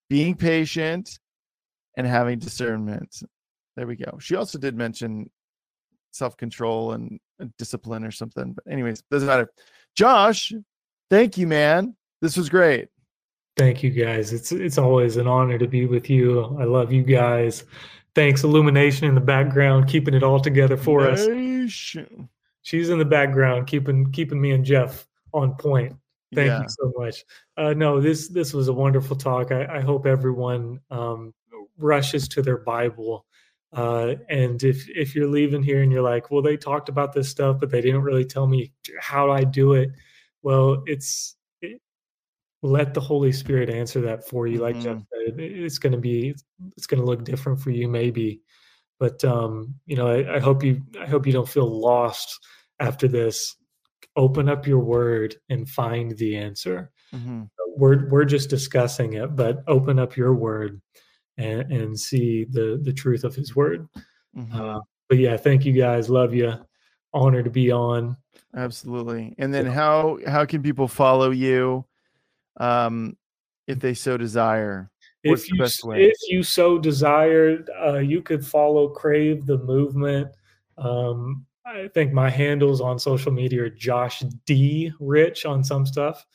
Being 0.10 0.36
patient 0.36 1.20
and 1.98 2.06
having 2.06 2.40
discernment. 2.40 3.24
There 3.76 3.88
we 3.88 3.96
go. 3.96 4.18
She 4.20 4.36
also 4.36 4.60
did 4.60 4.76
mention 4.76 5.30
self 6.12 6.36
control 6.38 6.92
and 6.92 7.20
discipline 7.58 8.04
or 8.04 8.12
something. 8.12 8.54
But, 8.54 8.72
anyways, 8.72 9.04
doesn't 9.10 9.28
matter. 9.28 9.50
Josh, 9.96 10.54
thank 11.10 11.38
you, 11.38 11.48
man. 11.48 11.96
This 12.22 12.38
was 12.38 12.50
great. 12.50 12.90
Thank 13.58 13.84
you 13.84 13.90
guys. 13.90 14.34
It's 14.34 14.52
it's 14.52 14.78
always 14.78 15.18
an 15.18 15.28
honor 15.28 15.58
to 15.58 15.68
be 15.68 15.86
with 15.86 16.10
you. 16.10 16.56
I 16.60 16.64
love 16.64 16.92
you 16.94 17.04
guys. 17.04 17.66
Thanks, 18.14 18.44
Illumination 18.44 19.08
in 19.08 19.16
the 19.16 19.22
background, 19.22 19.88
keeping 19.88 20.14
it 20.14 20.24
all 20.24 20.40
together 20.40 20.76
for 20.76 21.10
us. 21.10 21.26
She's 22.64 22.90
in 22.90 23.00
the 23.00 23.06
background, 23.06 23.68
keeping 23.68 24.12
keeping 24.12 24.40
me 24.40 24.52
and 24.52 24.66
Jeff 24.66 25.08
on 25.34 25.56
point. 25.56 25.96
Thank 26.34 26.48
yeah. 26.48 26.62
you 26.62 26.70
so 26.70 26.94
much. 26.98 27.26
Uh, 27.58 27.74
no, 27.74 28.00
this 28.00 28.28
this 28.28 28.54
was 28.54 28.68
a 28.68 28.74
wonderful 28.74 29.16
talk. 29.16 29.52
I, 29.52 29.78
I 29.78 29.80
hope 29.82 30.06
everyone 30.06 30.80
um, 30.90 31.34
rushes 31.78 32.28
to 32.30 32.42
their 32.42 32.58
Bible. 32.58 33.26
Uh, 33.74 34.16
and 34.30 34.62
if 34.64 34.88
if 34.90 35.16
you're 35.16 35.28
leaving 35.28 35.64
here 35.64 35.82
and 35.82 35.92
you're 35.92 36.02
like, 36.02 36.30
well, 36.32 36.42
they 36.42 36.58
talked 36.58 36.90
about 36.90 37.14
this 37.14 37.30
stuff, 37.30 37.60
but 37.60 37.70
they 37.70 37.82
didn't 37.82 38.02
really 38.02 38.26
tell 38.26 38.48
me 38.48 38.72
how 39.00 39.32
I 39.32 39.44
do 39.44 39.74
it. 39.74 39.92
Well, 40.44 40.84
it's 40.86 41.36
let 42.62 42.94
the 42.94 43.02
Holy 43.02 43.32
Spirit 43.32 43.70
answer 43.70 44.02
that 44.02 44.28
for 44.28 44.48
you. 44.48 44.60
Like 44.60 44.76
mm-hmm. 44.76 44.84
Jeff 44.84 44.98
said, 44.98 45.40
it's 45.40 45.80
going 45.80 45.94
to 45.94 46.00
be, 46.00 46.36
it's 46.78 46.88
going 46.88 47.00
to 47.00 47.06
look 47.06 47.24
different 47.24 47.60
for 47.60 47.72
you, 47.72 47.88
maybe. 47.88 48.42
But 49.00 49.24
um, 49.26 49.76
you 49.86 49.96
know, 49.96 50.08
I, 50.08 50.36
I 50.36 50.40
hope 50.40 50.64
you, 50.64 50.82
I 51.00 51.08
hope 51.08 51.26
you 51.26 51.34
don't 51.34 51.50
feel 51.50 51.68
lost 51.68 52.40
after 52.80 53.08
this. 53.08 53.56
Open 54.16 54.50
up 54.50 54.68
your 54.68 54.80
Word 54.80 55.36
and 55.50 55.68
find 55.68 56.16
the 56.18 56.38
answer. 56.38 56.92
Mm-hmm. 57.16 57.44
We're 57.78 58.08
we're 58.10 58.26
just 58.26 58.50
discussing 58.50 59.14
it, 59.14 59.36
but 59.36 59.64
open 59.68 59.98
up 59.98 60.18
your 60.18 60.36
Word 60.36 60.82
and, 61.38 61.72
and 61.72 62.00
see 62.00 62.46
the 62.50 62.80
the 62.84 62.94
truth 62.94 63.24
of 63.24 63.34
His 63.34 63.56
Word. 63.56 63.88
Mm-hmm. 64.38 64.60
Uh, 64.60 64.80
but 65.10 65.18
yeah, 65.18 65.38
thank 65.38 65.66
you 65.66 65.74
guys. 65.74 66.10
Love 66.10 66.34
you. 66.34 66.54
Honor 67.14 67.42
to 67.42 67.50
be 67.50 67.72
on. 67.72 68.18
Absolutely. 68.56 69.34
And 69.38 69.54
then 69.54 69.66
yeah. 69.66 69.72
how 69.72 70.20
how 70.28 70.46
can 70.46 70.62
people 70.62 70.88
follow 70.88 71.32
you? 71.32 71.86
Um, 72.58 73.18
if 73.68 73.80
they 73.80 73.94
so 73.94 74.18
desire? 74.18 74.90
What's 75.24 75.44
if 75.44 75.52
you 75.52 75.92
if 75.94 76.18
you 76.30 76.44
so 76.44 76.80
desired, 76.80 77.70
uh, 77.84 78.00
you 78.00 78.22
could 78.22 78.46
follow 78.46 78.90
Crave 78.90 79.46
the 79.46 79.60
movement. 79.60 80.30
Um, 80.78 81.46
I 81.66 81.90
think 81.90 82.12
my 82.12 82.30
handles 82.30 82.82
on 82.82 82.98
social 82.98 83.32
media 83.32 83.64
are 83.64 83.70
Josh 83.70 84.24
D 84.46 84.92
Rich 85.00 85.46
on 85.46 85.64
some 85.64 85.86
stuff, 85.86 86.26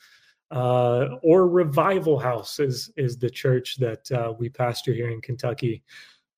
uh, 0.51 1.07
or 1.21 1.49
Revival 1.49 2.17
House 2.17 2.59
is 2.59 2.91
is 2.95 3.17
the 3.17 3.29
church 3.29 3.75
that 3.77 4.09
uh, 4.11 4.33
we 4.39 4.47
pastor 4.49 4.93
here 4.93 5.09
in 5.09 5.19
Kentucky, 5.21 5.83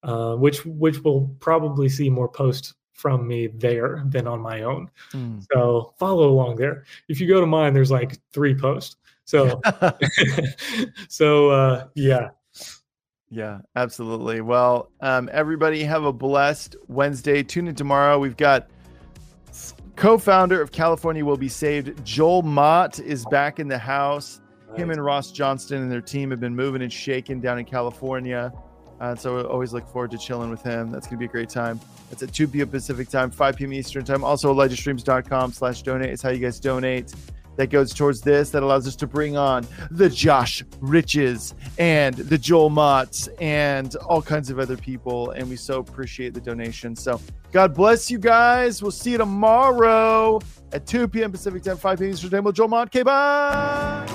uh, 0.01 0.35
which 0.35 0.65
which 0.65 1.03
will 1.03 1.27
probably 1.39 1.88
see 1.88 2.10
more 2.10 2.30
posts 2.30 2.73
from 2.93 3.27
me 3.27 3.47
there 3.47 4.03
than 4.07 4.27
on 4.27 4.41
my 4.41 4.64
own. 4.64 4.89
Mm. 5.14 5.45
So 5.53 5.93
follow 5.99 6.30
along 6.30 6.56
there. 6.56 6.84
If 7.07 7.22
you 7.22 7.27
go 7.27 7.39
to 7.39 7.47
mine, 7.47 7.73
there's 7.73 7.91
like 7.91 8.18
three 8.34 8.56
posts. 8.56 8.97
So, 9.30 9.61
so 11.07 11.49
uh, 11.51 11.88
yeah. 11.93 12.30
Yeah, 13.30 13.60
absolutely. 13.76 14.41
Well, 14.41 14.89
um, 15.01 15.30
everybody 15.31 15.84
have 15.84 16.03
a 16.03 16.11
blessed 16.11 16.76
Wednesday. 16.88 17.43
Tune 17.43 17.68
in 17.68 17.76
tomorrow. 17.76 18.18
We've 18.18 18.35
got 18.35 18.72
co-founder 19.95 20.60
of 20.60 20.72
California 20.72 21.23
Will 21.23 21.38
Be 21.38 21.47
Saved, 21.47 22.03
Joel 22.03 22.41
Mott 22.41 22.99
is 22.99 23.23
back 23.26 23.60
in 23.60 23.68
the 23.68 23.77
house. 23.77 24.41
Nice. 24.69 24.80
Him 24.80 24.89
and 24.89 25.06
Ross 25.06 25.31
Johnston 25.31 25.84
and 25.84 25.91
their 25.91 26.01
team 26.01 26.31
have 26.31 26.39
been 26.39 26.56
moving 26.56 26.81
and 26.81 26.91
shaking 26.91 27.39
down 27.39 27.60
in 27.60 27.65
California. 27.65 28.51
Uh, 28.99 29.15
so 29.15 29.35
we 29.35 29.43
always 29.43 29.73
look 29.73 29.88
forward 29.88 30.10
to 30.10 30.18
chilling 30.18 30.49
with 30.49 30.64
him. 30.64 30.89
That's 30.89 31.06
going 31.06 31.18
to 31.18 31.19
be 31.19 31.26
a 31.26 31.31
great 31.31 31.49
time. 31.49 31.80
It's 32.11 32.23
at 32.23 32.34
2 32.34 32.47
p.m. 32.47 32.68
Pacific 32.68 33.10
time, 33.10 33.30
5 33.30 33.57
p.m. 33.57 33.73
Eastern 33.73 34.03
time. 34.03 34.23
Also, 34.23 34.51
ElijahStreams.com 34.51 35.53
slash 35.53 35.84
donate 35.84 36.10
is 36.10 36.23
how 36.23 36.30
you 36.30 36.39
guys 36.39 36.60
donate 36.60 37.14
that 37.60 37.69
goes 37.69 37.94
towards 37.94 38.22
this 38.22 38.52
that 38.52 38.64
allows 38.64 38.88
us 38.88 38.95
to 38.95 39.06
bring 39.06 39.36
on 39.36 39.68
the 39.91 40.10
Josh 40.10 40.64
Riches 40.80 41.53
and 41.77 42.15
the 42.15 42.38
Joel 42.38 42.69
Motts 42.69 43.27
and 43.41 43.94
all 43.98 44.22
kinds 44.22 44.49
of 44.49 44.60
other 44.60 44.77
people. 44.77 45.31
And 45.31 45.49
we 45.49 45.57
so 45.57 45.80
appreciate 45.80 46.34
the 46.34 46.40
donation. 46.40 46.95
So 46.95 47.19
God 47.52 47.76
bless 47.76 48.10
you 48.10 48.18
guys. 48.18 48.81
We'll 48.81 48.91
see 48.91 49.11
you 49.11 49.18
tomorrow 49.18 50.40
at 50.72 50.88
2 50.88 51.10
p.m. 51.10 51.34
Pacific 51.34 51.64
time, 51.64 51.76
5 51.76 51.99
p.m. 51.99 52.11
Eastern 52.11 52.30
time 52.30 52.44
with 52.45 52.56
Joel 52.56 52.69
Mott. 52.69 52.88
Okay, 52.88 53.03
bye. 53.03 54.07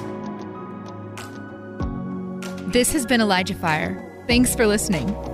This 2.68 2.94
has 2.94 3.04
been 3.04 3.20
Elijah 3.20 3.54
Fire. 3.54 4.24
Thanks 4.26 4.54
for 4.56 4.66
listening. 4.66 5.33